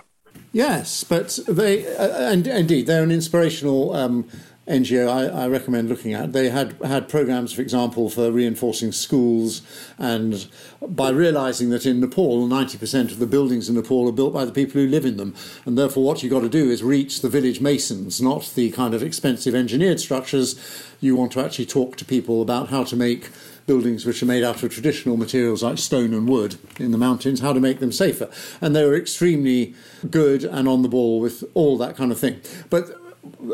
Yes, 0.53 1.05
but 1.05 1.39
they, 1.49 1.85
uh, 1.97 2.31
and 2.31 2.47
indeed, 2.47 2.87
they're 2.87 3.03
an 3.03 3.11
inspirational 3.11 3.95
um, 3.97 4.29
NGO 4.67 5.09
I, 5.09 5.45
I, 5.45 5.49
recommend 5.49 5.91
looking 5.91 6.15
at. 6.15 6.33
They 6.33 6.49
had 6.49 6.73
had 6.83 7.07
programs, 7.07 7.53
for 7.53 7.61
example, 7.61 8.09
for 8.09 8.31
reinforcing 8.31 8.93
schools, 8.93 9.61
and 9.99 10.47
by 10.81 11.11
realizing 11.11 11.69
that 11.71 11.85
in 11.85 12.01
Nepal, 12.01 12.49
90% 12.49 13.13
of 13.13 13.19
the 13.19 13.27
buildings 13.27 13.69
in 13.69 13.75
Nepal 13.75 14.09
are 14.09 14.13
built 14.13 14.33
by 14.33 14.47
the 14.47 14.53
people 14.53 14.81
who 14.81 14.89
live 14.89 15.05
in 15.05 15.19
them, 15.19 15.35
and 15.67 15.77
therefore 15.77 16.05
what 16.05 16.23
you've 16.23 16.33
got 16.33 16.41
to 16.41 16.49
do 16.49 16.71
is 16.71 16.83
reach 16.83 17.21
the 17.21 17.29
village 17.29 17.61
masons, 17.61 18.23
not 18.23 18.53
the 18.55 18.71
kind 18.71 18.95
of 18.95 19.03
expensive 19.03 19.55
engineered 19.55 20.01
structures. 20.01 20.59
You 20.99 21.15
want 21.15 21.33
to 21.33 21.45
actually 21.45 21.67
talk 21.67 21.97
to 21.97 22.05
people 22.07 22.41
about 22.41 22.69
how 22.69 22.85
to 22.85 22.97
make 22.97 23.29
buildings 23.67 24.07
which 24.07 24.23
are 24.23 24.27
made 24.27 24.45
out 24.45 24.63
of 24.63 24.73
traditional 24.73 25.17
materials 25.17 25.63
like 25.63 25.79
stone 25.79 26.15
and 26.15 26.29
wood 26.29 26.57
in 26.79 26.91
the 26.91 26.99
mountains, 26.99 27.41
how 27.41 27.53
to 27.53 27.61
make 27.61 27.81
them 27.81 27.93
safer. 27.93 28.31
And 28.61 28.75
they 28.75 28.85
were 28.85 28.95
extremely 28.95 29.75
good 30.11 30.45
and 30.45 30.69
on 30.69 30.83
the 30.83 30.89
ball 30.89 31.21
with 31.21 31.45
all 31.55 31.77
that 31.79 31.97
kind 31.97 32.13
of 32.13 32.19
thing. 32.19 32.41
But 32.71 33.04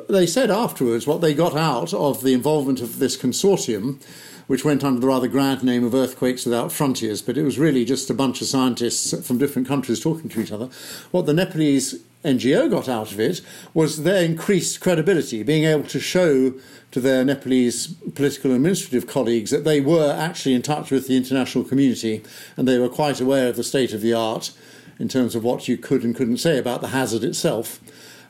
they 0.08 0.26
said 0.26 0.50
afterwards 0.50 1.06
what 1.06 1.20
they 1.20 1.34
got 1.34 1.56
out 1.56 1.92
of 1.94 2.22
the 2.22 2.34
involvement 2.34 2.80
of 2.80 2.98
this 2.98 3.16
consortium, 3.16 4.02
which 4.46 4.64
went 4.64 4.82
under 4.82 5.00
the 5.00 5.06
rather 5.06 5.28
grand 5.28 5.62
name 5.62 5.84
of 5.84 5.94
Earthquakes 5.94 6.44
Without 6.44 6.72
Frontiers, 6.72 7.22
but 7.22 7.38
it 7.38 7.44
was 7.44 7.58
really 7.58 7.84
just 7.84 8.10
a 8.10 8.14
bunch 8.14 8.40
of 8.40 8.48
scientists 8.48 9.26
from 9.26 9.38
different 9.38 9.68
countries 9.68 10.00
talking 10.00 10.28
to 10.28 10.40
each 10.40 10.52
other. 10.52 10.68
What 11.12 11.26
the 11.26 11.34
Nepalese 11.34 12.02
NGO 12.24 12.70
got 12.70 12.88
out 12.88 13.12
of 13.12 13.20
it 13.20 13.40
was 13.72 14.02
their 14.02 14.24
increased 14.24 14.80
credibility, 14.80 15.42
being 15.42 15.64
able 15.64 15.84
to 15.84 16.00
show 16.00 16.54
to 16.90 17.00
their 17.00 17.24
Nepalese 17.24 17.88
political 18.14 18.50
and 18.50 18.56
administrative 18.56 19.08
colleagues 19.08 19.50
that 19.50 19.64
they 19.64 19.80
were 19.80 20.12
actually 20.12 20.54
in 20.54 20.62
touch 20.62 20.90
with 20.90 21.06
the 21.06 21.16
international 21.16 21.64
community 21.64 22.22
and 22.56 22.66
they 22.66 22.78
were 22.78 22.88
quite 22.88 23.20
aware 23.20 23.48
of 23.48 23.56
the 23.56 23.64
state 23.64 23.92
of 23.92 24.00
the 24.00 24.12
art 24.12 24.52
in 24.98 25.08
terms 25.08 25.34
of 25.34 25.44
what 25.44 25.68
you 25.68 25.78
could 25.78 26.02
and 26.02 26.14
couldn't 26.14 26.38
say 26.38 26.58
about 26.58 26.80
the 26.80 26.88
hazard 26.88 27.24
itself. 27.24 27.80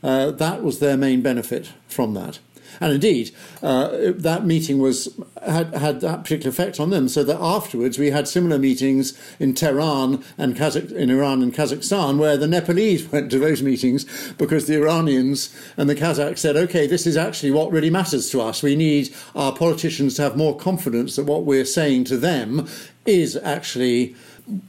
Uh, 0.02 0.30
that 0.30 0.62
was 0.62 0.78
their 0.78 0.96
main 0.96 1.22
benefit 1.22 1.72
from 1.88 2.14
that. 2.14 2.38
And 2.80 2.92
indeed, 2.92 3.34
uh, 3.62 4.12
that 4.14 4.46
meeting 4.46 4.78
was 4.78 5.18
had, 5.44 5.74
had 5.74 6.00
that 6.00 6.22
particular 6.22 6.50
effect 6.50 6.78
on 6.78 6.90
them. 6.90 7.08
So 7.08 7.24
that 7.24 7.40
afterwards 7.40 7.98
we 7.98 8.10
had 8.10 8.28
similar 8.28 8.58
meetings 8.58 9.18
in 9.38 9.54
Tehran 9.54 10.22
and 10.38 10.56
Kazakh, 10.56 10.92
in 10.92 11.10
Iran 11.10 11.42
and 11.42 11.52
Kazakhstan, 11.52 12.18
where 12.18 12.36
the 12.36 12.46
Nepalese 12.46 13.06
went 13.12 13.30
to 13.32 13.38
those 13.38 13.62
meetings 13.62 14.06
because 14.38 14.66
the 14.66 14.76
Iranians 14.76 15.54
and 15.76 15.88
the 15.90 15.94
Kazakhs 15.94 16.38
said, 16.38 16.56
"Okay, 16.56 16.86
this 16.86 17.06
is 17.06 17.16
actually 17.16 17.50
what 17.50 17.72
really 17.72 17.90
matters 17.90 18.30
to 18.30 18.40
us. 18.40 18.62
We 18.62 18.76
need 18.76 19.14
our 19.34 19.52
politicians 19.52 20.14
to 20.16 20.22
have 20.22 20.36
more 20.36 20.56
confidence 20.56 21.16
that 21.16 21.24
what 21.24 21.44
we're 21.44 21.64
saying 21.64 22.04
to 22.04 22.16
them 22.16 22.68
is 23.04 23.36
actually." 23.36 24.14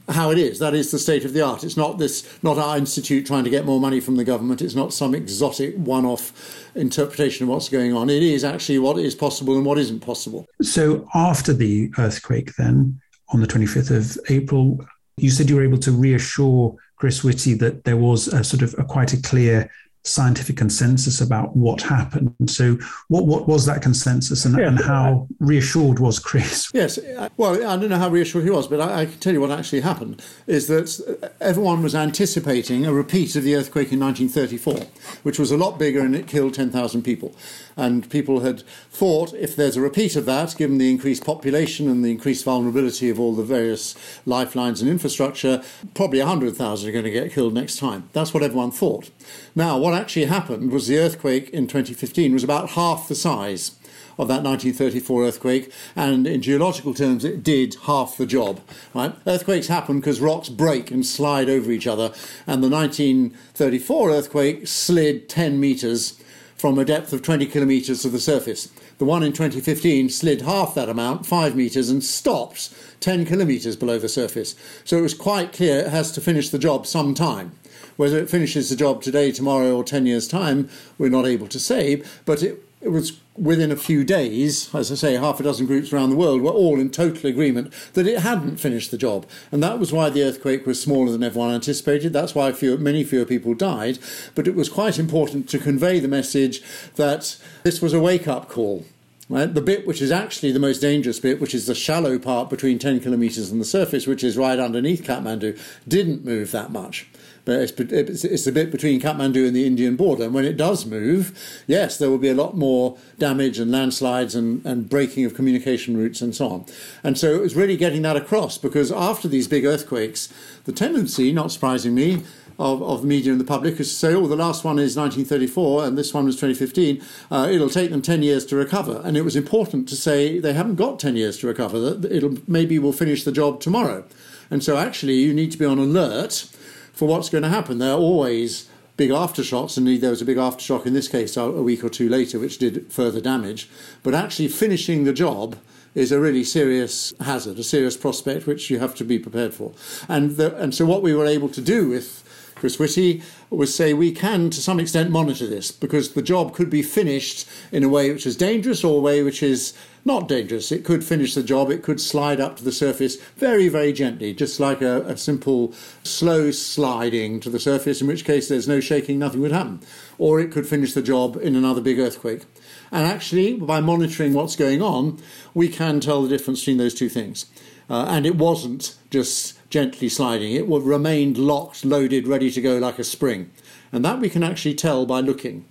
How 0.08 0.30
it 0.30 0.38
is. 0.38 0.58
That 0.58 0.74
is 0.74 0.90
the 0.90 0.98
state 0.98 1.24
of 1.24 1.32
the 1.32 1.42
art. 1.42 1.64
It's 1.64 1.76
not 1.76 1.98
this, 1.98 2.28
not 2.42 2.58
our 2.58 2.76
institute 2.76 3.26
trying 3.26 3.44
to 3.44 3.50
get 3.50 3.64
more 3.64 3.80
money 3.80 4.00
from 4.00 4.16
the 4.16 4.24
government. 4.24 4.62
It's 4.62 4.74
not 4.74 4.92
some 4.92 5.14
exotic 5.14 5.74
one-off 5.76 6.32
interpretation 6.74 7.44
of 7.44 7.50
what's 7.50 7.68
going 7.68 7.94
on. 7.94 8.10
It 8.10 8.22
is 8.22 8.44
actually 8.44 8.78
what 8.78 8.98
is 8.98 9.14
possible 9.14 9.56
and 9.56 9.66
what 9.66 9.78
isn't 9.78 10.00
possible. 10.00 10.46
So 10.62 11.06
after 11.14 11.52
the 11.52 11.92
earthquake, 11.98 12.54
then 12.56 13.00
on 13.32 13.40
the 13.40 13.46
25th 13.46 13.90
of 13.90 14.18
April, 14.30 14.78
you 15.16 15.30
said 15.30 15.48
you 15.48 15.56
were 15.56 15.64
able 15.64 15.78
to 15.78 15.92
reassure 15.92 16.76
Chris 16.96 17.24
Whitty 17.24 17.54
that 17.54 17.84
there 17.84 17.96
was 17.96 18.28
a 18.28 18.44
sort 18.44 18.62
of 18.62 18.74
a 18.78 18.84
quite 18.84 19.12
a 19.12 19.20
clear 19.20 19.70
scientific 20.04 20.56
consensus 20.56 21.20
about 21.20 21.56
what 21.56 21.80
happened. 21.82 22.34
So, 22.46 22.78
what 23.08 23.26
what 23.26 23.46
was 23.46 23.66
that 23.66 23.82
consensus, 23.82 24.44
and, 24.44 24.58
yeah. 24.58 24.68
and 24.68 24.78
how 24.80 25.28
reassured 25.38 25.98
was 25.98 26.18
Chris? 26.18 26.70
Yes, 26.82 26.98
well, 27.36 27.54
I 27.54 27.76
don't 27.76 27.90
know 27.90 27.98
how 27.98 28.08
reassured 28.08 28.44
he 28.44 28.50
was, 28.50 28.66
but 28.66 28.80
I, 28.80 29.02
I, 29.02 29.06
can 29.06 29.18
tell 29.20 29.32
you 29.32 29.40
what 29.40 29.50
actually 29.50 29.82
happened 29.82 30.22
is 30.46 30.66
that 30.66 31.30
everyone 31.40 31.82
was 31.82 31.94
anticipating 31.94 32.86
a 32.86 32.92
repeat 32.92 33.36
of 33.36 33.44
the 33.44 33.54
earthquake 33.54 33.92
in 33.92 34.00
1934, 34.00 34.88
which 35.22 35.38
was 35.38 35.52
a 35.52 35.56
lot 35.56 35.78
bigger 35.78 36.00
and 36.00 36.16
it 36.16 36.26
killed 36.26 36.54
10,000 36.54 37.02
people. 37.02 37.36
And 37.76 38.08
people 38.10 38.40
had 38.40 38.62
thought 38.90 39.32
if 39.34 39.54
there's 39.54 39.76
a 39.76 39.80
repeat 39.80 40.16
of 40.16 40.26
that, 40.26 40.56
given 40.56 40.78
the 40.78 40.90
increased 40.90 41.24
population 41.24 41.88
and 41.88 42.04
the 42.04 42.10
increased 42.10 42.44
vulnerability 42.44 43.08
of 43.08 43.20
all 43.20 43.34
the 43.34 43.44
various 43.44 43.94
lifelines 44.26 44.80
and 44.80 44.90
infrastructure, 44.90 45.62
probably 45.94 46.18
100,000 46.18 46.88
are 46.88 46.92
going 46.92 47.04
to 47.04 47.10
get 47.10 47.32
killed 47.32 47.54
next 47.54 47.78
time. 47.78 48.08
That's 48.12 48.34
what 48.34 48.42
everyone 48.42 48.70
thought. 48.70 49.10
Now, 49.54 49.76
what 49.76 49.92
actually 49.92 50.26
happened 50.26 50.72
was 50.72 50.86
the 50.86 50.98
earthquake 50.98 51.50
in 51.50 51.66
2015 51.66 52.32
was 52.32 52.42
about 52.42 52.70
half 52.70 53.06
the 53.06 53.14
size 53.14 53.72
of 54.18 54.28
that 54.28 54.42
1934 54.42 55.24
earthquake, 55.24 55.72
and 55.94 56.26
in 56.26 56.40
geological 56.40 56.94
terms, 56.94 57.24
it 57.24 57.42
did 57.42 57.76
half 57.82 58.16
the 58.16 58.26
job. 58.26 58.60
Right? 58.94 59.14
Earthquakes 59.26 59.68
happen 59.68 60.00
because 60.00 60.20
rocks 60.20 60.48
break 60.48 60.90
and 60.90 61.04
slide 61.04 61.50
over 61.50 61.70
each 61.70 61.86
other, 61.86 62.12
and 62.46 62.62
the 62.62 62.68
1934 62.68 64.10
earthquake 64.10 64.66
slid 64.66 65.28
10 65.28 65.60
meters 65.60 66.18
from 66.56 66.78
a 66.78 66.84
depth 66.84 67.12
of 67.12 67.22
20 67.22 67.46
kilometres 67.46 68.02
to 68.02 68.08
the 68.08 68.20
surface. 68.20 68.68
The 68.98 69.04
one 69.04 69.22
in 69.22 69.32
2015 69.32 70.10
slid 70.10 70.42
half 70.42 70.74
that 70.76 70.88
amount, 70.88 71.26
5 71.26 71.56
metres, 71.56 71.90
and 71.90 72.04
stopped 72.04 72.72
10 73.00 73.26
kilometres 73.26 73.76
below 73.76 73.98
the 73.98 74.08
surface. 74.08 74.54
So 74.84 74.96
it 74.96 75.02
was 75.02 75.14
quite 75.14 75.52
clear 75.52 75.80
it 75.80 75.88
has 75.88 76.12
to 76.12 76.20
finish 76.20 76.50
the 76.50 76.58
job 76.58 76.86
sometime. 76.86 77.52
Whether 77.96 78.18
it 78.18 78.30
finishes 78.30 78.70
the 78.70 78.76
job 78.76 79.02
today, 79.02 79.32
tomorrow, 79.32 79.76
or 79.76 79.84
10 79.84 80.06
years' 80.06 80.28
time, 80.28 80.68
we're 80.98 81.10
not 81.10 81.26
able 81.26 81.48
to 81.48 81.60
say, 81.60 82.02
but 82.24 82.42
it, 82.42 82.64
it 82.80 82.88
was 82.88 83.20
within 83.36 83.72
a 83.72 83.76
few 83.76 84.04
days, 84.04 84.74
as 84.74 84.92
I 84.92 84.94
say, 84.94 85.14
half 85.14 85.40
a 85.40 85.42
dozen 85.42 85.66
groups 85.66 85.92
around 85.92 86.10
the 86.10 86.16
world 86.16 86.42
were 86.42 86.50
all 86.50 86.78
in 86.78 86.90
total 86.90 87.30
agreement 87.30 87.72
that 87.94 88.06
it 88.06 88.20
hadn't 88.20 88.58
finished 88.58 88.90
the 88.90 88.98
job. 88.98 89.26
And 89.50 89.62
that 89.62 89.78
was 89.78 89.92
why 89.92 90.10
the 90.10 90.22
earthquake 90.22 90.66
was 90.66 90.82
smaller 90.82 91.10
than 91.10 91.22
everyone 91.22 91.54
anticipated. 91.54 92.12
That's 92.12 92.34
why 92.34 92.52
few, 92.52 92.76
many 92.76 93.04
fewer 93.04 93.24
people 93.24 93.54
died. 93.54 93.98
But 94.34 94.46
it 94.46 94.54
was 94.54 94.68
quite 94.68 94.98
important 94.98 95.48
to 95.50 95.58
convey 95.58 95.98
the 95.98 96.08
message 96.08 96.62
that 96.96 97.38
this 97.62 97.80
was 97.80 97.94
a 97.94 98.00
wake 98.00 98.28
up 98.28 98.48
call. 98.48 98.84
Right? 99.28 99.52
The 99.52 99.62
bit 99.62 99.86
which 99.86 100.02
is 100.02 100.12
actually 100.12 100.52
the 100.52 100.58
most 100.58 100.80
dangerous 100.80 101.18
bit, 101.18 101.40
which 101.40 101.54
is 101.54 101.66
the 101.66 101.74
shallow 101.74 102.18
part 102.18 102.50
between 102.50 102.78
10 102.78 103.00
kilometres 103.00 103.50
and 103.50 103.60
the 103.60 103.64
surface, 103.64 104.06
which 104.06 104.22
is 104.22 104.36
right 104.36 104.58
underneath 104.58 105.04
Kathmandu, 105.04 105.58
didn't 105.88 106.24
move 106.24 106.50
that 106.50 106.70
much 106.70 107.08
but 107.44 107.60
it's, 107.60 107.72
it's, 107.72 108.24
it's 108.24 108.46
a 108.46 108.52
bit 108.52 108.70
between 108.70 109.00
Kathmandu 109.00 109.46
and 109.46 109.56
the 109.56 109.66
Indian 109.66 109.96
border. 109.96 110.24
And 110.24 110.34
when 110.34 110.44
it 110.44 110.56
does 110.56 110.86
move, 110.86 111.36
yes, 111.66 111.98
there 111.98 112.08
will 112.08 112.18
be 112.18 112.28
a 112.28 112.34
lot 112.34 112.56
more 112.56 112.96
damage 113.18 113.58
and 113.58 113.70
landslides 113.70 114.34
and, 114.34 114.64
and 114.64 114.88
breaking 114.88 115.24
of 115.24 115.34
communication 115.34 115.96
routes 115.96 116.20
and 116.20 116.34
so 116.34 116.48
on. 116.48 116.64
And 117.02 117.18
so 117.18 117.34
it 117.34 117.40
was 117.40 117.56
really 117.56 117.76
getting 117.76 118.02
that 118.02 118.16
across 118.16 118.58
because 118.58 118.92
after 118.92 119.26
these 119.26 119.48
big 119.48 119.64
earthquakes, 119.64 120.32
the 120.64 120.72
tendency, 120.72 121.32
not 121.32 121.50
surprisingly, 121.50 122.22
of, 122.58 122.82
of 122.82 123.00
the 123.02 123.08
media 123.08 123.32
and 123.32 123.40
the 123.40 123.44
public 123.44 123.80
is 123.80 123.88
to 123.88 123.94
say, 123.94 124.14
oh, 124.14 124.26
the 124.26 124.36
last 124.36 124.62
one 124.62 124.78
is 124.78 124.96
1934 124.96 125.86
and 125.86 125.98
this 125.98 126.14
one 126.14 126.26
was 126.26 126.36
2015. 126.36 127.02
Uh, 127.30 127.48
it'll 127.50 127.68
take 127.68 127.90
them 127.90 128.02
10 128.02 128.22
years 128.22 128.46
to 128.46 128.56
recover. 128.56 129.00
And 129.04 129.16
it 129.16 129.22
was 129.22 129.36
important 129.36 129.88
to 129.88 129.96
say 129.96 130.38
they 130.38 130.52
haven't 130.52 130.76
got 130.76 131.00
10 131.00 131.16
years 131.16 131.38
to 131.38 131.46
recover. 131.46 131.78
That 131.80 132.12
it'll 132.12 132.36
maybe 132.46 132.78
we'll 132.78 132.92
finish 132.92 133.24
the 133.24 133.32
job 133.32 133.60
tomorrow. 133.60 134.04
And 134.50 134.62
so 134.62 134.76
actually, 134.76 135.14
you 135.14 135.32
need 135.32 135.50
to 135.52 135.58
be 135.58 135.64
on 135.64 135.78
alert 135.78 136.46
for 136.92 137.08
what's 137.08 137.28
going 137.28 137.42
to 137.42 137.48
happen. 137.48 137.78
There 137.78 137.92
are 137.92 137.98
always 137.98 138.68
big 138.96 139.10
aftershocks, 139.10 139.76
and 139.76 139.86
there 140.00 140.10
was 140.10 140.22
a 140.22 140.26
big 140.26 140.36
aftershock 140.36 140.86
in 140.86 140.92
this 140.92 141.08
case 141.08 141.36
uh, 141.36 141.52
a 141.52 141.62
week 141.62 141.82
or 141.82 141.88
two 141.88 142.08
later, 142.08 142.38
which 142.38 142.58
did 142.58 142.92
further 142.92 143.20
damage. 143.20 143.68
But 144.02 144.14
actually, 144.14 144.48
finishing 144.48 145.04
the 145.04 145.12
job 145.12 145.56
is 145.94 146.12
a 146.12 146.20
really 146.20 146.44
serious 146.44 147.12
hazard, 147.20 147.58
a 147.58 147.62
serious 147.62 147.96
prospect 147.96 148.46
which 148.46 148.70
you 148.70 148.78
have 148.78 148.94
to 148.94 149.04
be 149.04 149.18
prepared 149.18 149.54
for. 149.54 149.72
And 150.08 150.36
the, 150.36 150.56
and 150.56 150.74
so 150.74 150.86
what 150.86 151.02
we 151.02 151.14
were 151.14 151.26
able 151.26 151.48
to 151.50 151.60
do 151.60 151.88
with 151.88 152.22
Chris 152.54 152.78
Whitty 152.78 153.22
was 153.50 153.74
say 153.74 153.92
we 153.92 154.12
can, 154.12 154.48
to 154.50 154.60
some 154.60 154.78
extent, 154.78 155.10
monitor 155.10 155.46
this 155.46 155.70
because 155.72 156.12
the 156.12 156.22
job 156.22 156.54
could 156.54 156.70
be 156.70 156.82
finished 156.82 157.48
in 157.72 157.82
a 157.82 157.88
way 157.88 158.10
which 158.10 158.24
is 158.24 158.36
dangerous 158.36 158.84
or 158.84 158.98
a 158.98 159.00
way 159.00 159.22
which 159.22 159.42
is 159.42 159.74
not 160.04 160.28
dangerous. 160.28 160.72
It 160.72 160.84
could 160.84 161.04
finish 161.04 161.34
the 161.34 161.42
job, 161.42 161.70
it 161.70 161.82
could 161.82 162.00
slide 162.00 162.40
up 162.40 162.56
to 162.56 162.64
the 162.64 162.72
surface 162.72 163.16
very, 163.36 163.68
very 163.68 163.92
gently, 163.92 164.34
just 164.34 164.58
like 164.58 164.82
a, 164.82 165.02
a 165.02 165.16
simple 165.16 165.72
slow 166.02 166.50
sliding 166.50 167.40
to 167.40 167.50
the 167.50 167.60
surface, 167.60 168.00
in 168.00 168.06
which 168.06 168.24
case 168.24 168.48
there's 168.48 168.68
no 168.68 168.80
shaking, 168.80 169.18
nothing 169.18 169.40
would 169.40 169.52
happen. 169.52 169.80
Or 170.18 170.40
it 170.40 170.50
could 170.50 170.66
finish 170.66 170.92
the 170.92 171.02
job 171.02 171.36
in 171.36 171.54
another 171.54 171.80
big 171.80 171.98
earthquake. 171.98 172.42
And 172.90 173.06
actually, 173.06 173.54
by 173.54 173.80
monitoring 173.80 174.34
what's 174.34 174.56
going 174.56 174.82
on, 174.82 175.20
we 175.54 175.68
can 175.68 176.00
tell 176.00 176.22
the 176.22 176.28
difference 176.28 176.60
between 176.60 176.78
those 176.78 176.94
two 176.94 177.08
things. 177.08 177.46
Uh, 177.88 178.06
and 178.08 178.26
it 178.26 178.36
wasn't 178.36 178.96
just 179.10 179.58
gently 179.70 180.08
sliding. 180.08 180.52
It 180.52 180.66
remained 180.66 181.38
locked, 181.38 181.84
loaded, 181.84 182.26
ready 182.26 182.50
to 182.50 182.60
go 182.60 182.78
like 182.78 182.98
a 182.98 183.04
spring. 183.04 183.50
And 183.92 184.04
that 184.04 184.20
we 184.20 184.30
can 184.30 184.42
actually 184.42 184.74
tell 184.74 185.06
by 185.06 185.20
looking. 185.20 185.66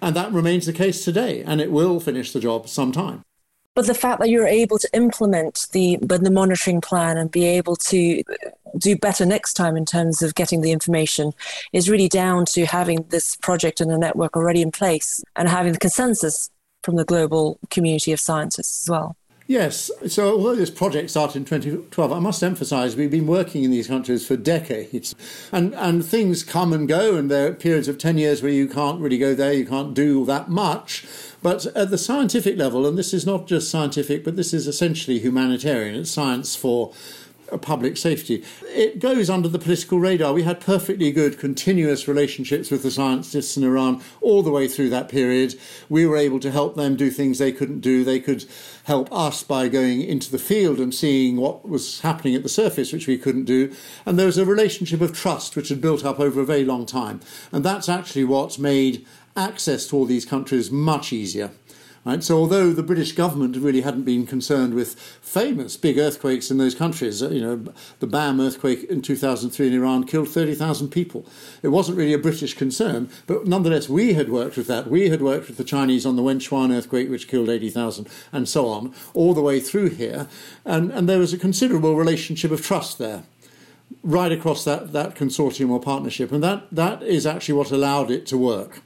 And 0.00 0.14
that 0.16 0.32
remains 0.32 0.66
the 0.66 0.72
case 0.72 1.04
today, 1.04 1.42
and 1.42 1.60
it 1.60 1.72
will 1.72 1.98
finish 2.00 2.32
the 2.32 2.40
job 2.40 2.68
sometime. 2.68 3.22
But 3.74 3.86
the 3.86 3.94
fact 3.94 4.20
that 4.20 4.30
you're 4.30 4.46
able 4.46 4.78
to 4.78 4.88
implement 4.92 5.66
the 5.72 5.98
the 6.00 6.30
monitoring 6.30 6.80
plan 6.80 7.16
and 7.16 7.30
be 7.30 7.44
able 7.44 7.76
to 7.76 8.22
do 8.78 8.96
better 8.96 9.26
next 9.26 9.54
time 9.54 9.76
in 9.76 9.84
terms 9.84 10.22
of 10.22 10.34
getting 10.34 10.60
the 10.60 10.72
information 10.72 11.32
is 11.72 11.90
really 11.90 12.08
down 12.08 12.44
to 12.46 12.66
having 12.66 13.04
this 13.10 13.36
project 13.36 13.80
and 13.80 13.90
the 13.90 13.98
network 13.98 14.36
already 14.36 14.62
in 14.62 14.70
place 14.70 15.22
and 15.36 15.48
having 15.48 15.72
the 15.72 15.78
consensus 15.78 16.50
from 16.82 16.96
the 16.96 17.04
global 17.04 17.58
community 17.70 18.12
of 18.12 18.20
scientists 18.20 18.84
as 18.84 18.90
well. 18.90 19.16
Yes. 19.46 19.90
So, 20.08 20.32
although 20.32 20.54
this 20.54 20.70
project 20.70 21.10
started 21.10 21.36
in 21.36 21.44
2012, 21.44 22.12
I 22.12 22.18
must 22.18 22.42
emphasize 22.42 22.96
we've 22.96 23.10
been 23.10 23.26
working 23.26 23.62
in 23.62 23.70
these 23.70 23.86
countries 23.86 24.26
for 24.26 24.36
decades. 24.36 25.14
And, 25.52 25.74
and 25.74 26.04
things 26.04 26.42
come 26.42 26.72
and 26.72 26.88
go, 26.88 27.16
and 27.16 27.30
there 27.30 27.48
are 27.48 27.52
periods 27.52 27.86
of 27.86 27.98
10 27.98 28.16
years 28.16 28.42
where 28.42 28.50
you 28.50 28.66
can't 28.66 29.00
really 29.00 29.18
go 29.18 29.34
there, 29.34 29.52
you 29.52 29.66
can't 29.66 29.92
do 29.92 30.24
that 30.24 30.48
much. 30.48 31.04
But 31.44 31.66
at 31.76 31.90
the 31.90 31.98
scientific 31.98 32.56
level, 32.56 32.86
and 32.86 32.96
this 32.96 33.12
is 33.12 33.26
not 33.26 33.46
just 33.46 33.70
scientific, 33.70 34.24
but 34.24 34.34
this 34.34 34.54
is 34.54 34.66
essentially 34.66 35.18
humanitarian, 35.18 35.94
it's 35.94 36.10
science 36.10 36.56
for 36.56 36.94
uh, 37.52 37.58
public 37.58 37.98
safety. 37.98 38.42
It 38.62 38.98
goes 38.98 39.28
under 39.28 39.50
the 39.50 39.58
political 39.58 40.00
radar. 40.00 40.32
We 40.32 40.44
had 40.44 40.58
perfectly 40.58 41.12
good 41.12 41.38
continuous 41.38 42.08
relationships 42.08 42.70
with 42.70 42.82
the 42.82 42.90
scientists 42.90 43.58
in 43.58 43.62
Iran 43.62 44.00
all 44.22 44.42
the 44.42 44.50
way 44.50 44.66
through 44.66 44.88
that 44.88 45.10
period. 45.10 45.54
We 45.90 46.06
were 46.06 46.16
able 46.16 46.40
to 46.40 46.50
help 46.50 46.76
them 46.76 46.96
do 46.96 47.10
things 47.10 47.38
they 47.38 47.52
couldn't 47.52 47.80
do. 47.80 48.04
They 48.04 48.20
could 48.20 48.46
help 48.84 49.12
us 49.12 49.42
by 49.42 49.68
going 49.68 50.00
into 50.00 50.32
the 50.32 50.38
field 50.38 50.80
and 50.80 50.94
seeing 50.94 51.36
what 51.36 51.68
was 51.68 52.00
happening 52.00 52.34
at 52.34 52.42
the 52.42 52.48
surface, 52.48 52.90
which 52.90 53.06
we 53.06 53.18
couldn't 53.18 53.44
do. 53.44 53.70
And 54.06 54.18
there 54.18 54.24
was 54.24 54.38
a 54.38 54.46
relationship 54.46 55.02
of 55.02 55.12
trust 55.12 55.56
which 55.56 55.68
had 55.68 55.82
built 55.82 56.06
up 56.06 56.18
over 56.18 56.40
a 56.40 56.46
very 56.46 56.64
long 56.64 56.86
time. 56.86 57.20
And 57.52 57.62
that's 57.62 57.90
actually 57.90 58.24
what 58.24 58.58
made 58.58 59.04
access 59.36 59.86
to 59.88 59.96
all 59.96 60.04
these 60.04 60.24
countries 60.24 60.70
much 60.70 61.12
easier. 61.12 61.50
Right? 62.04 62.22
So 62.22 62.36
although 62.36 62.72
the 62.72 62.82
British 62.82 63.12
government 63.12 63.56
really 63.56 63.80
hadn't 63.80 64.02
been 64.02 64.26
concerned 64.26 64.74
with 64.74 65.00
famous 65.22 65.78
big 65.78 65.96
earthquakes 65.96 66.50
in 66.50 66.58
those 66.58 66.74
countries, 66.74 67.22
uh, 67.22 67.30
you 67.30 67.40
know, 67.40 67.72
the 67.98 68.06
Bam 68.06 68.40
earthquake 68.40 68.84
in 68.84 69.00
2003 69.00 69.68
in 69.68 69.72
Iran 69.72 70.04
killed 70.04 70.28
30,000 70.28 70.90
people. 70.90 71.26
It 71.62 71.68
wasn't 71.68 71.96
really 71.96 72.12
a 72.12 72.18
British 72.18 72.52
concern, 72.52 73.08
but 73.26 73.46
nonetheless 73.46 73.88
we 73.88 74.12
had 74.12 74.28
worked 74.28 74.58
with 74.58 74.66
that. 74.66 74.88
We 74.88 75.08
had 75.08 75.22
worked 75.22 75.48
with 75.48 75.56
the 75.56 75.64
Chinese 75.64 76.04
on 76.04 76.16
the 76.16 76.22
Wenchuan 76.22 76.76
earthquake, 76.76 77.08
which 77.08 77.26
killed 77.26 77.48
80,000, 77.48 78.06
and 78.32 78.46
so 78.46 78.68
on, 78.68 78.94
all 79.14 79.32
the 79.32 79.40
way 79.40 79.58
through 79.58 79.90
here. 79.90 80.28
And, 80.66 80.92
and 80.92 81.08
there 81.08 81.18
was 81.18 81.32
a 81.32 81.38
considerable 81.38 81.96
relationship 81.96 82.50
of 82.50 82.60
trust 82.60 82.98
there 82.98 83.22
right 84.02 84.32
across 84.32 84.64
that, 84.64 84.92
that 84.92 85.14
consortium 85.14 85.70
or 85.70 85.80
partnership. 85.80 86.32
And 86.32 86.42
that, 86.42 86.66
that 86.70 87.02
is 87.02 87.26
actually 87.26 87.54
what 87.54 87.70
allowed 87.70 88.10
it 88.10 88.26
to 88.26 88.36
work. 88.36 88.82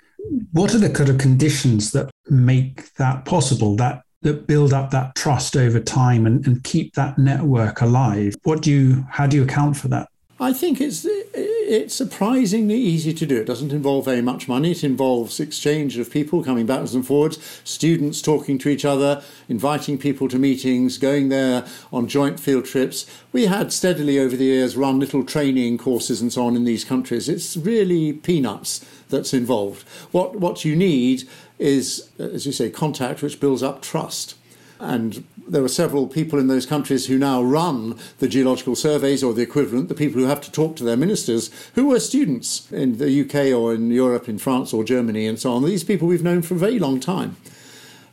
What 0.53 0.75
are 0.75 0.79
the 0.79 0.91
kind 0.91 1.09
of 1.11 1.19
conditions 1.19 1.93
that 1.93 2.11
make 2.29 2.95
that 2.95 3.25
possible? 3.25 3.77
That 3.77 4.03
that 4.23 4.47
build 4.47 4.73
up 4.73 4.91
that 4.91 5.15
trust 5.15 5.57
over 5.57 5.79
time 5.79 6.27
and, 6.27 6.45
and 6.47 6.65
keep 6.65 6.95
that 6.95 7.19
network 7.19 7.81
alive. 7.81 8.35
What 8.43 8.63
do 8.63 8.71
you 8.71 9.07
how 9.11 9.27
do 9.27 9.37
you 9.37 9.45
account 9.45 9.77
for 9.77 9.89
that? 9.89 10.09
I 10.41 10.53
think 10.53 10.81
it's 10.81 11.05
it's 11.05 11.95
surprisingly 11.95 12.77
easy 12.77 13.13
to 13.13 13.27
do. 13.27 13.41
It 13.41 13.47
doesn't 13.47 13.73
involve 13.73 14.05
very 14.05 14.23
much 14.23 14.49
money. 14.49 14.71
It 14.71 14.85
involves 14.85 15.41
exchange 15.41 15.99
of 15.99 16.11
people 16.11 16.45
coming 16.45 16.65
backwards 16.65 16.95
and 16.95 17.07
forwards, 17.07 17.61
students 17.65 18.23
talking 18.23 18.57
to 18.59 18.69
each 18.69 18.85
other, 18.85 19.23
inviting 19.49 19.99
people 19.99 20.29
to 20.29 20.39
meetings, 20.39 20.97
going 20.97 21.29
there 21.29 21.67
on 21.93 22.09
joint 22.09 22.41
field 22.41 22.65
trips. 22.65 23.05
We 23.33 23.47
had 23.47 23.73
steadily 23.73 24.19
over 24.19 24.37
the 24.37 24.45
years 24.45 24.77
run 24.77 24.99
little 24.99 25.25
training 25.25 25.79
courses 25.79 26.23
and 26.23 26.33
so 26.33 26.47
on 26.47 26.57
in 26.57 26.65
these 26.65 26.85
countries. 26.85 27.29
It's 27.29 27.57
really 27.57 28.13
peanuts 28.13 28.85
that's 29.09 29.35
involved. 29.35 29.83
What 30.12 30.37
what 30.37 30.64
you 30.64 30.77
need 30.77 31.29
is, 31.59 32.09
as 32.18 32.47
you 32.47 32.53
say, 32.53 32.71
contact 32.71 33.23
which 33.23 33.40
builds 33.40 33.62
up 33.62 33.83
trust. 33.83 34.35
And 34.81 35.25
there 35.49 35.62
were 35.62 35.68
several 35.68 36.07
people 36.07 36.38
in 36.38 36.47
those 36.47 36.64
countries 36.64 37.07
who 37.07 37.18
now 37.18 37.42
run 37.42 37.99
the 38.21 38.29
geological 38.29 38.77
surveys 38.77 39.25
or 39.25 39.35
the 39.35 39.42
equivalent, 39.42 39.88
the 39.88 39.94
people 39.94 40.21
who 40.21 40.29
have 40.29 40.40
to 40.42 40.53
talk 40.53 40.77
to 40.77 40.85
their 40.85 40.97
ministers, 40.97 41.51
who 41.75 41.88
were 41.88 41.99
students 41.99 42.71
in 42.71 42.99
the 42.99 43.23
UK 43.23 43.53
or 43.53 43.75
in 43.75 43.90
Europe, 43.90 44.29
in 44.29 44.38
France 44.38 44.73
or 44.73 44.85
Germany, 44.85 45.27
and 45.27 45.38
so 45.38 45.53
on. 45.53 45.64
These 45.64 45.83
people 45.83 46.07
we've 46.07 46.23
known 46.23 46.42
for 46.42 46.55
a 46.55 46.59
very 46.59 46.79
long 46.79 47.01
time. 47.01 47.37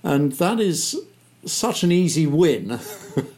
And 0.01 0.33
that 0.33 0.59
is 0.59 0.99
such 1.45 1.83
an 1.83 1.91
easy 1.91 2.25
win 2.25 2.79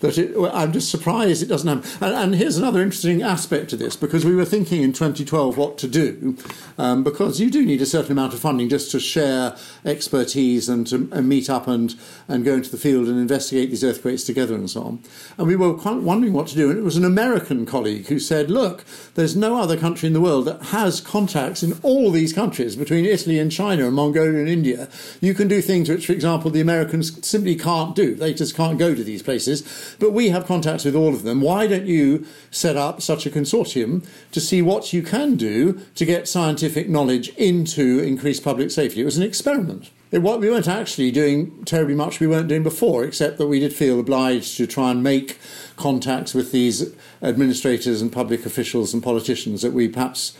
that 0.00 0.16
it, 0.16 0.34
I'm 0.52 0.72
just 0.72 0.90
surprised 0.90 1.42
it 1.42 1.46
doesn't 1.46 1.68
happen. 1.68 2.06
And, 2.06 2.14
and, 2.14 2.34
here's 2.34 2.56
another 2.56 2.80
interesting 2.82 3.22
aspect 3.22 3.70
to 3.70 3.76
this 3.76 3.96
because 3.96 4.24
we 4.24 4.34
were 4.34 4.44
thinking 4.44 4.82
in 4.82 4.92
2012 4.92 5.56
what 5.56 5.76
to 5.78 5.88
do, 5.88 6.36
um, 6.76 7.02
because 7.02 7.40
you 7.40 7.50
do 7.50 7.64
need 7.66 7.82
a 7.82 7.86
certain 7.86 8.12
amount 8.12 8.32
of 8.32 8.40
funding 8.40 8.68
just 8.68 8.90
to 8.92 9.00
share 9.00 9.56
expertise 9.84 10.68
and 10.68 10.86
to 10.86 11.08
and 11.12 11.28
meet 11.28 11.50
up 11.50 11.66
and, 11.66 11.96
and 12.28 12.44
go 12.44 12.54
into 12.54 12.70
the 12.70 12.76
field 12.76 13.08
and 13.08 13.18
investigate 13.18 13.70
these 13.70 13.82
earthquakes 13.82 14.24
together 14.24 14.54
and 14.54 14.70
so 14.70 14.82
on. 14.82 15.02
And 15.36 15.46
we 15.46 15.56
were 15.56 15.72
wondering 15.74 16.32
what 16.32 16.46
to 16.48 16.54
do. 16.54 16.70
And 16.70 16.78
it 16.78 16.84
was 16.84 16.96
an 16.96 17.04
American 17.04 17.66
colleague 17.66 18.06
who 18.06 18.18
said, 18.18 18.50
Look, 18.50 18.84
there's 19.14 19.36
no 19.36 19.60
other 19.60 19.76
country 19.76 20.06
in 20.06 20.12
the 20.12 20.20
world 20.20 20.44
that 20.46 20.62
has 20.66 21.00
contacts 21.00 21.62
in 21.62 21.78
all 21.82 22.10
these 22.10 22.32
countries 22.32 22.76
between 22.76 23.04
Italy 23.04 23.38
and 23.38 23.50
China 23.50 23.86
and 23.86 23.94
Mongolia 23.94 24.38
and 24.38 24.48
India. 24.48 24.88
You 25.20 25.34
can 25.34 25.48
do 25.48 25.60
things 25.60 25.88
which, 25.88 26.06
for 26.06 26.12
example, 26.12 26.50
the 26.50 26.60
Americans 26.60 27.26
simply 27.26 27.56
can't 27.56 27.96
do. 27.96 28.14
They 28.14 28.34
just 28.34 28.54
can't 28.54 28.78
go 28.78 28.94
to 28.94 29.02
these 29.02 29.22
places 29.22 29.87
but 29.98 30.12
we 30.12 30.28
have 30.30 30.46
contacts 30.46 30.84
with 30.84 30.94
all 30.94 31.14
of 31.14 31.22
them. 31.22 31.40
Why 31.40 31.66
don't 31.66 31.86
you 31.86 32.26
set 32.50 32.76
up 32.76 33.02
such 33.02 33.26
a 33.26 33.30
consortium 33.30 34.06
to 34.32 34.40
see 34.40 34.62
what 34.62 34.92
you 34.92 35.02
can 35.02 35.36
do 35.36 35.80
to 35.94 36.04
get 36.04 36.28
scientific 36.28 36.88
knowledge 36.88 37.28
into 37.30 38.00
increased 38.00 38.44
public 38.44 38.70
safety? 38.70 39.00
It 39.00 39.04
was 39.04 39.16
an 39.16 39.22
experiment. 39.22 39.90
It, 40.10 40.22
what 40.22 40.40
we 40.40 40.48
weren't 40.48 40.68
actually 40.68 41.10
doing 41.10 41.64
terribly 41.64 41.94
much 41.94 42.18
we 42.18 42.26
weren't 42.26 42.48
doing 42.48 42.62
before, 42.62 43.04
except 43.04 43.38
that 43.38 43.46
we 43.46 43.60
did 43.60 43.72
feel 43.72 44.00
obliged 44.00 44.56
to 44.56 44.66
try 44.66 44.90
and 44.90 45.02
make 45.02 45.38
contacts 45.76 46.34
with 46.34 46.50
these 46.50 46.94
administrators 47.22 48.00
and 48.00 48.12
public 48.12 48.46
officials 48.46 48.94
and 48.94 49.02
politicians 49.02 49.62
that 49.62 49.72
we 49.72 49.88
perhaps 49.88 50.36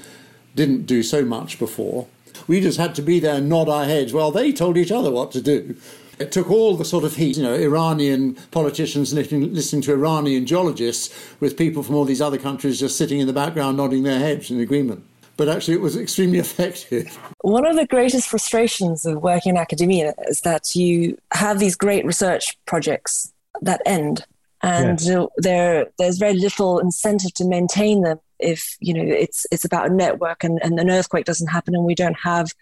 didn't 0.55 0.87
do 0.87 1.03
so 1.03 1.25
much 1.25 1.59
before. 1.59 2.07
We 2.47 2.61
just 2.61 2.79
had 2.79 2.95
to 2.95 3.03
be 3.03 3.21
there 3.21 3.37
and 3.37 3.49
nod 3.49 3.69
our 3.69 3.85
heads 3.85 4.13
while 4.13 4.31
they 4.31 4.53
told 4.53 4.77
each 4.77 4.91
other 4.91 5.11
what 5.11 5.33
to 5.33 5.43
do. 5.43 5.77
It 6.19 6.33
took 6.33 6.51
all 6.51 6.77
the 6.77 6.85
sort 6.85 7.05
of 7.05 7.17
heat, 7.17 7.37
you 7.37 7.43
know, 7.43 7.55
Iranian 7.55 8.35
politicians 8.51 9.13
listening, 9.15 9.55
listening 9.55 9.83
to 9.83 9.93
Iranian 9.93 10.47
geologists 10.47 11.15
with 11.41 11.57
people 11.57 11.83
from 11.83 11.95
all 11.95 12.05
these 12.05 12.21
other 12.21 12.39
countries 12.39 12.81
just 12.81 12.97
sitting 12.97 13.21
in 13.21 13.27
the 13.27 13.33
background 13.33 13.77
nodding 13.77 14.03
their 14.03 14.19
heads 14.19 14.51
in 14.51 14.61
agreement. 14.61 15.05
But 15.37 15.49
actually, 15.49 15.75
it 15.75 15.81
was 15.81 15.97
extremely 15.97 16.39
effective. 16.47 17.17
One 17.43 17.67
of 17.67 17.77
the 17.77 17.87
greatest 17.87 18.29
frustrations 18.29 19.07
of 19.07 19.23
working 19.23 19.51
in 19.51 19.57
academia 19.57 20.15
is 20.27 20.41
that 20.43 20.75
you 20.75 21.17
have 21.33 21.59
these 21.59 21.77
great 21.77 22.05
research 22.05 22.57
projects 22.67 23.33
that 23.63 23.81
end, 23.87 24.27
and 24.63 25.01
yes. 25.01 25.29
there 25.37 25.87
there's 25.99 26.19
very 26.19 26.35
little 26.35 26.81
incentive 26.81 27.33
to 27.35 27.45
maintain 27.45 28.03
them 28.03 28.19
if 28.39 28.77
you 28.81 28.95
know 28.95 29.03
it's 29.03 29.47
it's 29.51 29.65
about 29.65 29.91
a 29.91 29.95
network 29.95 30.45
and, 30.45 30.61
and 30.63 30.79
an 30.79 30.91
earthquake 30.91 31.25
doesn't 31.25 31.49
happen 31.49 31.75
and 31.75 31.85
we 31.85 31.95
don't 31.95 32.19
have 32.19 32.53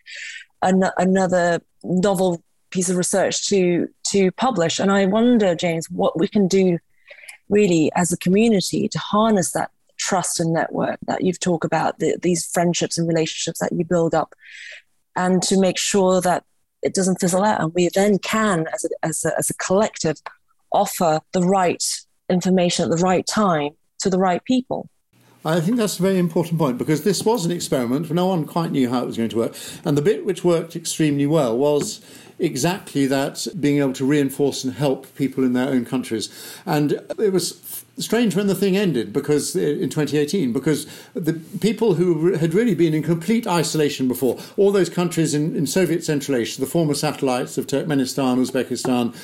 an, 0.62 0.84
another 0.96 1.60
novel 1.84 2.42
piece 2.70 2.88
of 2.88 2.96
research 2.96 3.48
to 3.48 3.88
to 4.08 4.30
publish. 4.32 4.78
And 4.78 4.90
I 4.90 5.06
wonder, 5.06 5.54
James, 5.54 5.90
what 5.90 6.18
we 6.18 6.28
can 6.28 6.48
do 6.48 6.78
really 7.48 7.90
as 7.94 8.12
a 8.12 8.16
community 8.16 8.88
to 8.88 8.98
harness 8.98 9.52
that 9.52 9.70
trust 9.98 10.40
and 10.40 10.52
network 10.52 10.98
that 11.06 11.22
you've 11.22 11.40
talked 11.40 11.64
about, 11.64 11.98
the, 11.98 12.16
these 12.20 12.46
friendships 12.46 12.98
and 12.98 13.08
relationships 13.08 13.60
that 13.60 13.72
you 13.72 13.84
build 13.84 14.14
up, 14.14 14.34
and 15.14 15.42
to 15.42 15.58
make 15.58 15.78
sure 15.78 16.20
that 16.20 16.44
it 16.82 16.94
doesn't 16.94 17.20
fizzle 17.20 17.44
out. 17.44 17.60
And 17.60 17.72
we 17.74 17.88
then 17.94 18.18
can, 18.18 18.66
as 18.72 18.84
a, 18.84 18.88
as 19.06 19.24
a, 19.24 19.38
as 19.38 19.50
a 19.50 19.54
collective, 19.54 20.20
offer 20.72 21.20
the 21.32 21.42
right 21.42 21.82
information 22.28 22.84
at 22.84 22.96
the 22.96 23.02
right 23.02 23.26
time 23.26 23.70
to 24.00 24.10
the 24.10 24.18
right 24.18 24.44
people. 24.44 24.90
I 25.46 25.60
think 25.60 25.76
that's 25.76 26.00
a 26.00 26.02
very 26.02 26.18
important 26.18 26.58
point 26.58 26.76
because 26.76 27.04
this 27.04 27.24
was 27.24 27.46
an 27.46 27.52
experiment. 27.52 28.10
No 28.10 28.26
one 28.26 28.46
quite 28.46 28.72
knew 28.72 28.90
how 28.90 29.04
it 29.04 29.06
was 29.06 29.16
going 29.16 29.28
to 29.28 29.36
work. 29.36 29.54
And 29.84 29.96
the 29.96 30.02
bit 30.02 30.26
which 30.26 30.42
worked 30.42 30.74
extremely 30.74 31.24
well 31.24 31.56
was 31.56 32.00
exactly 32.40 33.06
that 33.06 33.46
being 33.58 33.78
able 33.78 33.92
to 33.92 34.04
reinforce 34.04 34.64
and 34.64 34.74
help 34.74 35.14
people 35.14 35.44
in 35.44 35.52
their 35.52 35.68
own 35.68 35.84
countries. 35.84 36.28
And 36.66 37.00
it 37.16 37.32
was 37.32 37.75
strange 37.98 38.36
when 38.36 38.46
the 38.46 38.54
thing 38.54 38.76
ended 38.76 39.12
because 39.12 39.56
uh, 39.56 39.60
in 39.60 39.88
2018 39.88 40.52
because 40.52 40.86
the 41.14 41.32
people 41.60 41.94
who 41.94 42.34
had 42.34 42.52
really 42.52 42.74
been 42.74 42.92
in 42.92 43.02
complete 43.02 43.46
isolation 43.46 44.06
before 44.06 44.38
all 44.56 44.70
those 44.70 44.90
countries 44.90 45.32
in, 45.32 45.56
in 45.56 45.66
Soviet 45.66 46.04
Central 46.04 46.36
Asia 46.36 46.60
the 46.60 46.66
former 46.66 46.92
satellites 46.92 47.56
of 47.56 47.66
Turkmenistan 47.66 48.38
Uzbekistan 48.38 49.14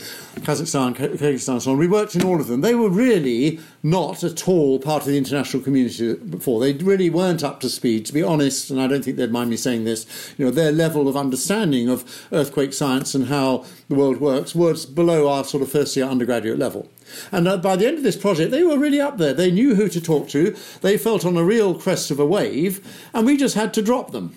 Kazakhstan 0.41 0.95
Kyrgyzstan 0.95 1.61
so 1.61 1.73
on 1.73 1.79
we 1.79 1.87
worked 1.87 2.15
in 2.15 2.25
all 2.25 2.41
of 2.41 2.47
them. 2.47 2.63
They 2.63 2.75
were 2.75 2.89
really 2.89 3.61
not 3.83 4.25
at 4.25 4.49
all 4.49 4.79
part 4.79 5.03
of 5.03 5.09
the 5.09 5.19
international 5.19 5.63
community 5.63 6.15
before. 6.15 6.61
They 6.61 6.73
really 6.73 7.11
weren't 7.11 7.45
up 7.45 7.61
to 7.61 7.69
speed 7.69 8.07
to 8.07 8.13
be 8.13 8.23
honest 8.23 8.71
and 8.71 8.81
I 8.81 8.87
don't 8.87 9.05
think 9.05 9.19
they'd 9.19 9.31
mind 9.31 9.51
me 9.51 9.57
saying 9.57 9.85
this. 9.85 10.07
You 10.39 10.47
know 10.47 10.51
their 10.51 10.73
level 10.73 11.09
of 11.09 11.17
understanding 11.17 11.91
of 11.91 12.27
earthquake 12.33 12.73
science 12.73 13.15
and 13.15 13.27
how 13.27 13.67
the 13.91 13.97
world 13.97 14.19
works 14.19 14.55
was 14.55 14.87
below 14.87 15.29
our 15.29 15.45
sort 15.45 15.63
of 15.63 15.71
first 15.71 15.95
year 15.95 16.07
undergraduate 16.07 16.59
level 16.59 16.89
and 17.31 17.49
uh, 17.49 17.57
by 17.57 17.77
the 17.77 17.87
end 17.87 17.99
of 17.99 18.05
this 18.05 18.17
project, 18.17 18.51
they 18.51 18.63
were 18.63 18.79
really 18.79 19.01
up 19.01 19.19
there. 19.19 19.35
They 19.35 19.51
knew 19.51 19.75
who 19.75 19.89
to 19.89 20.01
talk 20.01 20.29
to. 20.31 20.57
They 20.81 20.99
felt 20.99 21.25
on 21.25 21.37
a 21.37 21.45
real 21.45 21.75
crest 21.75 22.11
of 22.11 22.19
a 22.19 22.27
wave, 22.27 23.09
and 23.15 23.27
we 23.27 23.37
just 23.37 23.55
had 23.55 23.75
to 23.75 23.83
drop 23.83 24.13
them 24.13 24.37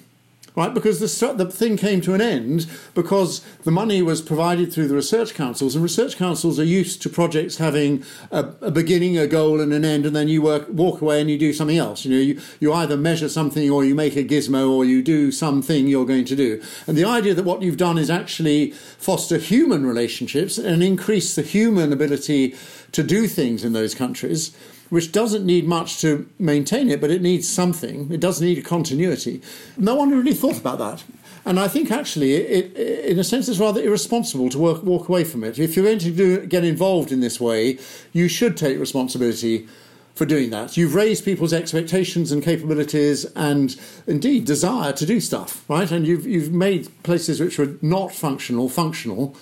right? 0.55 0.73
Because 0.73 0.99
the, 0.99 1.33
the 1.33 1.51
thing 1.51 1.77
came 1.77 2.01
to 2.01 2.13
an 2.13 2.21
end 2.21 2.67
because 2.93 3.41
the 3.63 3.71
money 3.71 4.01
was 4.01 4.21
provided 4.21 4.71
through 4.71 4.87
the 4.87 4.95
research 4.95 5.33
councils, 5.33 5.75
and 5.75 5.83
research 5.83 6.17
councils 6.17 6.59
are 6.59 6.63
used 6.63 7.01
to 7.01 7.09
projects 7.09 7.57
having 7.57 8.03
a, 8.31 8.45
a 8.61 8.71
beginning, 8.71 9.17
a 9.17 9.27
goal, 9.27 9.59
and 9.59 9.73
an 9.73 9.85
end, 9.85 10.05
and 10.05 10.15
then 10.15 10.27
you 10.27 10.41
work, 10.41 10.67
walk 10.69 11.01
away 11.01 11.21
and 11.21 11.29
you 11.29 11.37
do 11.37 11.53
something 11.53 11.77
else. 11.77 12.05
You 12.05 12.11
know, 12.11 12.21
you, 12.21 12.41
you 12.59 12.73
either 12.73 12.97
measure 12.97 13.29
something 13.29 13.69
or 13.69 13.83
you 13.83 13.95
make 13.95 14.15
a 14.15 14.23
gizmo 14.23 14.71
or 14.71 14.85
you 14.85 15.01
do 15.01 15.31
something 15.31 15.87
you're 15.87 16.05
going 16.05 16.25
to 16.25 16.35
do. 16.35 16.61
And 16.87 16.97
the 16.97 17.05
idea 17.05 17.33
that 17.33 17.45
what 17.45 17.61
you've 17.61 17.77
done 17.77 17.97
is 17.97 18.09
actually 18.09 18.71
foster 18.71 19.37
human 19.37 19.85
relationships 19.85 20.57
and 20.57 20.83
increase 20.83 21.35
the 21.35 21.41
human 21.41 21.91
ability 21.91 22.55
to 22.91 23.03
do 23.03 23.27
things 23.27 23.63
in 23.63 23.73
those 23.73 23.93
countries 23.93 24.55
which 24.95 25.11
doesn't 25.11 25.45
need 25.45 25.67
much 25.67 25.99
to 25.99 26.25
maintain 26.39 26.89
it, 26.89 27.01
but 27.01 27.11
it 27.11 27.21
needs 27.21 27.45
something. 27.49 28.09
It 28.13 28.21
does 28.21 28.39
need 28.39 28.57
a 28.57 28.61
continuity. 28.61 29.41
No 29.75 29.93
one 29.93 30.09
really 30.09 30.33
thought 30.33 30.57
about 30.57 30.77
that. 30.79 31.03
And 31.43 31.59
I 31.59 31.67
think 31.67 31.91
actually, 31.91 32.33
it, 32.35 32.77
it, 32.77 33.05
in 33.11 33.19
a 33.19 33.23
sense, 33.25 33.49
it's 33.49 33.59
rather 33.59 33.83
irresponsible 33.83 34.49
to 34.51 34.57
work, 34.57 34.83
walk 34.83 35.09
away 35.09 35.25
from 35.25 35.43
it. 35.43 35.59
If 35.59 35.75
you're 35.75 35.83
going 35.83 35.99
to 35.99 36.11
do, 36.11 36.45
get 36.45 36.63
involved 36.63 37.11
in 37.11 37.19
this 37.19 37.41
way, 37.41 37.77
you 38.13 38.29
should 38.29 38.55
take 38.55 38.79
responsibility 38.79 39.67
for 40.13 40.25
doing 40.25 40.49
that. 40.51 40.77
You've 40.77 40.95
raised 40.95 41.25
people's 41.25 41.51
expectations 41.51 42.31
and 42.31 42.41
capabilities 42.41 43.25
and 43.35 43.75
indeed 44.07 44.45
desire 44.45 44.93
to 44.93 45.05
do 45.05 45.19
stuff, 45.19 45.69
right? 45.69 45.91
And 45.91 46.07
you've, 46.07 46.25
you've 46.25 46.53
made 46.53 46.87
places 47.03 47.41
which 47.41 47.59
were 47.59 47.75
not 47.81 48.15
functional 48.15 48.69
functional 48.69 49.35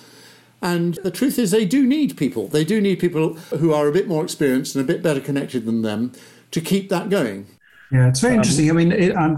and 0.64 0.94
the 1.02 1.10
truth 1.10 1.38
is, 1.38 1.50
they 1.50 1.66
do 1.66 1.86
need 1.86 2.16
people. 2.16 2.48
They 2.48 2.64
do 2.64 2.80
need 2.80 2.98
people 2.98 3.34
who 3.34 3.74
are 3.74 3.86
a 3.86 3.92
bit 3.92 4.08
more 4.08 4.24
experienced 4.24 4.74
and 4.74 4.82
a 4.82 4.86
bit 4.86 5.02
better 5.02 5.20
connected 5.20 5.66
than 5.66 5.82
them 5.82 6.12
to 6.52 6.60
keep 6.62 6.88
that 6.88 7.10
going. 7.10 7.46
Yeah, 7.92 8.08
it's 8.08 8.20
very 8.20 8.32
um, 8.32 8.38
interesting. 8.38 8.70
I 8.70 8.72
mean, 8.72 8.90
it, 8.90 9.14
I 9.14 9.36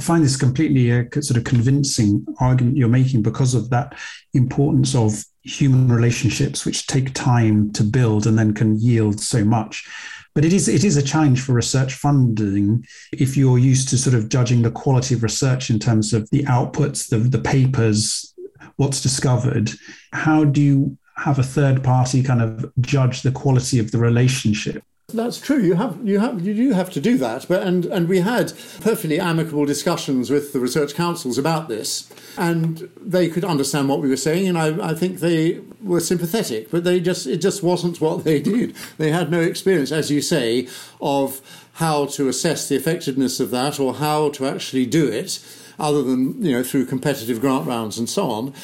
find 0.00 0.22
this 0.22 0.36
completely 0.36 0.90
a 0.90 1.04
sort 1.20 1.36
of 1.36 1.42
convincing 1.42 2.24
argument 2.38 2.76
you're 2.76 2.88
making 2.88 3.22
because 3.22 3.54
of 3.54 3.70
that 3.70 3.98
importance 4.34 4.94
of 4.94 5.24
human 5.42 5.88
relationships, 5.90 6.64
which 6.64 6.86
take 6.86 7.12
time 7.12 7.72
to 7.72 7.82
build 7.82 8.28
and 8.28 8.38
then 8.38 8.54
can 8.54 8.78
yield 8.78 9.18
so 9.18 9.44
much. 9.44 9.84
But 10.32 10.44
it 10.44 10.52
is 10.52 10.68
it 10.68 10.84
is 10.84 10.96
a 10.96 11.02
challenge 11.02 11.40
for 11.40 11.54
research 11.54 11.94
funding 11.94 12.86
if 13.12 13.36
you're 13.36 13.58
used 13.58 13.88
to 13.88 13.98
sort 13.98 14.14
of 14.14 14.28
judging 14.28 14.62
the 14.62 14.70
quality 14.70 15.16
of 15.16 15.24
research 15.24 15.70
in 15.70 15.80
terms 15.80 16.12
of 16.12 16.30
the 16.30 16.44
outputs, 16.44 17.08
the 17.08 17.18
the 17.18 17.42
papers, 17.42 18.32
what's 18.78 19.02
discovered, 19.02 19.72
how 20.12 20.44
do 20.44 20.62
you 20.62 20.96
have 21.16 21.38
a 21.38 21.42
third 21.42 21.84
party 21.84 22.22
kind 22.22 22.40
of 22.40 22.72
judge 22.80 23.22
the 23.22 23.32
quality 23.32 23.78
of 23.78 23.90
the 23.90 23.98
relationship? 23.98 24.82
That's 25.14 25.40
true. 25.40 25.62
You 25.62 25.74
have 25.76 26.06
you 26.06 26.20
have 26.20 26.42
you 26.42 26.52
do 26.52 26.72
have 26.72 26.90
to 26.90 27.00
do 27.00 27.16
that. 27.16 27.46
But 27.48 27.66
and 27.66 27.86
and 27.86 28.10
we 28.10 28.20
had 28.20 28.52
perfectly 28.82 29.18
amicable 29.18 29.64
discussions 29.64 30.28
with 30.28 30.52
the 30.52 30.60
research 30.60 30.94
councils 30.94 31.38
about 31.38 31.68
this, 31.68 32.12
and 32.36 32.90
they 33.00 33.30
could 33.30 33.42
understand 33.42 33.88
what 33.88 34.02
we 34.02 34.10
were 34.10 34.18
saying, 34.18 34.46
and 34.46 34.58
I, 34.58 34.90
I 34.90 34.94
think 34.94 35.20
they 35.20 35.62
were 35.82 36.00
sympathetic. 36.00 36.70
But 36.70 36.84
they 36.84 37.00
just 37.00 37.26
it 37.26 37.38
just 37.38 37.62
wasn't 37.62 38.02
what 38.02 38.24
they 38.24 38.38
did. 38.38 38.76
They 38.98 39.10
had 39.10 39.30
no 39.30 39.40
experience, 39.40 39.92
as 39.92 40.10
you 40.10 40.20
say, 40.20 40.68
of 41.00 41.40
how 41.74 42.04
to 42.04 42.28
assess 42.28 42.68
the 42.68 42.76
effectiveness 42.76 43.40
of 43.40 43.50
that 43.50 43.80
or 43.80 43.94
how 43.94 44.28
to 44.30 44.46
actually 44.46 44.84
do 44.84 45.08
it 45.08 45.38
other 45.78 46.02
than 46.02 46.42
you 46.44 46.52
know 46.52 46.62
through 46.62 46.86
competitive 46.86 47.40
grant 47.40 47.66
rounds 47.66 47.98
and 47.98 48.08
so 48.08 48.30
on, 48.30 48.54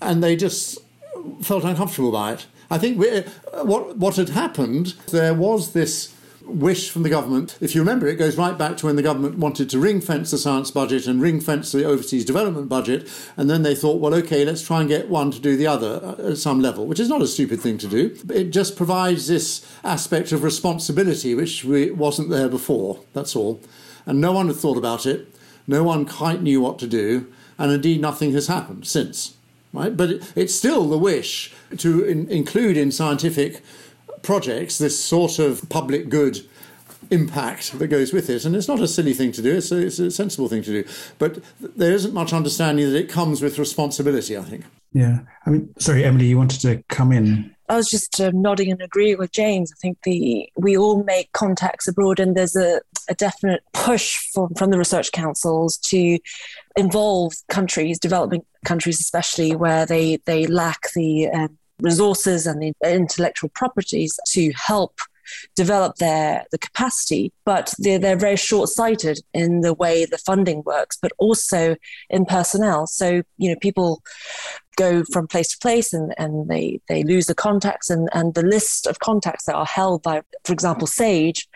and 0.00 0.22
they 0.22 0.36
just 0.36 0.78
felt 1.42 1.64
uncomfortable 1.64 2.12
by 2.12 2.32
it. 2.32 2.46
I 2.70 2.78
think 2.78 2.98
we, 2.98 3.10
uh, 3.10 3.22
what 3.64 3.96
what 3.96 4.16
had 4.16 4.30
happened 4.30 4.94
there 5.08 5.34
was 5.34 5.72
this 5.72 6.14
wish 6.46 6.90
from 6.90 7.02
the 7.02 7.08
government. 7.08 7.58
If 7.60 7.74
you 7.74 7.80
remember, 7.80 8.06
it 8.06 8.16
goes 8.16 8.36
right 8.36 8.56
back 8.56 8.76
to 8.78 8.86
when 8.86 8.96
the 8.96 9.02
government 9.02 9.38
wanted 9.38 9.68
to 9.70 9.78
ring 9.78 10.00
fence 10.00 10.30
the 10.30 10.38
science 10.38 10.70
budget 10.70 11.06
and 11.06 11.20
ring 11.20 11.40
fence 11.40 11.72
the 11.72 11.84
overseas 11.84 12.24
development 12.24 12.68
budget. 12.68 13.08
And 13.36 13.50
then 13.50 13.62
they 13.62 13.74
thought, 13.74 14.00
well, 14.00 14.14
okay, 14.14 14.44
let's 14.44 14.64
try 14.64 14.80
and 14.80 14.88
get 14.88 15.08
one 15.08 15.30
to 15.32 15.40
do 15.40 15.56
the 15.56 15.66
other 15.66 16.00
uh, 16.02 16.30
at 16.30 16.38
some 16.38 16.60
level, 16.60 16.86
which 16.86 17.00
is 17.00 17.08
not 17.08 17.22
a 17.22 17.26
stupid 17.26 17.60
thing 17.60 17.78
to 17.78 17.88
do. 17.88 18.16
It 18.32 18.50
just 18.50 18.76
provides 18.76 19.26
this 19.26 19.66
aspect 19.82 20.32
of 20.32 20.42
responsibility 20.42 21.34
which 21.34 21.64
wasn't 21.64 22.30
there 22.30 22.48
before. 22.48 23.00
That's 23.12 23.34
all. 23.36 23.60
And 24.06 24.20
no 24.20 24.32
one 24.32 24.46
had 24.46 24.56
thought 24.56 24.78
about 24.78 25.06
it. 25.06 25.32
No 25.66 25.82
one 25.82 26.06
quite 26.06 26.42
knew 26.42 26.60
what 26.60 26.78
to 26.80 26.86
do. 26.86 27.32
And 27.58 27.72
indeed, 27.72 28.00
nothing 28.00 28.32
has 28.32 28.48
happened 28.48 28.86
since. 28.86 29.36
Right? 29.72 29.96
But 29.96 30.32
it's 30.34 30.54
still 30.54 30.88
the 30.88 30.98
wish 30.98 31.52
to 31.78 32.04
in, 32.04 32.28
include 32.28 32.76
in 32.76 32.92
scientific 32.92 33.62
projects 34.22 34.78
this 34.78 35.02
sort 35.02 35.38
of 35.38 35.68
public 35.68 36.08
good 36.08 36.40
impact 37.10 37.78
that 37.78 37.88
goes 37.88 38.12
with 38.12 38.30
it. 38.30 38.44
And 38.44 38.56
it's 38.56 38.68
not 38.68 38.80
a 38.80 38.88
silly 38.88 39.14
thing 39.14 39.32
to 39.32 39.42
do, 39.42 39.56
it's 39.56 39.70
a, 39.70 39.78
it's 39.78 39.98
a 39.98 40.10
sensible 40.10 40.48
thing 40.48 40.62
to 40.62 40.82
do. 40.82 40.88
But 41.18 41.40
there 41.60 41.92
isn't 41.92 42.14
much 42.14 42.32
understanding 42.32 42.90
that 42.90 42.98
it 42.98 43.08
comes 43.08 43.42
with 43.42 43.58
responsibility, 43.58 44.36
I 44.36 44.42
think. 44.42 44.64
Yeah. 44.92 45.20
I 45.44 45.50
mean, 45.50 45.74
sorry, 45.78 46.04
Emily, 46.04 46.26
you 46.26 46.38
wanted 46.38 46.60
to 46.62 46.82
come 46.88 47.12
in. 47.12 47.54
I 47.68 47.76
was 47.76 47.88
just 47.88 48.20
uh, 48.20 48.30
nodding 48.32 48.70
and 48.70 48.80
agreeing 48.80 49.18
with 49.18 49.32
James. 49.32 49.72
I 49.72 49.76
think 49.80 49.98
the 50.04 50.48
we 50.56 50.76
all 50.76 51.02
make 51.02 51.32
contacts 51.32 51.88
abroad, 51.88 52.20
and 52.20 52.36
there's 52.36 52.56
a, 52.56 52.80
a 53.08 53.14
definite 53.14 53.62
push 53.72 54.16
from, 54.32 54.54
from 54.54 54.70
the 54.70 54.78
research 54.78 55.12
councils 55.12 55.76
to 55.78 56.18
involve 56.76 57.32
countries, 57.48 57.98
developing 57.98 58.44
countries 58.64 59.00
especially, 59.00 59.54
where 59.54 59.86
they, 59.86 60.18
they 60.26 60.46
lack 60.46 60.92
the 60.94 61.28
uh, 61.28 61.48
resources 61.80 62.46
and 62.46 62.62
the 62.62 62.72
intellectual 62.84 63.50
properties 63.50 64.18
to 64.28 64.52
help 64.52 64.98
develop 65.54 65.96
their 65.96 66.44
the 66.52 66.58
capacity. 66.58 67.32
But 67.44 67.74
they're, 67.78 67.98
they're 67.98 68.16
very 68.16 68.36
short-sighted 68.36 69.20
in 69.34 69.60
the 69.60 69.74
way 69.74 70.04
the 70.04 70.18
funding 70.18 70.62
works 70.64 70.98
but 71.00 71.12
also 71.18 71.76
in 72.08 72.26
personnel. 72.26 72.86
So 72.86 73.22
you 73.38 73.50
know 73.50 73.56
people 73.60 74.02
go 74.76 75.02
from 75.04 75.26
place 75.26 75.48
to 75.48 75.58
place 75.58 75.92
and, 75.92 76.14
and 76.18 76.48
they, 76.48 76.80
they 76.88 77.02
lose 77.02 77.26
the 77.26 77.34
contacts 77.34 77.88
and, 77.88 78.08
and 78.12 78.34
the 78.34 78.44
list 78.44 78.86
of 78.86 78.98
contacts 78.98 79.46
that 79.46 79.54
are 79.54 79.66
held 79.66 80.02
by 80.02 80.22
for 80.44 80.52
example 80.52 80.86
sage 80.86 81.48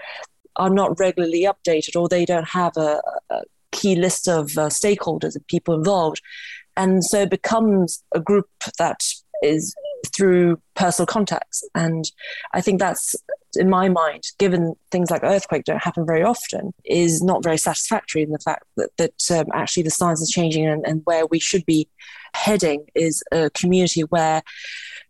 are 0.60 0.70
not 0.70 0.98
regularly 1.00 1.42
updated 1.52 1.98
or 1.98 2.08
they 2.08 2.24
don't 2.24 2.48
have 2.48 2.76
a, 2.76 3.00
a 3.30 3.42
key 3.72 3.96
list 3.96 4.28
of 4.28 4.56
uh, 4.58 4.68
stakeholders 4.68 5.34
and 5.34 5.46
people 5.46 5.74
involved. 5.74 6.20
And 6.76 7.02
so 7.02 7.22
it 7.22 7.30
becomes 7.30 8.04
a 8.14 8.20
group 8.20 8.48
that 8.78 9.00
is 9.42 9.74
through 10.14 10.60
personal 10.74 11.06
contacts. 11.06 11.62
And 11.74 12.10
I 12.54 12.60
think 12.60 12.80
that's, 12.80 13.16
in 13.56 13.68
my 13.68 13.88
mind, 13.88 14.24
given 14.38 14.74
things 14.90 15.10
like 15.10 15.22
earthquake 15.22 15.64
don't 15.64 15.82
happen 15.82 16.06
very 16.06 16.22
often, 16.22 16.72
is 16.84 17.22
not 17.22 17.42
very 17.42 17.58
satisfactory 17.58 18.22
in 18.22 18.30
the 18.30 18.38
fact 18.38 18.64
that, 18.76 18.90
that 18.98 19.30
um, 19.30 19.46
actually 19.52 19.82
the 19.82 19.90
science 19.90 20.20
is 20.20 20.30
changing 20.30 20.66
and, 20.66 20.86
and 20.86 21.02
where 21.04 21.26
we 21.26 21.38
should 21.38 21.66
be 21.66 21.88
heading 22.34 22.86
is 22.94 23.22
a 23.32 23.50
community 23.50 24.02
where 24.02 24.42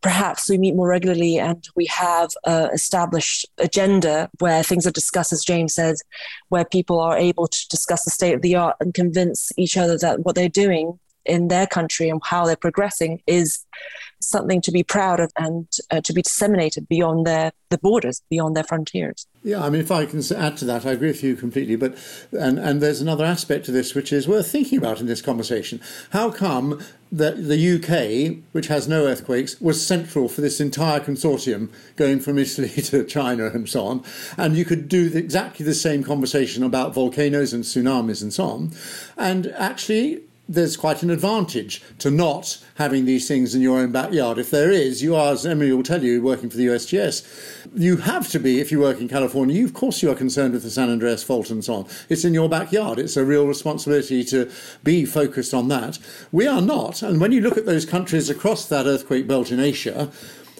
perhaps 0.00 0.48
we 0.48 0.56
meet 0.56 0.74
more 0.74 0.88
regularly 0.88 1.38
and 1.38 1.68
we 1.76 1.84
have 1.86 2.30
established 2.72 3.46
agenda 3.58 4.30
where 4.38 4.62
things 4.62 4.86
are 4.86 4.90
discussed, 4.90 5.32
as 5.32 5.44
James 5.44 5.74
says, 5.74 6.02
where 6.48 6.64
people 6.64 6.98
are 6.98 7.18
able 7.18 7.46
to 7.46 7.68
discuss 7.68 8.04
the 8.04 8.10
state 8.10 8.34
of 8.34 8.40
the 8.40 8.56
art 8.56 8.76
and 8.80 8.94
convince 8.94 9.52
each 9.58 9.76
other 9.76 9.98
that 9.98 10.20
what 10.20 10.34
they're 10.34 10.48
doing 10.48 10.98
in 11.24 11.48
their 11.48 11.66
country 11.66 12.08
and 12.08 12.20
how 12.24 12.46
they're 12.46 12.56
progressing 12.56 13.22
is 13.26 13.64
something 14.20 14.60
to 14.60 14.70
be 14.70 14.82
proud 14.82 15.20
of 15.20 15.32
and 15.38 15.66
uh, 15.90 16.00
to 16.02 16.12
be 16.12 16.22
disseminated 16.22 16.88
beyond 16.88 17.26
their 17.26 17.52
the 17.70 17.78
borders, 17.78 18.22
beyond 18.28 18.56
their 18.56 18.64
frontiers. 18.64 19.26
Yeah, 19.44 19.64
I 19.64 19.70
mean, 19.70 19.80
if 19.80 19.92
I 19.92 20.04
can 20.04 20.20
add 20.36 20.56
to 20.58 20.64
that, 20.66 20.84
I 20.84 20.90
agree 20.90 21.08
with 21.08 21.22
you 21.22 21.36
completely. 21.36 21.76
But 21.76 21.96
and 22.32 22.58
and 22.58 22.80
there's 22.80 23.00
another 23.00 23.24
aspect 23.24 23.64
to 23.66 23.72
this 23.72 23.94
which 23.94 24.12
is 24.12 24.28
worth 24.28 24.50
thinking 24.50 24.78
about 24.78 25.00
in 25.00 25.06
this 25.06 25.22
conversation. 25.22 25.80
How 26.10 26.30
come 26.30 26.80
that 27.12 27.48
the 27.48 27.74
UK, 27.74 28.44
which 28.52 28.68
has 28.68 28.86
no 28.86 29.06
earthquakes, 29.06 29.60
was 29.60 29.84
central 29.84 30.28
for 30.28 30.42
this 30.42 30.60
entire 30.60 31.00
consortium 31.00 31.68
going 31.96 32.20
from 32.20 32.38
Italy 32.38 32.68
to 32.82 33.04
China 33.04 33.46
and 33.46 33.68
so 33.68 33.86
on. 33.86 34.04
And 34.36 34.56
you 34.56 34.64
could 34.64 34.88
do 34.88 35.10
exactly 35.12 35.66
the 35.66 35.74
same 35.74 36.04
conversation 36.04 36.62
about 36.62 36.94
volcanoes 36.94 37.52
and 37.52 37.64
tsunamis 37.64 38.22
and 38.22 38.32
so 38.32 38.44
on. 38.44 38.72
And 39.16 39.48
actually, 39.48 40.22
there's 40.50 40.76
quite 40.76 41.04
an 41.04 41.10
advantage 41.10 41.80
to 41.98 42.10
not 42.10 42.58
having 42.74 43.04
these 43.04 43.28
things 43.28 43.54
in 43.54 43.60
your 43.60 43.78
own 43.78 43.92
backyard. 43.92 44.36
If 44.36 44.50
there 44.50 44.72
is, 44.72 45.00
you 45.00 45.14
are, 45.14 45.32
as 45.32 45.46
Emily 45.46 45.72
will 45.72 45.84
tell 45.84 46.02
you, 46.02 46.20
working 46.20 46.50
for 46.50 46.56
the 46.56 46.66
USGS, 46.66 47.70
you 47.72 47.98
have 47.98 48.28
to 48.30 48.40
be, 48.40 48.58
if 48.58 48.72
you 48.72 48.80
work 48.80 49.00
in 49.00 49.08
California, 49.08 49.56
you, 49.56 49.64
of 49.64 49.74
course 49.74 50.02
you 50.02 50.10
are 50.10 50.16
concerned 50.16 50.52
with 50.52 50.64
the 50.64 50.70
San 50.70 50.90
Andreas 50.90 51.22
fault 51.22 51.50
and 51.50 51.64
so 51.64 51.74
on. 51.74 51.86
It's 52.08 52.24
in 52.24 52.34
your 52.34 52.48
backyard. 52.48 52.98
It's 52.98 53.16
a 53.16 53.24
real 53.24 53.46
responsibility 53.46 54.24
to 54.24 54.50
be 54.82 55.04
focused 55.06 55.54
on 55.54 55.68
that. 55.68 56.00
We 56.32 56.48
are 56.48 56.60
not. 56.60 57.00
And 57.00 57.20
when 57.20 57.30
you 57.30 57.40
look 57.40 57.56
at 57.56 57.66
those 57.66 57.86
countries 57.86 58.28
across 58.28 58.66
that 58.68 58.86
earthquake 58.86 59.28
belt 59.28 59.52
in 59.52 59.60
Asia, 59.60 60.10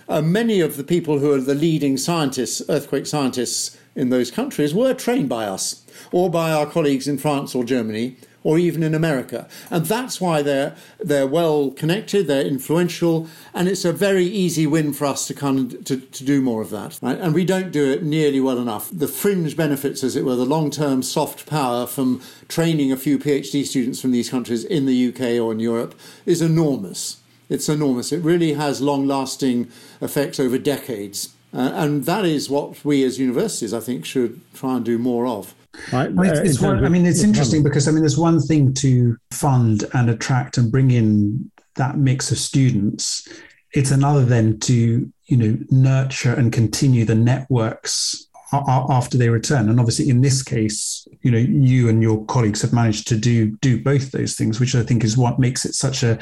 uh, 0.09 0.23
many 0.23 0.61
of 0.61 0.77
the 0.77 0.85
people 0.85 1.19
who 1.19 1.33
are 1.33 1.41
the 1.41 1.55
leading 1.55 1.97
scientists, 1.97 2.63
earthquake 2.69 3.07
scientists 3.07 3.77
in 3.97 4.11
those 4.11 4.31
countries, 4.31 4.73
were 4.73 4.95
trained 4.95 5.29
by 5.29 5.47
us 5.47 5.85
or 6.13 6.31
by 6.31 6.53
our 6.53 6.67
colleagues 6.67 7.09
in 7.09 7.19
France 7.19 7.57
or 7.57 7.65
Germany 7.65 8.17
or 8.43 8.59
even 8.59 8.83
in 8.83 8.95
America. 8.95 9.49
And 9.71 9.87
that's 9.87 10.21
why 10.21 10.43
they're, 10.43 10.75
they're 10.99 11.27
well 11.27 11.71
connected, 11.71 12.27
they're 12.27 12.45
influential, 12.45 13.29
and 13.53 13.69
it's 13.69 13.85
a 13.85 13.93
very 13.93 14.25
easy 14.25 14.67
win 14.67 14.93
for 14.93 15.07
us 15.07 15.27
to, 15.27 15.35
kind 15.35 15.75
of, 15.75 15.85
to, 15.85 15.99
to 15.99 16.25
do 16.25 16.41
more 16.41 16.63
of 16.63 16.71
that. 16.71 16.99
Right? 17.03 17.19
And 17.19 17.35
we 17.35 17.45
don't 17.45 17.71
do 17.71 17.91
it 17.91 18.03
nearly 18.03 18.41
well 18.41 18.59
enough. 18.59 18.89
The 18.93 19.09
fringe 19.09 19.57
benefits, 19.57 20.03
as 20.03 20.17
it 20.17 20.25
were, 20.25 20.37
the 20.37 20.47
long 20.47 20.71
term 20.71 21.03
soft 21.03 21.47
power 21.47 21.87
from 21.87 22.23
training 22.49 22.93
a 22.93 22.97
few 22.97 23.19
PhD 23.19 23.65
students 23.65 24.01
from 24.01 24.13
these 24.13 24.31
countries 24.31 24.65
in 24.65 24.87
the 24.87 25.09
UK 25.09 25.43
or 25.43 25.53
in 25.53 25.61
Europe 25.61 25.99
is 26.27 26.41
enormous. 26.41 27.19
It's 27.49 27.69
enormous. 27.69 28.13
It 28.13 28.23
really 28.23 28.55
has 28.55 28.81
long 28.81 29.07
lasting 29.07 29.69
effects 30.01 30.39
over 30.39 30.57
decades. 30.57 31.35
Uh, 31.53 31.73
and 31.75 32.05
that 32.05 32.25
is 32.25 32.49
what 32.49 32.85
we 32.85 33.03
as 33.03 33.19
universities, 33.19 33.75
I 33.75 33.81
think, 33.81 34.05
should 34.05 34.41
try 34.55 34.77
and 34.77 34.85
do 34.85 34.99
more 34.99 35.27
of. 35.27 35.55
Right. 35.93 36.13
Well, 36.13 36.29
it's, 36.29 36.41
it's 36.41 36.61
one, 36.61 36.85
I 36.85 36.89
mean, 36.89 37.07
it's 37.07 37.23
interesting 37.23 37.63
because 37.63 37.87
I 37.89 37.93
mean, 37.93 38.01
there's 38.01 38.19
one 38.19 38.41
thing 38.41 38.75
to 38.75 39.17
fund 39.31 39.85
and 39.95 40.11
attract 40.11 40.59
and 40.59 40.71
bring 40.71 40.91
in 40.91 41.51
that 41.77 41.97
mix 41.97 42.31
of 42.31 42.39
students. 42.39 43.29
It's 43.73 43.91
another 43.91 44.25
then 44.25 44.59
to 44.61 45.13
you 45.27 45.37
know 45.37 45.57
nurture 45.71 46.35
and 46.35 46.53
continue 46.53 47.05
the 47.05 47.15
networks 47.15 48.27
after 48.53 49.17
they 49.17 49.29
return. 49.29 49.69
And 49.69 49.79
obviously, 49.79 50.09
in 50.09 50.21
this 50.21 50.43
case, 50.43 51.07
you 51.23 51.31
know, 51.31 51.39
you 51.39 51.89
and 51.89 52.03
your 52.03 52.25
colleagues 52.27 52.63
have 52.63 52.73
managed 52.73 53.07
to 53.09 53.17
do 53.17 53.57
do 53.59 53.83
both 53.83 54.11
those 54.11 54.35
things, 54.35 54.59
which 54.59 54.75
I 54.75 54.83
think 54.83 55.05
is 55.05 55.17
what 55.17 55.39
makes 55.39 55.65
it 55.65 55.75
such 55.75 56.03
a 56.03 56.19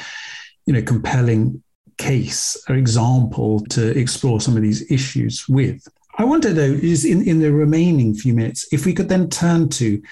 you 0.67 0.75
know 0.75 0.83
compelling 0.83 1.63
case 1.97 2.57
or 2.69 2.77
example 2.77 3.61
to 3.67 3.99
explore 3.99 4.41
some 4.41 4.57
of 4.57 4.63
these 4.63 4.91
issues 4.91 5.49
with. 5.49 5.87
I 6.19 6.25
wonder 6.25 6.53
though, 6.53 6.63
is 6.63 7.05
in, 7.05 7.27
in 7.27 7.39
the 7.39 7.53
remaining 7.53 8.13
few 8.13 8.35
minutes, 8.35 8.67
if 8.73 8.85
we 8.85 8.93
could 8.93 9.09
then 9.09 9.31
turn 9.31 9.69
to, 9.71 10.03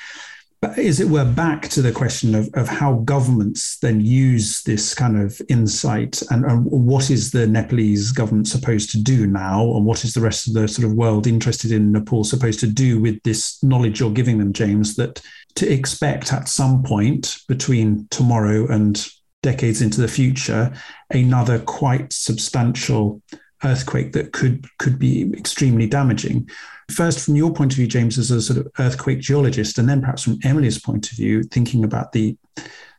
as 0.62 1.00
it 1.00 1.08
were, 1.08 1.24
back 1.24 1.68
to 1.70 1.82
the 1.82 1.90
question 1.90 2.36
of, 2.36 2.48
of 2.54 2.68
how 2.68 2.94
governments 2.98 3.78
then 3.78 4.00
use 4.00 4.62
this 4.62 4.94
kind 4.94 5.20
of 5.20 5.40
insight 5.48 6.22
and, 6.30 6.44
and 6.44 6.64
what 6.64 7.10
is 7.10 7.32
the 7.32 7.48
Nepalese 7.48 8.12
government 8.12 8.46
supposed 8.46 8.90
to 8.92 9.02
do 9.02 9.26
now, 9.26 9.74
and 9.74 9.84
what 9.84 10.04
is 10.04 10.14
the 10.14 10.20
rest 10.20 10.46
of 10.46 10.54
the 10.54 10.68
sort 10.68 10.86
of 10.86 10.94
world 10.94 11.26
interested 11.26 11.72
in 11.72 11.90
Nepal 11.90 12.22
supposed 12.22 12.60
to 12.60 12.68
do 12.68 13.00
with 13.00 13.20
this 13.24 13.60
knowledge 13.64 13.98
you're 13.98 14.10
giving 14.10 14.38
them, 14.38 14.52
James, 14.52 14.94
that 14.94 15.20
to 15.56 15.68
expect 15.68 16.32
at 16.32 16.48
some 16.48 16.84
point 16.84 17.38
between 17.48 18.06
tomorrow 18.12 18.68
and 18.68 19.08
decades 19.42 19.82
into 19.82 20.00
the 20.00 20.08
future, 20.08 20.72
another 21.10 21.58
quite 21.58 22.12
substantial 22.12 23.20
earthquake 23.64 24.12
that 24.12 24.32
could 24.32 24.66
could 24.78 24.98
be 24.98 25.32
extremely 25.34 25.86
damaging. 25.86 26.48
First, 26.90 27.24
from 27.24 27.36
your 27.36 27.52
point 27.52 27.72
of 27.72 27.76
view, 27.76 27.86
James, 27.86 28.18
as 28.18 28.30
a 28.30 28.40
sort 28.40 28.58
of 28.58 28.68
earthquake 28.78 29.20
geologist, 29.20 29.78
and 29.78 29.88
then 29.88 30.00
perhaps 30.00 30.22
from 30.22 30.38
Emily's 30.44 30.78
point 30.78 31.10
of 31.10 31.16
view, 31.16 31.42
thinking 31.42 31.84
about 31.84 32.12
the 32.12 32.36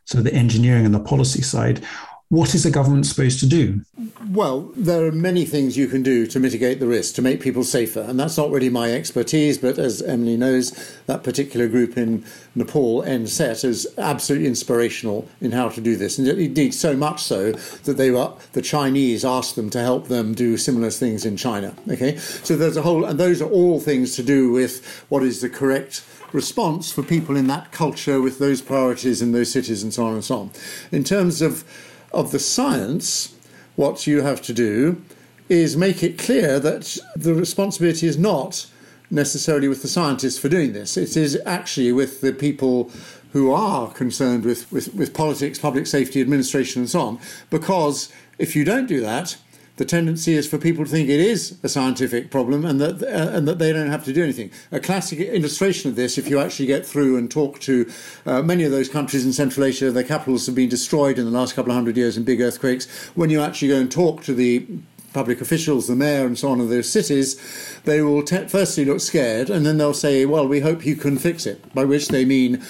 sort 0.04 0.18
of 0.18 0.24
the 0.24 0.34
engineering 0.34 0.84
and 0.86 0.94
the 0.94 1.00
policy 1.00 1.42
side, 1.42 1.84
what 2.30 2.54
is 2.54 2.62
the 2.62 2.70
government 2.70 3.06
supposed 3.06 3.40
to 3.40 3.46
do? 3.46 3.80
Well, 4.28 4.70
there 4.76 5.06
are 5.06 5.12
many 5.12 5.46
things 5.46 5.78
you 5.78 5.86
can 5.86 6.02
do 6.02 6.26
to 6.26 6.38
mitigate 6.38 6.78
the 6.78 6.86
risk, 6.86 7.14
to 7.14 7.22
make 7.22 7.40
people 7.40 7.64
safer. 7.64 8.00
And 8.00 8.20
that's 8.20 8.36
not 8.36 8.50
really 8.50 8.68
my 8.68 8.92
expertise, 8.92 9.56
but 9.56 9.78
as 9.78 10.02
Emily 10.02 10.36
knows, 10.36 10.72
that 11.06 11.24
particular 11.24 11.68
group 11.68 11.96
in 11.96 12.26
Nepal, 12.54 13.02
NSET, 13.02 13.64
is 13.64 13.86
absolutely 13.96 14.46
inspirational 14.46 15.26
in 15.40 15.52
how 15.52 15.70
to 15.70 15.80
do 15.80 15.96
this. 15.96 16.18
And 16.18 16.28
indeed, 16.28 16.74
so 16.74 16.94
much 16.94 17.22
so 17.22 17.52
that 17.52 17.96
they 17.96 18.10
were, 18.10 18.34
the 18.52 18.60
Chinese 18.60 19.24
asked 19.24 19.56
them 19.56 19.70
to 19.70 19.80
help 19.80 20.08
them 20.08 20.34
do 20.34 20.58
similar 20.58 20.90
things 20.90 21.24
in 21.24 21.38
China. 21.38 21.74
Okay? 21.88 22.18
So 22.18 22.56
there's 22.56 22.76
a 22.76 22.82
whole, 22.82 23.06
and 23.06 23.18
those 23.18 23.40
are 23.40 23.48
all 23.48 23.80
things 23.80 24.14
to 24.16 24.22
do 24.22 24.50
with 24.50 24.84
what 25.08 25.22
is 25.22 25.40
the 25.40 25.48
correct 25.48 26.04
response 26.32 26.92
for 26.92 27.02
people 27.02 27.38
in 27.38 27.46
that 27.46 27.72
culture 27.72 28.20
with 28.20 28.38
those 28.38 28.60
priorities 28.60 29.22
in 29.22 29.32
those 29.32 29.50
cities 29.50 29.82
and 29.82 29.94
so 29.94 30.04
on 30.04 30.12
and 30.12 30.24
so 30.24 30.40
on. 30.40 30.50
In 30.92 31.04
terms 31.04 31.40
of 31.40 31.64
of 32.12 32.32
the 32.32 32.38
science, 32.38 33.34
what 33.76 34.06
you 34.06 34.22
have 34.22 34.42
to 34.42 34.52
do 34.52 35.02
is 35.48 35.76
make 35.76 36.02
it 36.02 36.18
clear 36.18 36.60
that 36.60 36.98
the 37.16 37.34
responsibility 37.34 38.06
is 38.06 38.18
not 38.18 38.66
necessarily 39.10 39.68
with 39.68 39.82
the 39.82 39.88
scientists 39.88 40.38
for 40.38 40.48
doing 40.48 40.72
this. 40.72 40.96
It 40.96 41.16
is 41.16 41.40
actually 41.46 41.92
with 41.92 42.20
the 42.20 42.32
people 42.32 42.90
who 43.32 43.50
are 43.52 43.90
concerned 43.92 44.44
with, 44.44 44.70
with, 44.72 44.94
with 44.94 45.14
politics, 45.14 45.58
public 45.58 45.86
safety, 45.86 46.20
administration, 46.20 46.82
and 46.82 46.90
so 46.90 47.00
on. 47.00 47.18
Because 47.50 48.12
if 48.38 48.56
you 48.56 48.64
don't 48.64 48.86
do 48.86 49.00
that, 49.00 49.36
the 49.78 49.84
tendency 49.84 50.34
is 50.34 50.46
for 50.46 50.58
people 50.58 50.84
to 50.84 50.90
think 50.90 51.08
it 51.08 51.20
is 51.20 51.56
a 51.62 51.68
scientific 51.68 52.30
problem 52.30 52.64
and 52.64 52.80
that 52.80 53.02
uh, 53.02 53.36
and 53.36 53.48
that 53.48 53.58
they 53.58 53.72
don't 53.72 53.90
have 53.90 54.04
to 54.04 54.12
do 54.12 54.22
anything. 54.22 54.50
A 54.72 54.80
classic 54.80 55.20
illustration 55.20 55.88
of 55.88 55.96
this, 55.96 56.18
if 56.18 56.28
you 56.28 56.38
actually 56.38 56.66
get 56.66 56.84
through 56.84 57.16
and 57.16 57.30
talk 57.30 57.60
to 57.60 57.90
uh, 58.26 58.42
many 58.42 58.64
of 58.64 58.72
those 58.72 58.88
countries 58.88 59.24
in 59.24 59.32
Central 59.32 59.64
Asia, 59.64 59.90
their 59.90 60.04
capitals 60.04 60.46
have 60.46 60.54
been 60.54 60.68
destroyed 60.68 61.18
in 61.18 61.24
the 61.24 61.30
last 61.30 61.54
couple 61.54 61.70
of 61.70 61.76
hundred 61.76 61.96
years 61.96 62.16
in 62.16 62.24
big 62.24 62.40
earthquakes. 62.40 62.86
When 63.14 63.30
you 63.30 63.40
actually 63.40 63.68
go 63.68 63.80
and 63.80 63.90
talk 63.90 64.22
to 64.24 64.34
the 64.34 64.66
public 65.12 65.40
officials, 65.40 65.86
the 65.86 65.96
mayor, 65.96 66.26
and 66.26 66.38
so 66.38 66.50
on 66.50 66.60
of 66.60 66.68
those 66.68 66.90
cities, 66.90 67.40
they 67.84 68.02
will 68.02 68.22
te- 68.22 68.48
firstly 68.48 68.84
look 68.84 69.00
scared, 69.00 69.48
and 69.48 69.64
then 69.64 69.78
they'll 69.78 69.94
say, 69.94 70.26
"Well, 70.26 70.46
we 70.46 70.60
hope 70.60 70.84
you 70.84 70.96
can 70.96 71.18
fix 71.18 71.46
it," 71.46 71.72
by 71.72 71.84
which 71.84 72.08
they 72.08 72.24
mean 72.24 72.62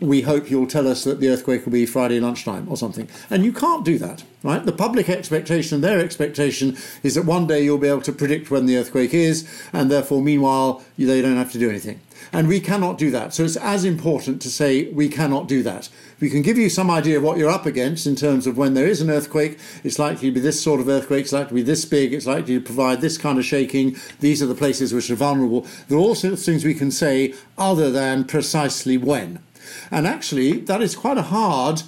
we 0.00 0.22
hope 0.22 0.50
you'll 0.50 0.66
tell 0.66 0.88
us 0.88 1.04
that 1.04 1.20
the 1.20 1.28
earthquake 1.28 1.64
will 1.64 1.72
be 1.72 1.86
Friday 1.86 2.20
lunchtime 2.20 2.66
or 2.68 2.76
something. 2.76 3.08
And 3.28 3.44
you 3.44 3.52
can't 3.52 3.84
do 3.84 3.98
that, 3.98 4.24
right? 4.42 4.64
The 4.64 4.72
public 4.72 5.08
expectation, 5.08 5.80
their 5.80 6.00
expectation, 6.00 6.76
is 7.02 7.14
that 7.14 7.26
one 7.26 7.46
day 7.46 7.62
you'll 7.62 7.78
be 7.78 7.88
able 7.88 8.00
to 8.02 8.12
predict 8.12 8.50
when 8.50 8.66
the 8.66 8.76
earthquake 8.78 9.12
is, 9.12 9.48
and 9.72 9.90
therefore, 9.90 10.22
meanwhile, 10.22 10.82
they 10.98 11.20
don't 11.20 11.36
have 11.36 11.52
to 11.52 11.58
do 11.58 11.68
anything. 11.68 12.00
And 12.32 12.48
we 12.48 12.60
cannot 12.60 12.98
do 12.98 13.10
that. 13.10 13.34
So 13.34 13.44
it's 13.44 13.56
as 13.56 13.84
important 13.84 14.40
to 14.42 14.50
say 14.50 14.90
we 14.92 15.08
cannot 15.08 15.48
do 15.48 15.62
that. 15.62 15.88
We 16.20 16.30
can 16.30 16.42
give 16.42 16.58
you 16.58 16.68
some 16.68 16.90
idea 16.90 17.16
of 17.16 17.22
what 17.22 17.38
you're 17.38 17.50
up 17.50 17.66
against 17.66 18.06
in 18.06 18.14
terms 18.14 18.46
of 18.46 18.56
when 18.56 18.74
there 18.74 18.86
is 18.86 19.00
an 19.00 19.10
earthquake, 19.10 19.58
it's 19.82 19.98
likely 19.98 20.28
to 20.28 20.34
be 20.34 20.40
this 20.40 20.62
sort 20.62 20.80
of 20.80 20.88
earthquake, 20.88 21.24
it's 21.24 21.32
likely 21.32 21.48
to 21.48 21.54
be 21.54 21.62
this 21.62 21.84
big, 21.84 22.12
it's 22.12 22.26
likely 22.26 22.54
to 22.54 22.60
provide 22.60 23.00
this 23.00 23.18
kind 23.18 23.38
of 23.38 23.44
shaking, 23.44 23.96
these 24.20 24.42
are 24.42 24.46
the 24.46 24.54
places 24.54 24.92
which 24.92 25.10
are 25.10 25.16
vulnerable. 25.16 25.66
There 25.88 25.96
are 25.96 26.00
all 26.00 26.14
sorts 26.14 26.40
of 26.40 26.44
things 26.44 26.64
we 26.64 26.74
can 26.74 26.90
say 26.90 27.34
other 27.56 27.90
than 27.90 28.24
precisely 28.24 28.98
when. 28.98 29.40
And 29.90 30.06
actually, 30.06 30.58
that 30.60 30.82
is 30.82 30.94
quite 30.94 31.18
a 31.18 31.22
hard 31.22 31.82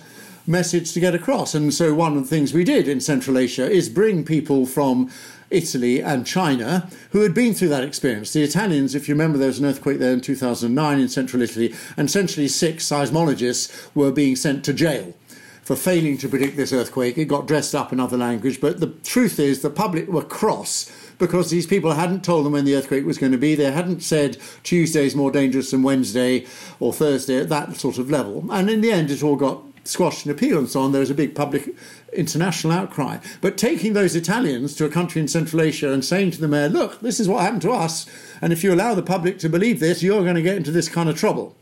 message 0.46 0.92
to 0.92 1.00
get 1.00 1.14
across. 1.14 1.54
And 1.54 1.72
so, 1.72 1.94
one 1.94 2.16
of 2.16 2.22
the 2.22 2.28
things 2.28 2.52
we 2.52 2.64
did 2.64 2.88
in 2.88 3.00
Central 3.00 3.38
Asia 3.38 3.70
is 3.70 3.88
bring 3.88 4.24
people 4.24 4.66
from 4.66 5.10
Italy 5.50 6.00
and 6.02 6.26
China 6.26 6.88
who 7.10 7.20
had 7.20 7.34
been 7.34 7.54
through 7.54 7.68
that 7.68 7.84
experience. 7.84 8.32
The 8.32 8.42
Italians, 8.42 8.94
if 8.94 9.08
you 9.08 9.14
remember, 9.14 9.38
there 9.38 9.48
was 9.48 9.58
an 9.58 9.66
earthquake 9.66 9.98
there 9.98 10.12
in 10.12 10.20
2009 10.20 10.98
in 10.98 11.08
central 11.08 11.42
Italy, 11.42 11.74
and 11.96 12.08
essentially 12.08 12.48
six 12.48 12.84
seismologists 12.88 13.94
were 13.94 14.10
being 14.10 14.34
sent 14.34 14.64
to 14.64 14.72
jail 14.72 15.14
for 15.62 15.76
failing 15.76 16.18
to 16.18 16.28
predict 16.28 16.56
this 16.56 16.72
earthquake. 16.72 17.16
It 17.16 17.26
got 17.26 17.46
dressed 17.46 17.74
up 17.74 17.92
in 17.92 18.00
other 18.00 18.16
language, 18.16 18.60
but 18.60 18.80
the 18.80 18.88
truth 18.88 19.38
is 19.38 19.62
the 19.62 19.70
public 19.70 20.08
were 20.08 20.24
cross 20.24 20.90
because 21.22 21.50
these 21.50 21.68
people 21.68 21.92
hadn't 21.92 22.24
told 22.24 22.44
them 22.44 22.52
when 22.52 22.64
the 22.64 22.74
earthquake 22.74 23.06
was 23.06 23.16
going 23.16 23.30
to 23.30 23.38
be. 23.38 23.54
They 23.54 23.70
hadn't 23.70 24.02
said 24.02 24.38
Tuesday's 24.64 25.14
more 25.14 25.30
dangerous 25.30 25.70
than 25.70 25.84
Wednesday 25.84 26.44
or 26.80 26.92
Thursday 26.92 27.38
at 27.38 27.48
that 27.48 27.76
sort 27.76 27.98
of 27.98 28.10
level. 28.10 28.44
And 28.50 28.68
in 28.68 28.80
the 28.80 28.90
end, 28.90 29.08
it 29.08 29.22
all 29.22 29.36
got 29.36 29.62
squashed 29.84 30.26
in 30.26 30.32
appeal 30.32 30.58
and 30.58 30.68
so 30.68 30.80
on. 30.80 30.90
There 30.90 30.98
was 30.98 31.10
a 31.10 31.14
big 31.14 31.36
public 31.36 31.76
international 32.12 32.72
outcry. 32.72 33.18
But 33.40 33.56
taking 33.56 33.92
those 33.92 34.16
Italians 34.16 34.74
to 34.74 34.84
a 34.84 34.90
country 34.90 35.20
in 35.20 35.28
Central 35.28 35.62
Asia 35.62 35.92
and 35.92 36.04
saying 36.04 36.32
to 36.32 36.40
the 36.40 36.48
mayor, 36.48 36.68
look, 36.68 36.98
this 36.98 37.20
is 37.20 37.28
what 37.28 37.42
happened 37.42 37.62
to 37.62 37.70
us, 37.70 38.04
and 38.40 38.52
if 38.52 38.64
you 38.64 38.74
allow 38.74 38.96
the 38.96 39.02
public 39.02 39.38
to 39.38 39.48
believe 39.48 39.78
this, 39.78 40.02
you're 40.02 40.24
going 40.24 40.34
to 40.34 40.42
get 40.42 40.56
into 40.56 40.72
this 40.72 40.88
kind 40.88 41.08
of 41.08 41.16
trouble. 41.16 41.56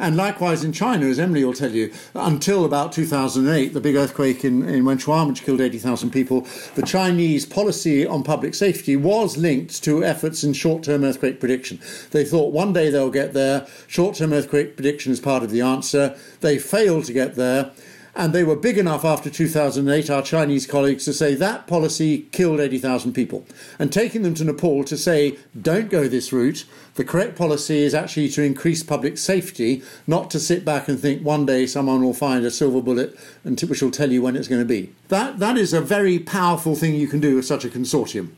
And 0.00 0.16
likewise 0.16 0.64
in 0.64 0.72
China, 0.72 1.04
as 1.06 1.18
Emily 1.18 1.44
will 1.44 1.52
tell 1.52 1.72
you, 1.72 1.92
until 2.14 2.64
about 2.64 2.90
2008, 2.90 3.74
the 3.74 3.80
big 3.82 3.96
earthquake 3.96 4.46
in, 4.46 4.66
in 4.66 4.84
Wenchuan, 4.84 5.28
which 5.28 5.42
killed 5.42 5.60
80,000 5.60 6.10
people, 6.10 6.46
the 6.74 6.82
Chinese 6.82 7.44
policy 7.44 8.06
on 8.06 8.24
public 8.24 8.54
safety 8.54 8.96
was 8.96 9.36
linked 9.36 9.84
to 9.84 10.02
efforts 10.02 10.42
in 10.42 10.54
short 10.54 10.84
term 10.84 11.04
earthquake 11.04 11.38
prediction. 11.38 11.78
They 12.12 12.24
thought 12.24 12.54
one 12.54 12.72
day 12.72 12.88
they'll 12.88 13.10
get 13.10 13.34
there, 13.34 13.66
short 13.88 14.16
term 14.16 14.32
earthquake 14.32 14.74
prediction 14.74 15.12
is 15.12 15.20
part 15.20 15.42
of 15.42 15.50
the 15.50 15.60
answer. 15.60 16.16
They 16.40 16.58
failed 16.58 17.04
to 17.04 17.12
get 17.12 17.34
there. 17.34 17.70
And 18.14 18.32
they 18.32 18.44
were 18.44 18.56
big 18.56 18.76
enough 18.76 19.04
after 19.04 19.30
2008, 19.30 20.10
our 20.10 20.22
Chinese 20.22 20.66
colleagues, 20.66 21.04
to 21.04 21.12
say 21.12 21.34
that 21.34 21.66
policy 21.66 22.22
killed 22.32 22.60
80,000 22.60 23.12
people. 23.12 23.46
And 23.78 23.92
taking 23.92 24.22
them 24.22 24.34
to 24.34 24.44
Nepal 24.44 24.84
to 24.84 24.96
say, 24.96 25.38
don't 25.60 25.90
go 25.90 26.08
this 26.08 26.32
route, 26.32 26.64
the 26.94 27.04
correct 27.04 27.36
policy 27.36 27.78
is 27.78 27.94
actually 27.94 28.28
to 28.30 28.42
increase 28.42 28.82
public 28.82 29.16
safety, 29.16 29.82
not 30.06 30.30
to 30.30 30.40
sit 30.40 30.64
back 30.64 30.88
and 30.88 30.98
think 30.98 31.22
one 31.22 31.46
day 31.46 31.66
someone 31.66 32.02
will 32.02 32.14
find 32.14 32.44
a 32.44 32.50
silver 32.50 32.82
bullet 32.82 33.16
and 33.44 33.60
which 33.60 33.80
will 33.80 33.90
tell 33.90 34.10
you 34.10 34.22
when 34.22 34.36
it's 34.36 34.48
going 34.48 34.60
to 34.60 34.66
be. 34.66 34.92
That, 35.08 35.38
that 35.38 35.56
is 35.56 35.72
a 35.72 35.80
very 35.80 36.18
powerful 36.18 36.74
thing 36.74 36.94
you 36.94 37.08
can 37.08 37.20
do 37.20 37.36
with 37.36 37.46
such 37.46 37.64
a 37.64 37.68
consortium. 37.68 38.30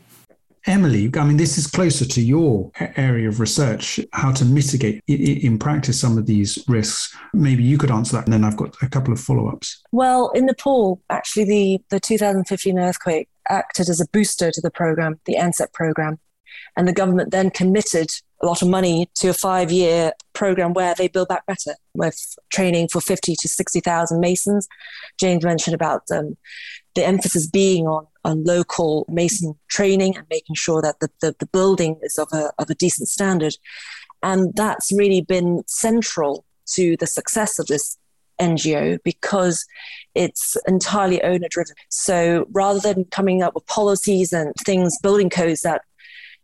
Emily, 0.65 1.11
I 1.17 1.25
mean, 1.25 1.37
this 1.37 1.57
is 1.57 1.67
closer 1.67 2.05
to 2.05 2.21
your 2.21 2.71
area 2.95 3.27
of 3.27 3.39
research, 3.39 3.99
how 4.13 4.31
to 4.31 4.45
mitigate 4.45 5.03
in 5.07 5.59
practice 5.59 5.99
some 5.99 6.17
of 6.17 6.25
these 6.25 6.63
risks. 6.67 7.15
Maybe 7.33 7.63
you 7.63 7.77
could 7.77 7.91
answer 7.91 8.15
that, 8.15 8.25
and 8.25 8.33
then 8.33 8.43
I've 8.45 8.55
got 8.55 8.75
a 8.81 8.87
couple 8.87 9.13
of 9.13 9.19
follow 9.19 9.49
ups. 9.49 9.81
Well, 9.91 10.29
in 10.29 10.45
Nepal, 10.45 11.01
actually, 11.09 11.45
the, 11.45 11.81
the 11.89 11.99
2015 11.99 12.79
earthquake 12.79 13.27
acted 13.49 13.89
as 13.89 13.99
a 13.99 14.07
booster 14.07 14.51
to 14.51 14.61
the 14.61 14.71
program, 14.71 15.19
the 15.25 15.35
NSET 15.35 15.73
program. 15.73 16.19
And 16.77 16.87
the 16.87 16.93
government 16.93 17.31
then 17.31 17.49
committed 17.49 18.09
a 18.41 18.45
lot 18.45 18.61
of 18.61 18.67
money 18.67 19.09
to 19.15 19.29
a 19.29 19.33
five 19.33 19.71
year 19.71 20.11
program 20.33 20.73
where 20.73 20.93
they 20.95 21.07
build 21.07 21.29
back 21.29 21.45
better 21.45 21.75
with 21.93 22.35
training 22.51 22.89
for 22.89 23.01
50 23.01 23.35
to 23.35 23.47
60,000 23.47 24.19
masons. 24.19 24.67
James 25.19 25.43
mentioned 25.43 25.73
about 25.73 26.03
um, 26.11 26.37
the 26.95 27.05
emphasis 27.05 27.47
being 27.47 27.87
on, 27.87 28.07
on 28.23 28.43
local 28.43 29.05
mason 29.09 29.55
training 29.67 30.15
and 30.17 30.27
making 30.29 30.55
sure 30.55 30.81
that 30.81 30.99
the, 30.99 31.09
the, 31.21 31.35
the 31.39 31.45
building 31.47 31.99
is 32.03 32.17
of 32.17 32.27
a, 32.33 32.51
of 32.59 32.69
a 32.69 32.75
decent 32.75 33.09
standard. 33.09 33.55
And 34.21 34.53
that's 34.55 34.91
really 34.91 35.21
been 35.21 35.63
central 35.67 36.45
to 36.73 36.95
the 36.97 37.07
success 37.07 37.59
of 37.59 37.67
this 37.67 37.97
NGO 38.39 38.99
because 39.03 39.65
it's 40.15 40.57
entirely 40.67 41.21
owner 41.23 41.47
driven. 41.49 41.75
So 41.89 42.45
rather 42.51 42.79
than 42.79 43.05
coming 43.05 43.41
up 43.41 43.55
with 43.55 43.65
policies 43.67 44.33
and 44.33 44.53
things, 44.65 44.97
building 45.01 45.29
codes 45.29 45.61
that 45.61 45.81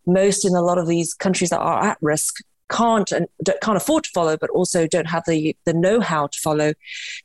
most 0.05 0.45
in 0.45 0.55
a 0.55 0.61
lot 0.61 0.77
of 0.77 0.87
these 0.87 1.13
countries 1.13 1.51
that 1.51 1.59
are 1.59 1.83
at 1.83 1.97
risk 2.01 2.37
can't 2.69 3.11
and 3.11 3.27
can't 3.61 3.77
afford 3.77 4.05
to 4.05 4.09
follow, 4.11 4.37
but 4.37 4.49
also 4.51 4.87
don't 4.87 5.09
have 5.09 5.23
the, 5.27 5.55
the 5.65 5.73
know-how 5.73 6.27
to 6.27 6.39
follow. 6.39 6.73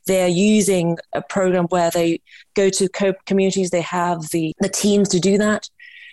They're 0.07 0.27
using 0.27 0.97
a 1.13 1.21
program 1.21 1.65
where 1.65 1.91
they 1.91 2.21
go 2.55 2.69
to 2.69 2.89
co- 2.89 3.13
communities. 3.25 3.69
They 3.69 3.81
have 3.81 4.29
the, 4.29 4.53
the 4.59 4.69
teams 4.69 5.09
to 5.09 5.19
do 5.19 5.37
that. 5.37 5.69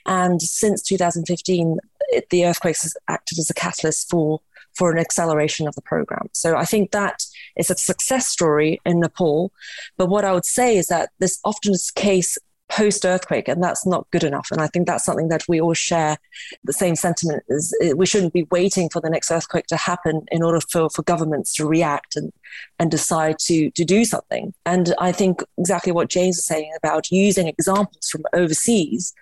And 0.07 0.43
since 0.43 0.83
2015, 0.83 1.79
it, 2.09 2.29
the 2.31 2.47
earthquakes 2.47 2.83
has 2.83 2.95
acted 3.09 3.39
as 3.39 3.51
a 3.51 3.55
catalyst 3.55 4.11
for 4.11 4.41
for 4.75 4.91
an 4.91 4.99
acceleration 4.99 5.69
of 5.69 5.75
the 5.75 5.83
program. 5.83 6.29
So 6.33 6.57
I 6.57 6.65
think 6.65 6.93
that 6.93 7.27
is 7.57 7.71
a 7.71 7.77
success 7.77 8.27
story 8.27 8.81
in 8.87 9.01
Nepal. 9.01 9.53
But 9.99 10.07
what 10.07 10.25
I 10.25 10.33
would 10.33 10.47
say 10.47 10.79
is 10.79 10.89
that 10.89 11.11
this 11.19 11.39
often 11.45 11.75
is 11.75 11.91
case 11.91 12.39
post 12.73 13.05
earthquake, 13.05 13.49
and 13.49 13.63
that's 13.63 13.87
not 13.87 14.11
good 14.11 14.25
enough. 14.25 14.49
And 14.51 14.61
I 14.61 14.67
think 14.67 14.87
that's 14.87 15.05
something 15.05 15.29
that 15.29 15.47
we 15.47 15.61
all 15.61 15.75
share 15.75 16.17
the 16.65 16.73
same 16.73 16.97
sentiment 16.97 17.43
is 17.49 17.77
eh, 17.83 17.93
we 17.93 18.07
shouldn't 18.07 18.33
be 18.33 18.47
waiting 18.51 18.89
for 18.89 19.01
the 19.01 19.11
next 19.11 19.31
earthquake 19.31 19.67
to 19.67 19.77
happen 19.77 20.23
in 20.33 20.43
order 20.43 20.61
for, 20.61 20.89
for 20.89 21.03
governments 21.03 21.55
to 21.55 21.67
react 21.67 22.17
and, 22.17 22.33
and 22.79 22.91
decide 22.91 23.39
to, 23.41 23.71
to 23.73 23.85
do 23.85 24.05
something. 24.05 24.55
And 24.65 24.95
I 24.99 25.13
think 25.13 25.43
exactly 25.59 25.93
what 25.93 26.09
James 26.09 26.39
is 26.39 26.47
saying 26.47 26.73
about 26.79 27.11
using 27.11 27.47
examples 27.47 28.09
from 28.09 28.23
overseas 28.33 29.13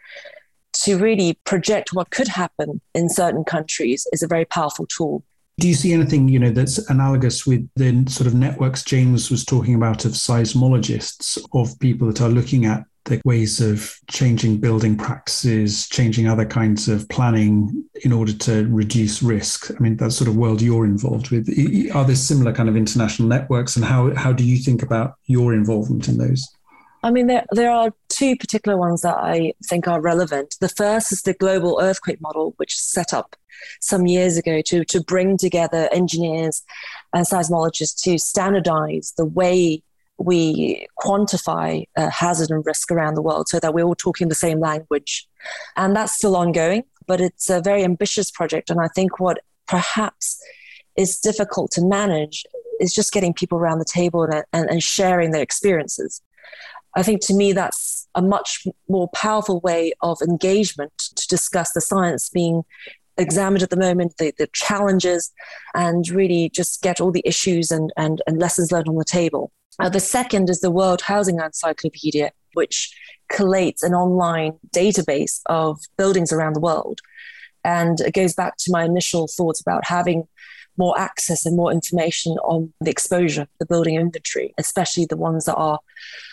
to 0.84 0.96
really 0.96 1.34
project 1.44 1.92
what 1.92 2.10
could 2.10 2.28
happen 2.28 2.80
in 2.94 3.08
certain 3.08 3.42
countries 3.42 4.06
is 4.12 4.22
a 4.22 4.28
very 4.28 4.44
powerful 4.44 4.86
tool. 4.86 5.24
Do 5.58 5.68
you 5.68 5.74
see 5.74 5.92
anything, 5.92 6.28
you 6.28 6.38
know, 6.38 6.50
that's 6.50 6.78
analogous 6.88 7.46
with 7.46 7.68
the 7.74 8.04
sort 8.08 8.28
of 8.28 8.34
networks 8.34 8.82
James 8.82 9.30
was 9.30 9.44
talking 9.44 9.74
about 9.74 10.04
of 10.04 10.12
seismologists, 10.12 11.36
of 11.52 11.78
people 11.80 12.06
that 12.06 12.20
are 12.22 12.30
looking 12.30 12.64
at 12.64 12.84
the 13.04 13.20
ways 13.24 13.60
of 13.60 13.96
changing 14.08 14.58
building 14.58 14.96
practices, 14.96 15.88
changing 15.88 16.28
other 16.28 16.44
kinds 16.44 16.88
of 16.88 17.08
planning 17.08 17.84
in 18.04 18.12
order 18.12 18.32
to 18.32 18.66
reduce 18.68 19.22
risk. 19.22 19.70
I 19.70 19.78
mean, 19.80 19.96
that 19.96 20.12
sort 20.12 20.28
of 20.28 20.36
world 20.36 20.62
you're 20.62 20.84
involved 20.84 21.30
with. 21.30 21.48
Are 21.94 22.04
there 22.04 22.16
similar 22.16 22.52
kind 22.52 22.68
of 22.68 22.76
international 22.76 23.28
networks, 23.28 23.76
and 23.76 23.84
how 23.84 24.14
how 24.14 24.32
do 24.32 24.44
you 24.44 24.58
think 24.58 24.82
about 24.82 25.14
your 25.26 25.54
involvement 25.54 26.08
in 26.08 26.18
those? 26.18 26.46
I 27.02 27.10
mean, 27.10 27.28
there, 27.28 27.46
there 27.52 27.70
are 27.70 27.92
two 28.10 28.36
particular 28.36 28.76
ones 28.76 29.00
that 29.02 29.16
I 29.16 29.54
think 29.64 29.88
are 29.88 30.02
relevant. 30.02 30.56
The 30.60 30.68
first 30.68 31.12
is 31.12 31.22
the 31.22 31.32
global 31.32 31.78
earthquake 31.80 32.20
model, 32.20 32.52
which 32.58 32.76
set 32.76 33.14
up 33.14 33.36
some 33.80 34.06
years 34.06 34.36
ago 34.36 34.60
to, 34.66 34.84
to 34.84 35.02
bring 35.02 35.38
together 35.38 35.88
engineers 35.92 36.62
and 37.14 37.26
seismologists 37.26 38.02
to 38.02 38.18
standardize 38.18 39.14
the 39.16 39.24
way 39.24 39.82
we 40.20 40.86
quantify 40.98 41.84
uh, 41.96 42.10
hazard 42.10 42.50
and 42.50 42.64
risk 42.66 42.90
around 42.90 43.14
the 43.14 43.22
world 43.22 43.48
so 43.48 43.58
that 43.58 43.72
we're 43.72 43.84
all 43.84 43.94
talking 43.94 44.28
the 44.28 44.34
same 44.34 44.60
language. 44.60 45.26
And 45.76 45.96
that's 45.96 46.14
still 46.14 46.36
ongoing, 46.36 46.84
but 47.06 47.20
it's 47.20 47.48
a 47.48 47.62
very 47.62 47.82
ambitious 47.84 48.30
project. 48.30 48.68
And 48.68 48.80
I 48.80 48.88
think 48.88 49.18
what 49.18 49.38
perhaps 49.66 50.38
is 50.96 51.18
difficult 51.18 51.70
to 51.72 51.84
manage 51.84 52.44
is 52.80 52.94
just 52.94 53.12
getting 53.12 53.32
people 53.32 53.58
around 53.58 53.78
the 53.78 53.84
table 53.84 54.22
and, 54.22 54.44
and, 54.52 54.68
and 54.70 54.82
sharing 54.82 55.30
their 55.30 55.42
experiences. 55.42 56.20
I 56.94 57.02
think 57.02 57.24
to 57.26 57.34
me, 57.34 57.52
that's 57.52 58.06
a 58.14 58.20
much 58.20 58.66
more 58.88 59.08
powerful 59.14 59.60
way 59.60 59.92
of 60.02 60.18
engagement 60.20 60.92
to 61.16 61.26
discuss 61.28 61.72
the 61.72 61.80
science 61.80 62.28
being 62.28 62.64
examined 63.16 63.62
at 63.62 63.70
the 63.70 63.76
moment, 63.76 64.16
the, 64.18 64.34
the 64.36 64.48
challenges, 64.52 65.32
and 65.74 66.08
really 66.10 66.50
just 66.50 66.82
get 66.82 67.00
all 67.00 67.12
the 67.12 67.22
issues 67.24 67.70
and, 67.70 67.92
and, 67.96 68.20
and 68.26 68.38
lessons 68.38 68.72
learned 68.72 68.88
on 68.88 68.96
the 68.96 69.04
table. 69.04 69.52
Uh, 69.78 69.88
the 69.88 70.00
second 70.00 70.50
is 70.50 70.60
the 70.60 70.70
World 70.70 71.02
Housing 71.02 71.38
Encyclopedia, 71.38 72.32
which 72.54 72.94
collates 73.32 73.82
an 73.82 73.94
online 73.94 74.58
database 74.74 75.40
of 75.46 75.80
buildings 75.96 76.32
around 76.32 76.54
the 76.54 76.60
world. 76.60 77.00
And 77.64 78.00
it 78.00 78.14
goes 78.14 78.34
back 78.34 78.56
to 78.58 78.72
my 78.72 78.84
initial 78.84 79.28
thoughts 79.28 79.60
about 79.60 79.86
having 79.86 80.26
more 80.76 80.98
access 80.98 81.44
and 81.44 81.56
more 81.56 81.70
information 81.70 82.32
on 82.38 82.72
the 82.80 82.90
exposure, 82.90 83.46
the 83.58 83.66
building 83.66 83.96
inventory, 83.96 84.54
especially 84.58 85.04
the 85.04 85.16
ones 85.16 85.44
that 85.44 85.56
are 85.56 85.78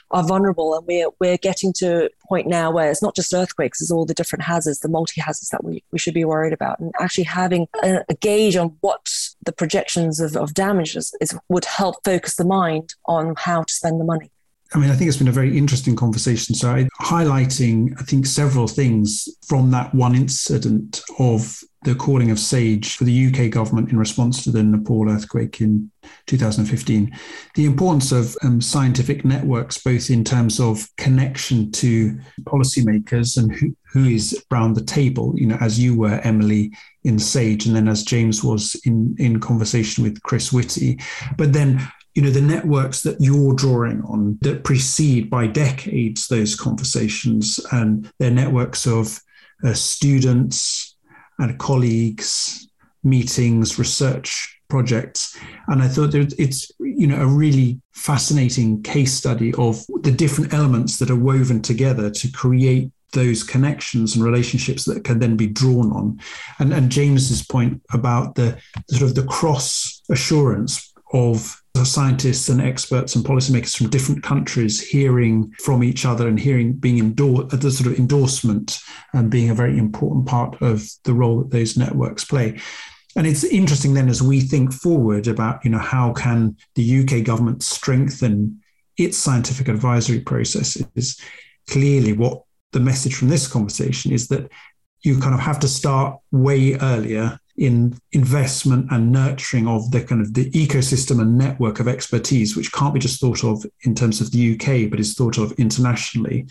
are 0.10 0.24
vulnerable. 0.24 0.74
And 0.74 0.88
we're 0.88 1.10
we're 1.20 1.38
getting 1.38 1.74
to 1.74 2.06
a 2.06 2.28
point 2.28 2.48
now 2.48 2.72
where 2.72 2.90
it's 2.90 3.04
not 3.04 3.16
just 3.16 3.34
earthquakes, 3.34 3.82
it's 3.82 3.92
all 3.92 4.06
the 4.06 4.14
different 4.14 4.44
hazards, 4.44 4.80
the 4.80 4.90
multi 4.90 5.20
hazards 5.20 5.50
that 5.50 5.64
we, 5.64 5.84
we 5.92 6.00
should 6.00 6.14
be 6.14 6.24
worried 6.24 6.54
about. 6.54 6.80
And 6.80 6.94
actually 7.00 7.26
having 7.26 7.68
a, 7.84 8.06
a 8.10 8.14
gauge 8.14 8.56
on 8.56 8.78
what 8.80 9.10
the 9.48 9.54
projections 9.54 10.20
of, 10.20 10.36
of 10.36 10.54
damages 10.54 11.16
is 11.20 11.36
would 11.50 11.66
help 11.66 11.96
focus 12.04 12.36
the 12.36 12.46
mind 12.46 12.94
on 13.08 13.34
how 13.38 13.64
to 13.64 13.74
spend 13.74 14.00
the 14.00 14.06
money. 14.06 14.30
I 14.74 14.80
mean, 14.80 14.92
I 14.92 14.96
think 14.96 15.08
it's 15.08 15.18
been 15.18 15.30
a 15.30 15.32
very 15.32 15.58
interesting 15.58 15.96
conversation. 15.96 16.54
So, 16.54 16.70
I, 16.70 16.88
highlighting, 17.02 17.94
I 18.00 18.04
think, 18.04 18.26
several 18.26 18.68
things 18.68 19.30
from 19.48 19.72
that 19.72 19.96
one 19.96 20.14
incident 20.14 21.02
of 21.20 21.62
the 21.84 21.96
calling 21.96 22.32
of 22.32 22.40
SAGE 22.40 22.98
for 22.98 23.06
the 23.06 23.28
UK 23.28 23.50
government 23.50 23.92
in 23.92 23.98
response 23.98 24.44
to 24.44 24.52
the 24.52 24.62
Nepal 24.64 25.10
earthquake 25.10 25.62
in 25.62 25.90
2015. 26.26 27.18
The 27.56 27.66
importance 27.66 28.12
of 28.12 28.36
um, 28.44 28.60
scientific 28.60 29.24
networks, 29.24 29.78
both 29.78 30.10
in 30.10 30.26
terms 30.26 30.60
of 30.60 30.86
connection 30.98 31.72
to 31.74 32.20
policymakers 32.44 33.38
and 33.38 33.56
who, 33.56 33.74
who 33.92 34.06
is 34.06 34.44
around 34.52 34.74
the 34.74 34.84
table, 34.84 35.34
you 35.38 35.48
know, 35.48 35.58
as 35.62 35.80
you 35.80 35.96
were, 35.98 36.20
Emily, 36.24 36.72
in 37.04 37.18
SAGE, 37.18 37.66
and 37.66 37.76
then 37.76 37.88
as 37.88 38.04
James 38.04 38.44
was 38.44 38.80
in, 38.84 39.16
in 39.18 39.40
conversation 39.40 40.04
with 40.04 40.22
Chris 40.24 40.52
Whitty. 40.52 41.00
But 41.38 41.54
then 41.54 41.82
you 42.18 42.24
know 42.24 42.32
the 42.32 42.42
networks 42.42 43.04
that 43.04 43.22
you're 43.22 43.54
drawing 43.54 44.02
on 44.02 44.40
that 44.42 44.64
precede 44.64 45.30
by 45.30 45.46
decades 45.46 46.28
those 46.28 46.56
conversations 46.56 47.60
and 47.72 48.12
they're 48.18 48.32
networks 48.32 48.88
of 48.88 49.22
uh, 49.64 49.72
students 49.76 50.96
and 51.38 51.60
colleagues 51.60 52.68
meetings 53.04 53.78
research 53.78 54.60
projects 54.68 55.38
and 55.68 55.84
i 55.84 55.88
thought 55.88 56.16
it's 56.16 56.72
you 56.80 57.06
know 57.06 57.22
a 57.22 57.28
really 57.28 57.80
fascinating 57.94 58.82
case 58.82 59.14
study 59.14 59.54
of 59.54 59.86
the 60.02 60.12
different 60.12 60.52
elements 60.56 60.98
that 60.98 61.12
are 61.12 61.16
woven 61.16 61.62
together 61.62 62.10
to 62.10 62.32
create 62.32 62.92
those 63.14 63.44
connections 63.44 64.16
and 64.16 64.24
relationships 64.24 64.86
that 64.86 65.04
can 65.04 65.20
then 65.20 65.38
be 65.38 65.48
drawn 65.48 65.92
on. 65.92 66.20
And, 66.60 66.74
and 66.74 66.92
james's 66.92 67.46
point 67.46 67.82
about 67.92 68.36
the, 68.36 68.58
the 68.88 68.96
sort 68.96 69.10
of 69.10 69.16
the 69.16 69.26
cross 69.26 70.02
assurance 70.10 70.94
of 71.14 71.62
scientists 71.86 72.50
and 72.50 72.62
experts 72.62 73.16
and 73.16 73.26
policymakers 73.26 73.78
from 73.78 73.90
different 73.90 74.24
countries 74.24 74.82
hearing 74.82 75.52
from 75.60 75.84
each 75.84 76.06
other 76.06 76.28
and 76.28 76.40
hearing 76.40 76.74
being 76.74 77.00
endorsed 77.00 77.54
uh, 77.54 77.58
the 77.58 77.72
sort 77.72 77.92
of 77.92 78.00
endorsement 78.00 78.80
and 79.14 79.30
being 79.30 79.50
a 79.50 79.56
very 79.56 79.78
important 79.78 80.26
part 80.26 80.60
of 80.62 80.88
the 81.04 81.14
role 81.14 81.40
that 81.40 81.52
those 81.52 81.78
networks 81.78 82.26
play. 82.26 82.60
And 83.16 83.26
it's 83.26 83.44
interesting 83.44 83.94
then 83.94 84.10
as 84.10 84.22
we 84.22 84.42
think 84.42 84.74
forward 84.74 85.28
about 85.28 85.64
you 85.64 85.72
know 85.72 85.80
how 85.80 86.14
can 86.14 86.56
the 86.76 87.02
UK 87.02 87.24
government 87.24 87.64
strengthen 87.64 88.62
its 88.98 89.18
scientific 89.18 89.68
advisory 89.68 90.20
processes? 90.20 91.20
Clearly 91.68 92.14
what 92.14 92.44
the 92.74 92.80
message 92.80 93.16
from 93.16 93.30
this 93.30 93.48
conversation 93.48 94.12
is 94.12 94.28
that 94.28 94.52
you 95.02 95.20
kind 95.20 95.34
of 95.34 95.40
have 95.40 95.60
to 95.60 95.68
start 95.68 96.20
way 96.32 96.76
earlier 96.76 97.40
in 97.56 97.98
investment 98.12 98.88
and 98.92 99.12
nurturing 99.12 99.68
of 99.68 99.90
the 99.92 100.04
kind 100.04 100.22
of 100.22 100.34
the 100.34 100.50
ecosystem 100.52 101.20
and 101.20 101.38
network 101.38 101.80
of 101.80 101.88
expertise, 101.88 102.56
which 102.56 102.72
can't 102.72 102.94
be 102.94 103.00
just 103.00 103.20
thought 103.20 103.44
of 103.44 103.66
in 103.82 103.96
terms 103.96 104.22
of 104.22 104.32
the 104.32 104.54
UK, 104.54 104.90
but 104.90 105.00
is 105.00 105.16
thought 105.16 105.38
of 105.38 105.52
internationally. 105.54 106.46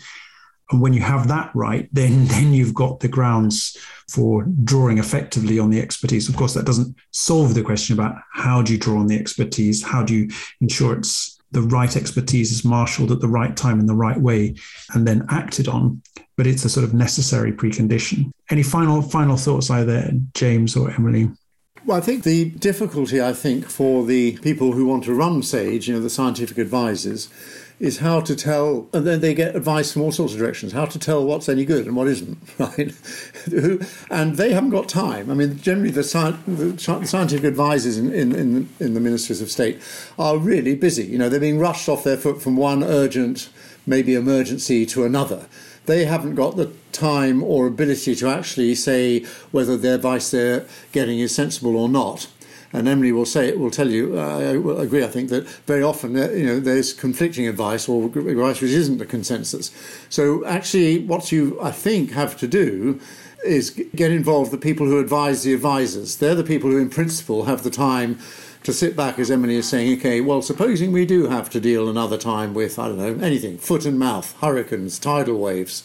And 0.69 0.81
when 0.81 0.91
you 0.91 0.99
have 1.01 1.29
that 1.29 1.49
right, 1.55 1.87
then 1.93 2.25
then 2.33 2.53
you've 2.53 2.73
got 2.73 2.99
the 2.99 3.07
grounds 3.07 3.77
for 4.09 4.43
drawing 4.63 4.97
effectively 4.97 5.59
on 5.59 5.69
the 5.69 5.79
expertise. 5.79 6.27
Of 6.27 6.35
course, 6.35 6.53
that 6.55 6.65
doesn't 6.65 6.95
solve 7.11 7.53
the 7.53 7.63
question 7.63 7.97
about 7.97 8.15
how 8.33 8.61
do 8.61 8.73
you 8.73 8.79
draw 8.79 8.99
on 8.99 9.07
the 9.07 9.17
expertise, 9.17 9.83
how 9.83 10.03
do 10.03 10.13
you 10.13 10.29
ensure 10.59 10.97
it's 10.97 11.36
the 11.51 11.61
right 11.61 11.95
expertise 11.95 12.51
is 12.51 12.65
marshaled 12.65 13.11
at 13.11 13.21
the 13.21 13.27
right 13.27 13.55
time 13.55 13.79
in 13.79 13.85
the 13.85 13.95
right 13.95 14.19
way 14.19 14.55
and 14.93 15.07
then 15.07 15.25
acted 15.29 15.67
on 15.67 16.01
but 16.37 16.47
it's 16.47 16.63
a 16.63 16.69
sort 16.69 16.83
of 16.83 16.93
necessary 16.93 17.51
precondition. 17.51 18.31
Any 18.49 18.63
final 18.63 19.01
final 19.01 19.35
thoughts 19.35 19.69
either 19.69 20.11
James 20.35 20.75
or 20.75 20.91
Emily? 20.91 21.29
Well, 21.85 21.97
I 21.97 22.01
think 22.01 22.23
the 22.23 22.49
difficulty, 22.51 23.21
I 23.21 23.33
think, 23.33 23.65
for 23.65 24.05
the 24.05 24.37
people 24.39 24.73
who 24.73 24.85
want 24.85 25.05
to 25.05 25.13
run 25.13 25.41
SAGE, 25.41 25.87
you 25.87 25.95
know, 25.95 26.01
the 26.01 26.09
scientific 26.09 26.57
advisors, 26.57 27.29
is 27.79 27.99
how 27.99 28.19
to 28.21 28.35
tell, 28.35 28.87
and 28.91 29.05
then 29.05 29.21
they 29.21 29.33
get 29.33 29.55
advice 29.55 29.93
from 29.93 30.01
all 30.01 30.11
sorts 30.11 30.33
of 30.33 30.39
directions, 30.39 30.71
how 30.71 30.85
to 30.85 30.97
tell 30.97 31.23
what's 31.23 31.47
any 31.47 31.63
good 31.63 31.85
and 31.85 31.95
what 31.95 32.07
isn't, 32.07 32.37
right? 32.59 32.93
and 34.09 34.35
they 34.35 34.51
haven't 34.51 34.71
got 34.71 34.89
time. 34.89 35.29
I 35.29 35.35
mean, 35.35 35.59
generally, 35.59 35.91
the, 35.91 36.03
sci- 36.03 36.37
the 36.47 36.77
scientific 36.77 37.43
advisors 37.43 37.97
in, 37.97 38.11
in, 38.11 38.33
in, 38.33 38.69
in 38.79 38.93
the 38.93 38.99
ministries 38.99 39.41
of 39.41 39.51
state 39.51 39.79
are 40.17 40.37
really 40.37 40.75
busy. 40.75 41.05
You 41.05 41.19
know, 41.19 41.29
they're 41.29 41.39
being 41.39 41.59
rushed 41.59 41.87
off 41.87 42.03
their 42.03 42.17
foot 42.17 42.41
from 42.41 42.57
one 42.57 42.83
urgent, 42.83 43.49
maybe 43.85 44.15
emergency 44.15 44.85
to 44.87 45.05
another 45.05 45.47
they 45.87 46.05
haven't 46.05 46.35
got 46.35 46.55
the 46.55 46.71
time 46.91 47.41
or 47.41 47.65
ability 47.65 48.13
to 48.13 48.27
actually 48.27 48.75
say 48.75 49.25
whether 49.51 49.75
the 49.75 49.95
advice 49.95 50.29
they're 50.29 50.65
getting 50.91 51.19
is 51.19 51.33
sensible 51.33 51.75
or 51.75 51.89
not. 51.89 52.27
And 52.77 52.87
Emily 52.87 53.11
will 53.11 53.25
say 53.25 53.53
will 53.55 53.71
tell 53.71 53.89
you. 53.89 54.17
I 54.19 54.41
agree. 54.83 55.03
I 55.03 55.07
think 55.07 55.29
that 55.29 55.47
very 55.65 55.83
often, 55.83 56.15
uh, 56.15 56.29
you 56.29 56.45
know, 56.45 56.59
there's 56.59 56.93
conflicting 56.93 57.47
advice 57.47 57.89
or 57.89 58.05
advice 58.05 58.61
which 58.61 58.71
isn't 58.71 58.99
the 58.99 59.05
consensus. 59.05 59.71
So 60.09 60.45
actually, 60.45 60.99
what 60.99 61.31
you 61.31 61.59
I 61.61 61.71
think 61.71 62.11
have 62.11 62.37
to 62.37 62.47
do 62.47 62.99
is 63.45 63.69
get 63.95 64.11
involved 64.11 64.51
the 64.51 64.57
people 64.57 64.87
who 64.87 64.99
advise 64.99 65.43
the 65.43 65.53
advisors. 65.53 66.17
They're 66.17 66.35
the 66.35 66.43
people 66.43 66.69
who, 66.69 66.77
in 66.77 66.89
principle, 66.89 67.45
have 67.45 67.63
the 67.63 67.69
time 67.69 68.19
to 68.63 68.73
sit 68.73 68.95
back, 68.95 69.17
as 69.17 69.31
Emily 69.31 69.55
is 69.55 69.69
saying, 69.69 69.97
okay, 69.97 70.19
well, 70.19 70.41
supposing 70.41 70.91
we 70.91 71.05
do 71.05 71.27
have 71.27 71.49
to 71.51 71.59
deal 71.59 71.87
another 71.87 72.17
time 72.17 72.53
with, 72.53 72.77
I 72.77 72.89
don't 72.89 72.97
know, 72.97 73.25
anything, 73.25 73.57
foot 73.57 73.85
and 73.85 73.97
mouth, 73.97 74.35
hurricanes, 74.41 74.99
tidal 74.99 75.39
waves, 75.39 75.83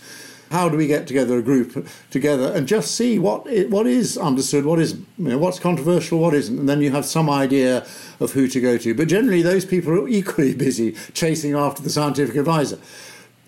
how 0.52 0.68
do 0.68 0.76
we 0.76 0.86
get 0.86 1.06
together 1.06 1.38
a 1.38 1.42
group 1.42 1.86
together 2.10 2.52
and 2.54 2.68
just 2.68 2.94
see 2.94 3.18
what 3.18 3.46
what 3.68 3.86
is 3.86 4.16
understood, 4.16 4.64
what 4.64 4.78
isn't, 4.78 5.06
you 5.18 5.30
know, 5.30 5.38
what's 5.38 5.58
controversial, 5.58 6.18
what 6.18 6.34
isn't, 6.34 6.58
and 6.58 6.68
then 6.68 6.80
you 6.80 6.90
have 6.92 7.04
some 7.04 7.28
idea 7.28 7.86
of 8.20 8.32
who 8.32 8.46
to 8.46 8.60
go 8.60 8.78
to. 8.78 8.94
But 8.94 9.08
generally, 9.08 9.42
those 9.42 9.64
people 9.64 9.92
are 9.92 10.08
equally 10.08 10.54
busy 10.66 10.92
chasing 11.14 11.54
after 11.54 11.82
the 11.82 11.90
scientific 11.90 12.36
advisor. 12.36 12.78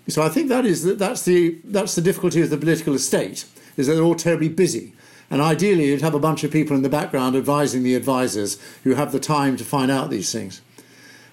So 0.08 0.22
I 0.22 0.28
think 0.28 0.48
that 0.48 0.66
is 0.66 0.96
that's 0.96 1.24
the 1.24 1.58
that's 1.64 1.94
the 1.94 2.02
difficulty 2.02 2.40
of 2.40 2.50
the 2.50 2.58
political 2.58 2.94
estate 2.94 3.44
is 3.76 3.86
that 3.86 3.94
they're 3.94 4.02
all 4.02 4.14
terribly 4.14 4.48
busy. 4.48 4.92
And 5.30 5.40
ideally, 5.40 5.86
you'd 5.86 6.02
have 6.02 6.14
a 6.14 6.20
bunch 6.20 6.44
of 6.44 6.50
people 6.50 6.76
in 6.76 6.82
the 6.82 6.88
background 6.88 7.34
advising 7.34 7.82
the 7.82 7.94
advisors 7.94 8.58
who 8.84 8.94
have 8.94 9.10
the 9.10 9.20
time 9.20 9.56
to 9.56 9.64
find 9.64 9.90
out 9.90 10.10
these 10.10 10.30
things. 10.30 10.60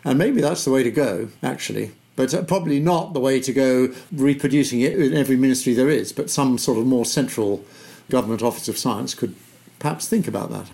And 0.04 0.18
maybe 0.18 0.42
that's 0.42 0.66
the 0.66 0.72
way 0.72 0.84
to 0.84 0.92
go, 0.92 1.30
actually. 1.44 1.92
But 2.16 2.34
uh, 2.34 2.43
probably 2.43 2.80
not 2.80 3.14
the 3.14 3.20
way 3.20 3.39
to 3.39 3.53
go 3.53 3.93
reproducing 4.12 4.82
it 4.82 4.99
in 4.99 5.14
every 5.14 5.38
ministry 5.38 5.74
there 5.74 5.89
is, 5.89 6.12
but 6.12 6.30
some 6.30 6.57
sort 6.57 6.78
of 6.78 6.86
more 6.86 7.05
central 7.05 7.64
government 8.09 8.41
office 8.41 8.68
of 8.68 8.78
science 8.78 9.14
could 9.14 9.36
perhaps 9.80 10.07
think 10.07 10.28
about 10.28 10.51
that. 10.51 10.70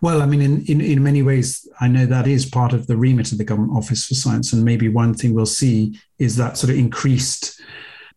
Well, 0.00 0.20
I 0.20 0.26
mean, 0.26 0.42
in, 0.42 0.64
in, 0.66 0.80
in 0.80 1.02
many 1.02 1.22
ways, 1.22 1.66
I 1.80 1.88
know 1.88 2.06
that 2.06 2.26
is 2.26 2.44
part 2.44 2.72
of 2.72 2.86
the 2.86 2.96
remit 2.96 3.32
of 3.32 3.38
the 3.38 3.44
Government 3.44 3.76
Office 3.76 4.06
for 4.06 4.14
Science. 4.14 4.52
And 4.52 4.64
maybe 4.64 4.88
one 4.88 5.14
thing 5.14 5.34
we'll 5.34 5.46
see 5.46 5.98
is 6.18 6.36
that 6.36 6.58
sort 6.58 6.70
of 6.70 6.78
increased 6.78 7.60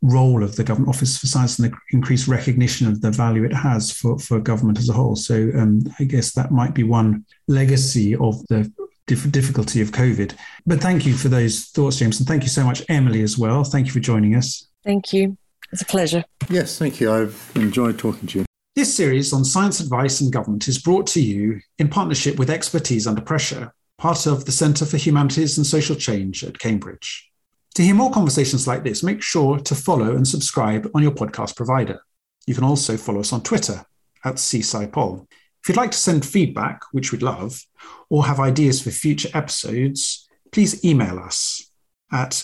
role 0.01 0.43
of 0.43 0.57
the 0.57 0.63
Government 0.63 0.89
Office 0.89 1.17
for 1.17 1.28
Science 1.28 1.57
and 1.57 1.71
the 1.71 1.78
increased 1.91 2.28
recognition 2.28 2.88
of 2.88 3.01
the 3.01 3.11
value 3.11 3.45
it 3.45 3.53
has 3.53 3.91
for, 3.91 4.19
for 4.19 4.39
government 4.39 4.80
as 4.80 4.89
a 4.89 4.93
whole. 4.93 5.15
So 5.15 5.49
um, 5.55 5.84
I 5.99 6.03
guess 6.03 6.34
that 6.34 6.51
might 6.51 6.74
be 6.74 6.84
one 6.84 7.26
legacy 7.47 8.15
of 8.15 8.45
the 8.47 8.69
difficulty 9.08 9.82
of 9.82 9.91
COVID. 9.91 10.36
But 10.66 10.82
thank 10.82 11.06
you 11.06 11.14
for 11.14 11.30
those 11.30 11.66
thoughts, 11.66 11.97
James. 11.97 12.20
And 12.20 12.28
thank 12.28 12.43
you 12.43 12.49
so 12.49 12.64
much, 12.64 12.84
Emily, 12.89 13.22
as 13.22 13.38
well. 13.38 13.64
Thank 13.64 13.88
you 13.88 13.91
for 13.91 13.99
joining 13.99 14.36
us. 14.36 14.68
Thank 14.84 15.14
you. 15.14 15.38
It's 15.72 15.82
a 15.82 15.86
pleasure. 15.86 16.24
Yes, 16.49 16.78
thank 16.78 16.99
you. 16.99 17.12
I've 17.12 17.51
enjoyed 17.56 17.97
talking 17.97 18.28
to 18.28 18.39
you. 18.39 18.45
This 18.76 18.95
series 18.95 19.34
on 19.34 19.45
science 19.45 19.80
advice 19.80 20.22
and 20.22 20.32
government 20.32 20.68
is 20.68 20.80
brought 20.82 21.08
to 21.08 21.22
you 21.22 21.62
in 21.78 21.89
partnership 21.89 22.39
with 22.39 22.49
Expertise 22.49 23.08
Under 23.08 23.22
Pressure, 23.22 23.74
part 23.97 24.26
of 24.26 24.45
the 24.45 24.51
Centre 24.51 24.86
for 24.86 24.97
Humanities 24.97 25.58
and 25.58 25.66
Social 25.66 25.95
Change 25.95 26.43
at 26.43 26.60
Cambridge. 26.60 27.30
To 27.76 27.84
hear 27.84 27.95
more 27.95 28.12
conversations 28.12 28.68
like 28.68 28.84
this, 28.84 29.01
make 29.01 29.22
sure 29.22 29.60
to 29.60 29.76
follow 29.76 30.16
and 30.16 30.28
subscribe 30.28 30.89
on 30.93 31.01
your 31.01 31.12
podcast 31.12 31.56
provider. 31.56 32.01
You 32.45 32.54
can 32.54 32.64
also 32.64 32.97
follow 32.97 33.20
us 33.20 33.34
on 33.34 33.41
Twitter 33.41 33.86
at 34.24 34.36
CSciPol. 34.36 35.28
If 35.64 35.70
you'd 35.70 35.78
like 35.78 35.91
to 35.91 35.97
send 35.97 36.26
feedback, 36.26 36.82
which 36.91 37.14
we'd 37.14 37.22
love, 37.22 37.64
or 38.09 38.26
have 38.26 38.41
ideas 38.41 38.82
for 38.82 38.91
future 38.91 39.30
episodes, 39.34 40.28
please 40.51 40.84
email 40.84 41.20
us 41.20 41.72
at 42.11 42.43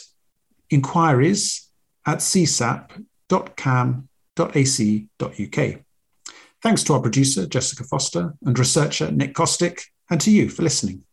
inquiries 0.69 1.69
at 2.07 2.19
csap.cam.ac.uk. 2.19 2.89
Thanks 6.61 6.83
to 6.83 6.93
our 6.93 7.01
producer, 7.01 7.45
Jessica 7.45 7.83
Foster, 7.83 8.33
and 8.45 8.57
researcher, 8.57 9.11
Nick 9.11 9.33
Cosstick, 9.33 9.81
and 10.09 10.21
to 10.21 10.31
you 10.31 10.47
for 10.47 10.63
listening. 10.63 11.03